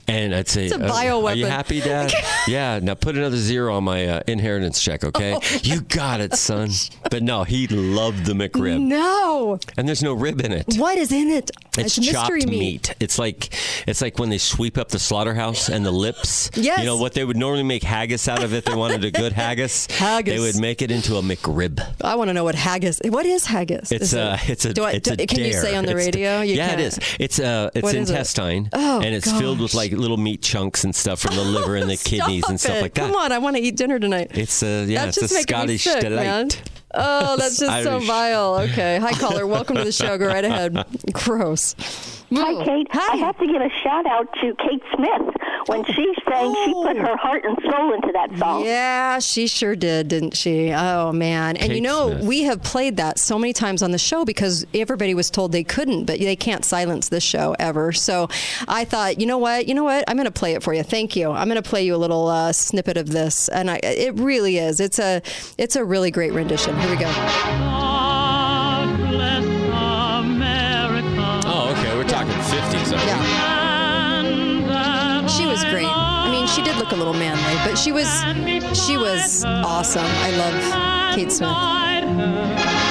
And 0.08 0.34
I'd 0.36 0.48
say, 0.48 0.66
It's 0.66 0.76
a 0.76 0.86
uh, 0.86 0.94
Are 1.28 1.36
you 1.36 1.46
happy, 1.46 1.80
Dad? 1.82 2.12
yeah. 2.48 2.80
Now 2.82 2.94
put 2.96 3.16
another 3.18 3.38
zero 3.38 3.76
on 3.76 3.84
my 3.84 4.06
uh, 4.08 4.22
inheritance 4.28 4.82
check, 4.82 5.04
okay? 5.04 5.34
Oh 5.36 5.60
you 5.64 5.82
got 5.82 6.20
it, 6.22 6.34
son. 6.36 6.70
But 7.12 7.22
no, 7.22 7.44
he 7.44 7.68
loved 7.68 8.26
the 8.26 8.34
McRib, 8.34 8.80
No. 8.82 9.60
and 9.78 9.88
there's 9.88 10.02
no 10.02 10.14
rib 10.14 10.40
in 10.44 10.52
it. 10.52 10.66
What 10.78 10.98
is 10.98 11.12
in 11.12 11.30
it? 11.30 11.52
It's 11.78 12.00
mystery 12.00 12.12
chopped 12.42 12.48
meat. 12.48 12.60
meat. 12.60 12.96
It's 13.00 13.20
like 13.20 13.54
it's 13.88 14.02
like 14.02 14.18
when 14.18 14.30
they 14.30 14.38
sweep 14.40 14.78
up 14.80 14.90
the 14.90 14.98
slaughterhouse 14.98 15.70
and 15.70 15.86
the 15.86 15.92
lips. 15.92 16.50
Yes. 16.56 16.80
You 16.80 16.86
know 16.86 16.98
what 16.98 17.14
they 17.14 17.24
would 17.24 17.38
normally 17.38 17.64
make 17.64 17.84
haggis 17.84 18.28
out 18.28 18.42
of 18.44 18.54
if 18.54 18.66
they 18.66 18.74
wanted 18.74 19.04
a 19.06 19.12
good 19.12 19.34
haggis. 19.34 19.86
Haggis. 19.92 20.34
They 20.34 20.40
would 20.40 20.60
make 20.60 20.82
it 20.82 20.90
into 20.92 21.18
a 21.18 21.22
McRib. 21.22 21.84
I 22.02 22.16
want 22.16 22.30
to 22.30 22.34
know 22.34 22.44
what 22.44 22.56
haggis. 22.56 23.00
What 23.06 23.26
is 23.26 23.46
haggis? 23.46 23.92
It's 23.92 24.06
Is 24.06 24.14
a 24.16 24.34
it- 24.44 24.50
it's 24.50 24.66
a 24.66 24.82
I, 24.84 24.92
it's 24.92 25.10
a 25.10 25.18
Can 25.18 25.40
you 25.40 25.54
say 25.54 25.76
on 25.76 25.86
the 25.86 25.96
radio? 25.96 26.42
You 26.42 26.56
yeah, 26.56 26.70
can't. 26.70 26.82
it 26.82 26.84
is. 26.86 27.00
It's 27.20 27.33
uh 27.40 27.70
it's 27.74 27.84
What 27.84 27.96
is 27.96 28.10
it? 28.10 28.14
intestine. 28.14 28.70
Oh, 28.74 29.02
and 29.02 29.14
it's 29.16 29.32
filled 29.32 29.60
with 29.60 29.74
like 29.74 29.92
little 29.92 30.18
meat 30.18 30.42
chunks 30.42 30.84
and 30.84 30.96
stuff 30.96 31.20
from 31.20 31.36
the 31.36 31.44
liver 31.44 31.76
and 31.76 31.90
the 31.90 31.98
kidneys 32.04 32.48
and 32.50 32.60
stuff 32.60 32.78
it. 32.78 32.82
like 32.82 32.94
that. 32.96 33.08
Come 33.08 33.16
on, 33.16 33.32
I 33.32 33.38
want 33.40 33.56
to 33.56 33.62
eat 33.62 33.76
dinner 33.76 34.00
tonight. 34.00 34.32
It's 34.34 34.62
a 34.64 34.86
yeah, 34.86 35.06
That's 35.06 35.18
it's 35.18 35.32
a 35.32 35.36
just 35.36 35.50
making 35.50 35.68
me 35.68 35.78
Scottish 35.78 35.84
sick, 35.84 36.02
delight. 36.02 36.24
man. 36.24 36.50
Oh, 36.96 37.38
that's 37.38 37.58
just 37.60 37.84
so 37.84 38.00
vile. 38.00 38.56
Okay. 38.70 39.00
Hi, 39.00 39.12
caller. 39.14 39.48
Welcome 39.48 39.78
to 39.78 39.84
the 39.84 39.92
show. 39.92 40.18
Go 40.18 40.28
right 40.28 40.46
ahead. 40.46 40.86
Gross. 41.14 41.76
Hi, 42.42 42.64
Kate. 42.64 42.88
I 42.92 43.18
have 43.18 43.38
to 43.38 43.46
give 43.46 43.62
a 43.62 43.70
shout 43.84 44.06
out 44.06 44.28
to 44.42 44.56
Kate 44.56 44.82
Smith 44.96 45.36
when 45.68 45.86
she 45.86 46.14
sang. 46.28 46.54
She 46.54 46.74
put 46.74 46.98
her 46.98 47.18
heart 47.18 47.44
and 47.46 47.58
soul 47.70 47.94
into 47.94 48.12
that 48.14 48.38
song. 48.38 48.66
Yeah, 48.66 49.20
she 49.20 49.48
sure 49.48 49.76
did, 49.76 50.08
didn't 50.08 50.36
she? 50.36 50.72
Oh 50.72 51.12
man! 51.12 51.58
And 51.58 51.74
you 51.74 51.82
know, 51.82 52.10
Smith. 52.10 52.26
we 52.26 52.44
have 52.44 52.64
played 52.64 52.98
that 52.98 53.20
so 53.20 53.38
many 53.38 53.54
times 53.54 53.84
on 53.84 53.92
the 53.92 53.98
show 53.98 54.26
because 54.26 54.66
everybody 54.74 55.14
was 55.14 55.30
told 55.30 55.52
they 55.52 55.64
couldn't, 55.64 56.06
but 56.06 56.20
they 56.20 56.36
can't 56.36 56.66
silence 56.66 57.10
this 57.10 57.24
show 57.24 57.56
ever. 57.60 57.92
So 57.92 58.30
I 58.68 58.86
thought, 58.86 59.20
you 59.20 59.26
know 59.26 59.38
what? 59.38 59.68
You 59.68 59.76
know 59.76 59.84
what? 59.84 60.04
I'm 60.08 60.16
going 60.16 60.26
to 60.26 60.32
play 60.32 60.54
it 60.54 60.64
for 60.64 60.74
you. 60.74 60.84
Thank 60.84 61.16
you. 61.16 61.32
I'm 61.32 61.48
going 61.48 61.62
to 61.62 61.70
play 61.70 61.86
you 61.86 61.96
a 61.96 61.98
little 61.98 62.28
uh, 62.28 62.54
snippet 62.54 62.98
of 62.98 63.10
this, 63.10 63.48
and 63.50 63.70
I, 63.70 63.80
it 63.84 64.16
really 64.16 64.58
is. 64.58 64.80
It's 64.80 65.00
a, 65.00 65.22
it's 65.58 65.76
a 65.76 65.86
really 65.86 66.12
great 66.12 66.34
rendition. 66.34 66.80
Here 66.80 66.90
we 66.90 66.98
go. 66.98 67.93
Little 77.04 77.20
manly, 77.20 77.56
but 77.70 77.78
she 77.78 77.92
was 77.92 78.08
she 78.86 78.98
was 78.98 79.44
awesome. 79.46 80.06
I 80.06 80.32
love 80.38 81.16
Kate 81.16 81.32
Smith. 81.32 81.50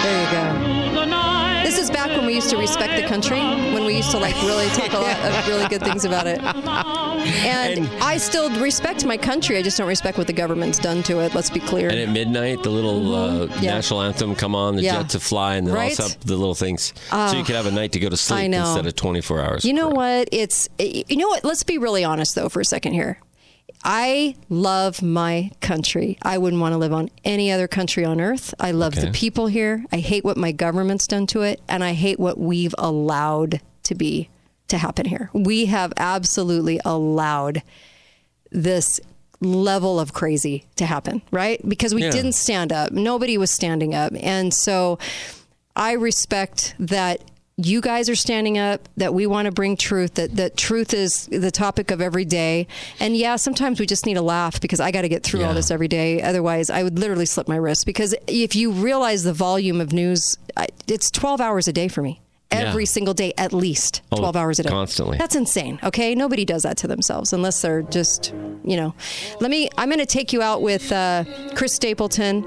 There 0.02 0.24
you 0.24 0.32
go. 0.32 1.62
This 1.62 1.78
is 1.78 1.90
back 1.90 2.08
when 2.10 2.26
we 2.26 2.34
used 2.34 2.50
to 2.50 2.58
respect 2.58 3.00
the 3.00 3.08
country, 3.08 3.38
when 3.38 3.84
we 3.86 3.96
used 3.96 4.10
to 4.10 4.18
like 4.18 4.34
really 4.42 4.66
talk 4.70 4.92
a 4.92 4.98
lot 4.98 5.16
of 5.24 5.48
really 5.48 5.66
good 5.68 5.80
things 5.82 6.04
about 6.04 6.26
it. 6.26 6.38
And, 6.42 7.78
And- 7.86 8.02
I 8.02 8.18
still 8.18 8.50
respect 8.60 9.06
my 9.06 9.16
country. 9.16 9.56
I 9.56 9.62
just 9.62 9.78
don't 9.78 9.86
respect 9.88 10.18
what 10.18 10.26
the 10.26 10.32
government's 10.34 10.78
done 10.78 11.02
to 11.04 11.20
it. 11.20 11.34
Let's 11.34 11.48
be 11.50 11.60
clear. 11.60 11.88
And 11.88 11.98
at 11.98 12.08
midnight, 12.10 12.62
the 12.62 12.70
little 12.70 13.14
uh, 13.14 13.32
Mm-hmm. 13.46 13.64
Yeah. 13.64 13.74
national 13.76 14.02
anthem 14.02 14.34
come 14.34 14.54
on, 14.54 14.76
the 14.76 14.82
Yeah. 14.82 14.98
jet 15.02 15.10
to 15.10 15.20
fly, 15.20 15.54
and 15.54 15.66
then 15.66 15.74
Right? 15.74 15.98
also 15.98 16.14
the 16.26 16.36
little 16.36 16.54
things, 16.54 16.92
so 17.10 17.32
you 17.36 17.44
could 17.44 17.54
have 17.56 17.66
a 17.66 17.70
night 17.70 17.92
to 17.92 18.00
go 18.00 18.08
to 18.10 18.16
sleep 18.16 18.52
instead 18.52 18.86
of 18.86 18.94
24 18.96 19.40
hours. 19.40 19.64
You 19.64 19.72
know 19.72 19.88
what? 19.88 20.28
It's 20.32 20.68
you 20.78 21.16
know 21.16 21.28
what? 21.28 21.44
Let's 21.44 21.62
be 21.62 21.78
really 21.78 22.04
honest 22.04 22.34
though 22.34 22.48
for 22.50 22.60
a 22.60 22.64
second 22.64 22.92
here. 22.92 23.18
I 23.84 24.36
love 24.48 25.02
my 25.02 25.50
country. 25.60 26.18
I 26.22 26.38
wouldn't 26.38 26.60
want 26.62 26.72
to 26.72 26.78
live 26.78 26.92
on 26.92 27.10
any 27.24 27.50
other 27.50 27.66
country 27.66 28.04
on 28.04 28.20
earth. 28.20 28.54
I 28.60 28.70
love 28.70 28.94
the 28.94 29.10
people 29.10 29.48
here. 29.48 29.84
I 29.90 29.98
hate 29.98 30.24
what 30.24 30.36
my 30.36 30.52
government's 30.52 31.06
done 31.06 31.26
to 31.28 31.42
it, 31.42 31.60
and 31.68 31.82
I 31.82 31.92
hate 31.92 32.20
what 32.20 32.38
we've 32.38 32.74
allowed 32.78 33.60
to 33.84 33.94
be 33.94 34.28
to 34.68 34.78
happen 34.78 35.06
here. 35.06 35.30
We 35.32 35.66
have 35.66 35.92
absolutely 35.96 36.80
allowed 36.84 37.62
this 38.52 39.00
level 39.40 39.98
of 39.98 40.12
crazy 40.12 40.66
to 40.76 40.86
happen, 40.86 41.20
right? 41.32 41.60
Because 41.68 41.92
we 41.94 42.02
Yeah. 42.04 42.10
didn't 42.12 42.34
stand 42.34 42.72
up. 42.72 42.92
Nobody 42.92 43.36
was 43.36 43.50
standing 43.50 43.94
up. 43.94 44.12
And 44.20 44.54
so 44.54 44.98
I 45.74 45.92
respect 45.92 46.74
that 46.78 47.22
you 47.66 47.80
guys 47.80 48.08
are 48.08 48.14
standing 48.14 48.58
up, 48.58 48.88
that 48.96 49.14
we 49.14 49.26
want 49.26 49.46
to 49.46 49.52
bring 49.52 49.76
truth, 49.76 50.14
that, 50.14 50.36
that 50.36 50.56
truth 50.56 50.92
is 50.94 51.26
the 51.26 51.50
topic 51.50 51.90
of 51.90 52.00
every 52.00 52.24
day. 52.24 52.66
And 53.00 53.16
yeah, 53.16 53.36
sometimes 53.36 53.80
we 53.80 53.86
just 53.86 54.06
need 54.06 54.16
a 54.16 54.22
laugh 54.22 54.60
because 54.60 54.80
I 54.80 54.90
got 54.90 55.02
to 55.02 55.08
get 55.08 55.22
through 55.22 55.44
all 55.44 55.54
this 55.54 55.70
every 55.70 55.88
day. 55.88 56.22
Otherwise, 56.22 56.70
I 56.70 56.82
would 56.82 56.98
literally 56.98 57.26
slip 57.26 57.48
my 57.48 57.56
wrist 57.56 57.86
because 57.86 58.14
if 58.26 58.54
you 58.56 58.70
realize 58.72 59.22
the 59.24 59.32
volume 59.32 59.80
of 59.80 59.92
news, 59.92 60.36
it's 60.86 61.10
12 61.10 61.40
hours 61.40 61.68
a 61.68 61.72
day 61.72 61.88
for 61.88 62.02
me. 62.02 62.20
Every 62.50 62.82
Yeah. 62.84 62.88
single 62.88 63.14
day, 63.14 63.32
at 63.38 63.54
least 63.54 64.02
Oh, 64.12 64.18
12 64.18 64.36
hours 64.36 64.58
a 64.58 64.64
day. 64.64 64.68
constantly. 64.68 65.16
That's 65.16 65.34
insane. 65.34 65.78
Okay. 65.82 66.14
Nobody 66.14 66.44
does 66.44 66.64
that 66.64 66.76
to 66.78 66.86
themselves 66.86 67.32
unless 67.32 67.62
they're 67.62 67.80
just, 67.80 68.34
you 68.62 68.76
know. 68.76 68.94
Let 69.40 69.50
me, 69.50 69.70
I'm 69.78 69.88
going 69.88 70.00
to 70.00 70.06
take 70.06 70.34
you 70.34 70.42
out 70.42 70.60
with 70.60 70.92
uh, 70.92 71.24
Chris 71.54 71.74
Stapleton. 71.74 72.44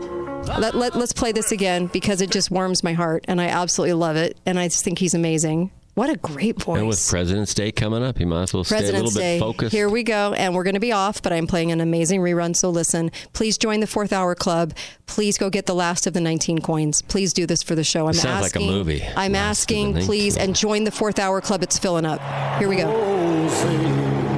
Let, 0.48 0.76
let, 0.76 0.96
let's 0.96 1.14
play 1.14 1.32
this 1.32 1.52
again 1.52 1.88
because 1.88 2.22
it 2.22 2.32
just 2.32 2.52
warms 2.52 2.84
my 2.84 2.94
heart 2.94 3.26
and 3.28 3.42
I 3.42 3.48
absolutely 3.48 3.94
love 3.94 4.16
it. 4.16 4.38
And 4.46 4.60
I 4.60 4.68
just 4.68 4.84
think 4.84 5.00
he's 5.00 5.14
amazing. 5.14 5.72
What 5.96 6.10
a 6.10 6.18
great 6.18 6.62
voice. 6.62 6.80
And 6.80 6.90
with 6.90 7.08
President's 7.08 7.54
Day 7.54 7.72
coming 7.72 8.04
up, 8.04 8.20
you 8.20 8.28
might 8.28 8.44
as 8.44 8.54
well 8.54 8.66
stay 8.66 8.90
a 8.90 8.92
little 8.92 9.10
Day. 9.12 9.38
bit 9.38 9.40
focused. 9.40 9.72
Here 9.74 9.88
we 9.88 10.04
go. 10.04 10.34
And 10.34 10.54
we're 10.54 10.64
going 10.66 10.74
to 10.74 10.82
be 10.82 10.92
off, 10.92 11.22
but 11.22 11.32
I'm 11.32 11.48
playing 11.48 11.72
an 11.72 11.80
amazing 11.80 12.20
rerun. 12.20 12.54
So 12.54 12.70
listen, 12.70 13.12
please 13.32 13.58
join 13.58 13.80
the 13.80 13.88
fourth 13.88 14.12
hour 14.12 14.36
club. 14.36 14.74
Please 15.06 15.38
go 15.38 15.50
get 15.50 15.68
the 15.68 15.76
last 15.76 16.06
of 16.06 16.14
the 16.14 16.20
19 16.20 16.60
coins. 16.60 17.02
Please 17.02 17.32
do 17.32 17.46
this 17.46 17.64
for 17.64 17.76
the 17.76 17.86
show. 17.86 18.08
I'm 18.08 18.14
Sounds 18.14 18.42
like 18.42 18.56
a 18.56 18.60
asking, 18.60 18.68
movie. 18.70 19.04
I'm 19.16 19.32
Last 19.32 19.62
asking, 19.62 20.02
please, 20.02 20.36
and 20.36 20.54
join 20.54 20.84
the 20.84 20.92
fourth 20.92 21.18
hour 21.18 21.40
club. 21.40 21.64
It's 21.64 21.80
filling 21.80 22.06
up. 22.06 22.20
Here 22.60 22.68
we 22.68 22.76
go. 22.76 24.35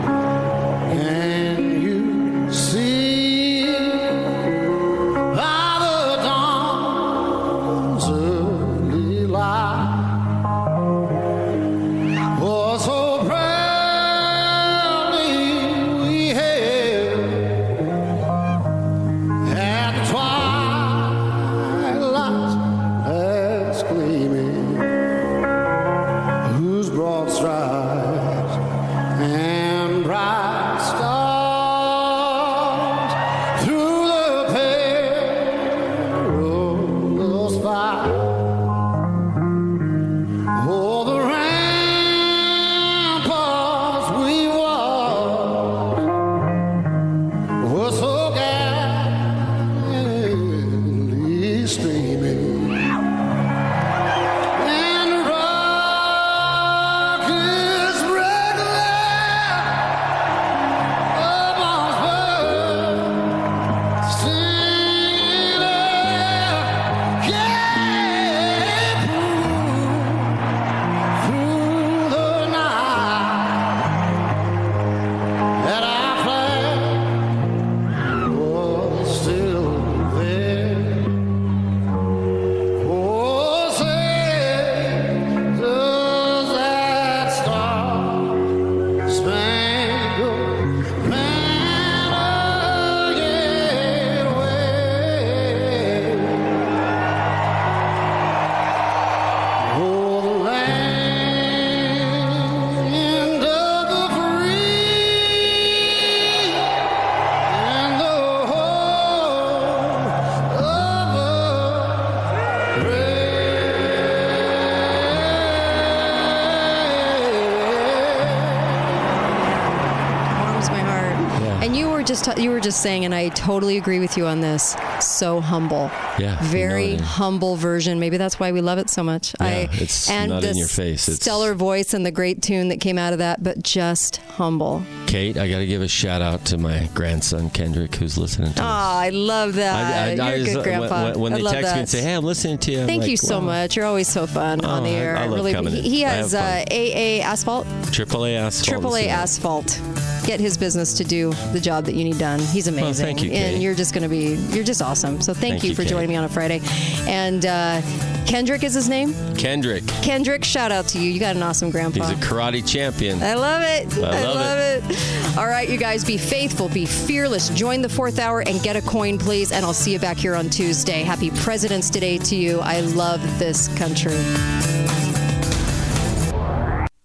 Just 122.07 122.37
you 122.37 122.49
were 122.49 122.59
just 122.59 122.81
saying, 122.81 123.05
and 123.05 123.13
I 123.13 123.29
totally 123.29 123.77
agree 123.77 123.99
with 123.99 124.17
you 124.17 124.25
on 124.25 124.41
this. 124.41 124.75
So 124.99 125.41
humble. 125.41 125.91
Yeah, 126.17 126.41
you 126.41 126.49
Very 126.49 126.97
know 126.97 127.03
humble 127.03 127.55
version. 127.55 127.99
Maybe 127.99 128.17
that's 128.17 128.39
why 128.39 128.51
we 128.51 128.61
love 128.61 128.79
it 128.79 128.89
so 128.89 129.03
much. 129.03 129.35
Yeah, 129.39 129.45
I, 129.45 129.69
it's 129.73 130.09
and 130.09 130.31
not 130.31 130.41
the 130.41 130.49
in 130.51 130.57
your 130.57 130.67
face. 130.67 131.07
It's- 131.07 131.21
stellar 131.21 131.53
voice 131.53 131.93
and 131.93 132.05
the 132.05 132.11
great 132.11 132.41
tune 132.41 132.69
that 132.69 132.79
came 132.79 132.97
out 132.97 133.13
of 133.13 133.19
that, 133.19 133.43
but 133.43 133.61
just 133.63 134.17
humble. 134.17 134.83
Kate, 135.05 135.37
I 135.37 135.47
got 135.49 135.59
to 135.59 135.67
give 135.67 135.81
a 135.81 135.87
shout 135.87 136.21
out 136.21 136.45
to 136.45 136.57
my 136.57 136.89
grandson 136.93 137.49
Kendrick, 137.49 137.95
who's 137.95 138.17
listening 138.17 138.53
to 138.53 138.61
us. 138.61 138.65
Oh. 138.65 138.97
I 138.99 139.09
love 139.09 139.55
that. 139.55 140.17
You're 140.17 140.25
a 140.25 140.31
was- 140.39 140.45
good 140.47 140.55
when- 140.55 140.63
grandpa. 140.63 141.03
When, 141.11 141.19
when 141.19 141.33
I 141.33 141.37
they 141.37 141.43
text 141.61 141.73
me 141.73 141.79
and 141.81 141.89
say, 141.89 142.01
"Hey, 142.01 142.13
I'm 142.13 142.23
listening 142.23 142.57
to 142.59 142.71
you," 142.71 142.81
I'm 142.81 142.87
Thank 142.87 143.01
like, 143.01 143.11
you 143.11 143.17
so 143.17 143.39
"Wow." 143.39 143.45
much. 143.45 143.75
You're 143.75 143.85
always 143.85 144.07
so 144.07 144.25
fun 144.27 144.63
on 144.65 144.83
the 144.83 144.89
Oh, 144.89 144.93
I- 144.93 144.95
air. 144.95 145.17
I 145.17 145.25
love 145.27 145.35
really, 145.35 145.53
coming 145.53 145.73
he, 145.73 145.81
he 145.81 146.01
has 146.01 146.33
uh, 146.33 146.63
AA 146.71 147.21
Asphalt, 147.23 147.67
Triple 147.91 148.25
A 148.25 148.35
asphalt. 148.35 148.67
Triple 148.67 148.95
A. 148.95 149.07
Asphalt. 149.09 149.79
Get 150.27 150.41
his 150.41 150.57
business 150.57 150.93
to 150.95 151.05
do 151.05 151.31
the 151.53 151.59
job 151.59 151.85
that 151.85 151.95
you 151.95 152.03
need 152.03 152.17
done. 152.17 152.39
He's 152.39 152.67
amazing, 152.67 152.83
Well, 152.83 152.93
thank 152.93 153.23
you, 153.23 153.31
and 153.31 153.63
you're 153.63 153.73
just 153.73 153.93
going 153.93 154.03
to 154.03 154.09
be, 154.09 154.35
you're 154.53 154.65
just 154.65 154.81
awesome. 154.81 155.21
So 155.21 155.33
thank, 155.33 155.53
Thank 155.53 155.63
you 155.63 155.69
you, 155.69 155.75
for 155.75 155.85
joining 155.85 156.09
me 156.09 156.17
on 156.17 156.25
a 156.25 156.29
Friday. 156.29 156.59
And 157.07 157.45
uh, 157.45 157.81
Kendrick 158.25 158.63
is 158.63 158.73
his 158.73 158.89
name. 158.89 159.13
Kendrick. 159.37 159.87
Kendrick, 159.87 160.43
shout 160.43 160.69
out 160.69 160.85
to 160.89 160.99
you. 160.99 161.09
You 161.09 161.19
got 161.21 161.37
an 161.37 161.43
awesome 161.43 161.71
grandpa. 161.71 162.05
He's 162.05 162.17
a 162.17 162.21
karate 162.21 162.67
champion. 162.67 163.23
I 163.23 163.35
love 163.35 163.61
it. 163.61 163.97
I 163.97 164.23
love 164.23 164.59
it. 164.59 165.37
All 165.37 165.47
right, 165.47 165.69
you 165.69 165.77
guys, 165.77 166.03
be 166.03 166.17
faithful, 166.17 166.67
be 166.67 166.85
fearless. 166.85 167.47
Join 167.49 167.81
the 167.81 167.89
fourth 167.89 168.19
hour 168.19 168.41
and 168.41 168.61
get 168.61 168.75
a 168.75 168.81
coin, 168.81 169.17
please. 169.17 169.53
And 169.53 169.63
I'll 169.63 169.73
see 169.73 169.93
you 169.93 169.99
back 169.99 170.17
here 170.17 170.35
on 170.35 170.49
Tuesday. 170.49 171.03
Happy 171.03 171.31
President's 171.31 171.89
Day 171.89 172.17
to 172.17 172.35
you. 172.35 172.59
I 172.59 172.81
love 172.81 173.21
this 173.39 173.69
country. 173.77 174.76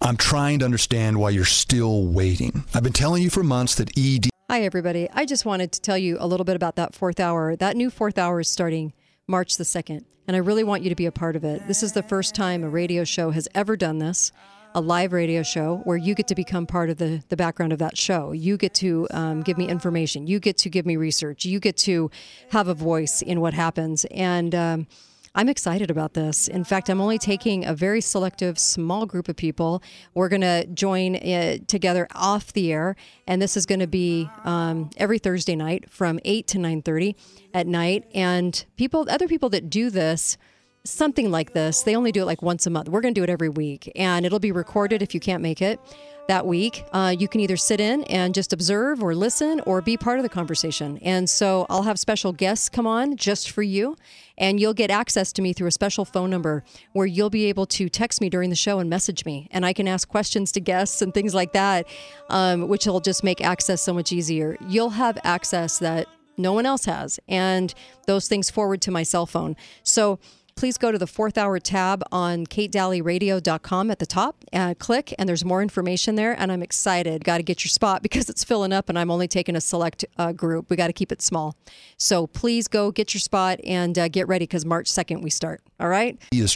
I'm 0.04 0.16
trying 0.16 0.58
to 0.58 0.64
understand 0.64 1.16
why 1.18 1.30
you're 1.30 1.44
still 1.44 2.04
waiting. 2.06 2.64
I've 2.74 2.82
been 2.82 2.92
telling 2.92 3.22
you 3.22 3.30
for 3.30 3.44
months 3.44 3.76
that 3.76 3.96
ED. 3.96 4.30
Hi, 4.50 4.62
everybody. 4.62 5.08
I 5.14 5.24
just 5.24 5.46
wanted 5.46 5.70
to 5.72 5.80
tell 5.80 5.96
you 5.96 6.16
a 6.18 6.26
little 6.26 6.42
bit 6.42 6.56
about 6.56 6.74
that 6.74 6.92
fourth 6.92 7.20
hour. 7.20 7.54
That 7.54 7.76
new 7.76 7.88
fourth 7.88 8.18
hour 8.18 8.40
is 8.40 8.48
starting 8.48 8.94
March 9.28 9.56
the 9.58 9.64
2nd, 9.64 10.04
and 10.26 10.34
I 10.34 10.40
really 10.40 10.64
want 10.64 10.82
you 10.82 10.88
to 10.88 10.96
be 10.96 11.06
a 11.06 11.12
part 11.12 11.36
of 11.36 11.44
it. 11.44 11.68
This 11.68 11.84
is 11.84 11.92
the 11.92 12.02
first 12.02 12.34
time 12.34 12.64
a 12.64 12.68
radio 12.68 13.04
show 13.04 13.30
has 13.30 13.46
ever 13.54 13.76
done 13.76 13.98
this. 13.98 14.32
A 14.74 14.80
live 14.80 15.12
radio 15.12 15.44
show 15.44 15.82
where 15.84 15.98
you 15.98 16.16
get 16.16 16.26
to 16.28 16.34
become 16.34 16.66
part 16.66 16.90
of 16.90 16.96
the, 16.98 17.22
the 17.28 17.36
background 17.36 17.72
of 17.72 17.78
that 17.78 17.96
show. 17.96 18.32
You 18.32 18.56
get 18.56 18.74
to 18.74 19.06
um, 19.12 19.42
give 19.42 19.56
me 19.56 19.68
information. 19.68 20.26
You 20.26 20.40
get 20.40 20.56
to 20.58 20.70
give 20.70 20.84
me 20.84 20.96
research. 20.96 21.44
You 21.44 21.60
get 21.60 21.76
to 21.78 22.10
have 22.50 22.66
a 22.66 22.74
voice 22.74 23.22
in 23.22 23.40
what 23.40 23.54
happens. 23.54 24.04
And 24.10 24.52
um, 24.54 24.86
I'm 25.34 25.48
excited 25.48 25.90
about 25.90 26.12
this. 26.12 26.46
In 26.46 26.62
fact, 26.62 26.90
I'm 26.90 27.00
only 27.00 27.18
taking 27.18 27.64
a 27.64 27.74
very 27.74 28.02
selective, 28.02 28.58
small 28.58 29.06
group 29.06 29.28
of 29.28 29.36
people. 29.36 29.82
We're 30.14 30.28
going 30.28 30.42
to 30.42 30.66
join 30.66 31.16
uh, 31.16 31.56
together 31.66 32.06
off 32.14 32.52
the 32.52 32.70
air, 32.70 32.96
and 33.26 33.40
this 33.40 33.56
is 33.56 33.64
going 33.64 33.80
to 33.80 33.86
be 33.86 34.28
um, 34.44 34.90
every 34.98 35.18
Thursday 35.18 35.56
night 35.56 35.90
from 35.90 36.20
8 36.24 36.46
to 36.48 36.58
9:30 36.58 37.14
at 37.54 37.66
night. 37.66 38.04
And 38.14 38.62
people, 38.76 39.06
other 39.08 39.26
people 39.26 39.48
that 39.50 39.70
do 39.70 39.88
this, 39.88 40.36
something 40.84 41.30
like 41.30 41.54
this, 41.54 41.82
they 41.82 41.96
only 41.96 42.12
do 42.12 42.22
it 42.22 42.26
like 42.26 42.42
once 42.42 42.66
a 42.66 42.70
month. 42.70 42.90
We're 42.90 43.00
going 43.00 43.14
to 43.14 43.18
do 43.18 43.24
it 43.24 43.30
every 43.30 43.48
week, 43.48 43.90
and 43.96 44.26
it'll 44.26 44.38
be 44.38 44.52
recorded 44.52 45.00
if 45.00 45.14
you 45.14 45.20
can't 45.20 45.42
make 45.42 45.62
it 45.62 45.80
that 46.28 46.46
week. 46.46 46.84
Uh, 46.92 47.14
you 47.18 47.28
can 47.28 47.40
either 47.40 47.56
sit 47.56 47.80
in 47.80 48.04
and 48.04 48.34
just 48.34 48.52
observe 48.52 49.02
or 49.02 49.14
listen 49.14 49.60
or 49.66 49.80
be 49.80 49.96
part 49.96 50.18
of 50.18 50.22
the 50.22 50.28
conversation. 50.28 50.98
And 50.98 51.28
so 51.28 51.66
I'll 51.68 51.82
have 51.82 51.98
special 51.98 52.32
guests 52.32 52.68
come 52.68 52.86
on 52.86 53.16
just 53.16 53.50
for 53.50 53.62
you, 53.62 53.96
and 54.38 54.60
you'll 54.60 54.74
get 54.74 54.90
access 54.90 55.32
to 55.32 55.42
me 55.42 55.52
through 55.52 55.68
a 55.68 55.72
special 55.72 56.04
phone 56.04 56.30
number 56.30 56.64
where 56.92 57.06
you'll 57.06 57.30
be 57.30 57.46
able 57.46 57.66
to 57.66 57.88
text 57.88 58.20
me 58.20 58.30
during 58.30 58.50
the 58.50 58.56
show 58.56 58.78
and 58.78 58.88
message 58.88 59.24
me, 59.24 59.48
and 59.50 59.66
I 59.66 59.72
can 59.72 59.88
ask 59.88 60.08
questions 60.08 60.52
to 60.52 60.60
guests 60.60 61.02
and 61.02 61.12
things 61.12 61.34
like 61.34 61.52
that, 61.52 61.86
um, 62.30 62.68
which 62.68 62.86
will 62.86 63.00
just 63.00 63.24
make 63.24 63.40
access 63.40 63.82
so 63.82 63.92
much 63.92 64.12
easier. 64.12 64.56
You'll 64.68 64.90
have 64.90 65.18
access 65.24 65.78
that 65.80 66.06
no 66.38 66.52
one 66.52 66.64
else 66.64 66.86
has, 66.86 67.20
and 67.28 67.74
those 68.06 68.26
things 68.26 68.50
forward 68.50 68.80
to 68.82 68.90
my 68.90 69.02
cell 69.02 69.26
phone. 69.26 69.54
So 69.82 70.18
Please 70.56 70.78
go 70.78 70.92
to 70.92 70.98
the 70.98 71.06
fourth 71.06 71.38
hour 71.38 71.58
tab 71.58 72.02
on 72.10 72.46
katedalleyradio.com 72.46 73.90
at 73.90 73.98
the 73.98 74.06
top. 74.06 74.44
Uh, 74.52 74.74
click, 74.78 75.14
and 75.18 75.28
there's 75.28 75.44
more 75.44 75.62
information 75.62 76.14
there. 76.14 76.38
And 76.38 76.50
I'm 76.50 76.62
excited. 76.62 77.24
Got 77.24 77.38
to 77.38 77.42
get 77.42 77.64
your 77.64 77.70
spot 77.70 78.02
because 78.02 78.28
it's 78.28 78.42
filling 78.42 78.72
up, 78.72 78.88
and 78.88 78.98
I'm 78.98 79.10
only 79.10 79.28
taking 79.28 79.54
a 79.56 79.60
select 79.60 80.04
uh, 80.18 80.32
group. 80.32 80.70
We 80.70 80.76
got 80.76 80.88
to 80.88 80.92
keep 80.92 81.12
it 81.12 81.22
small. 81.22 81.56
So 81.96 82.26
please 82.26 82.68
go 82.68 82.90
get 82.90 83.14
your 83.14 83.20
spot 83.20 83.60
and 83.64 83.98
uh, 83.98 84.08
get 84.08 84.26
ready 84.26 84.44
because 84.44 84.64
March 84.64 84.86
2nd 84.90 85.22
we 85.22 85.30
start. 85.30 85.62
All 85.78 85.88
right? 85.88 86.20
He 86.30 86.40
is 86.40 86.50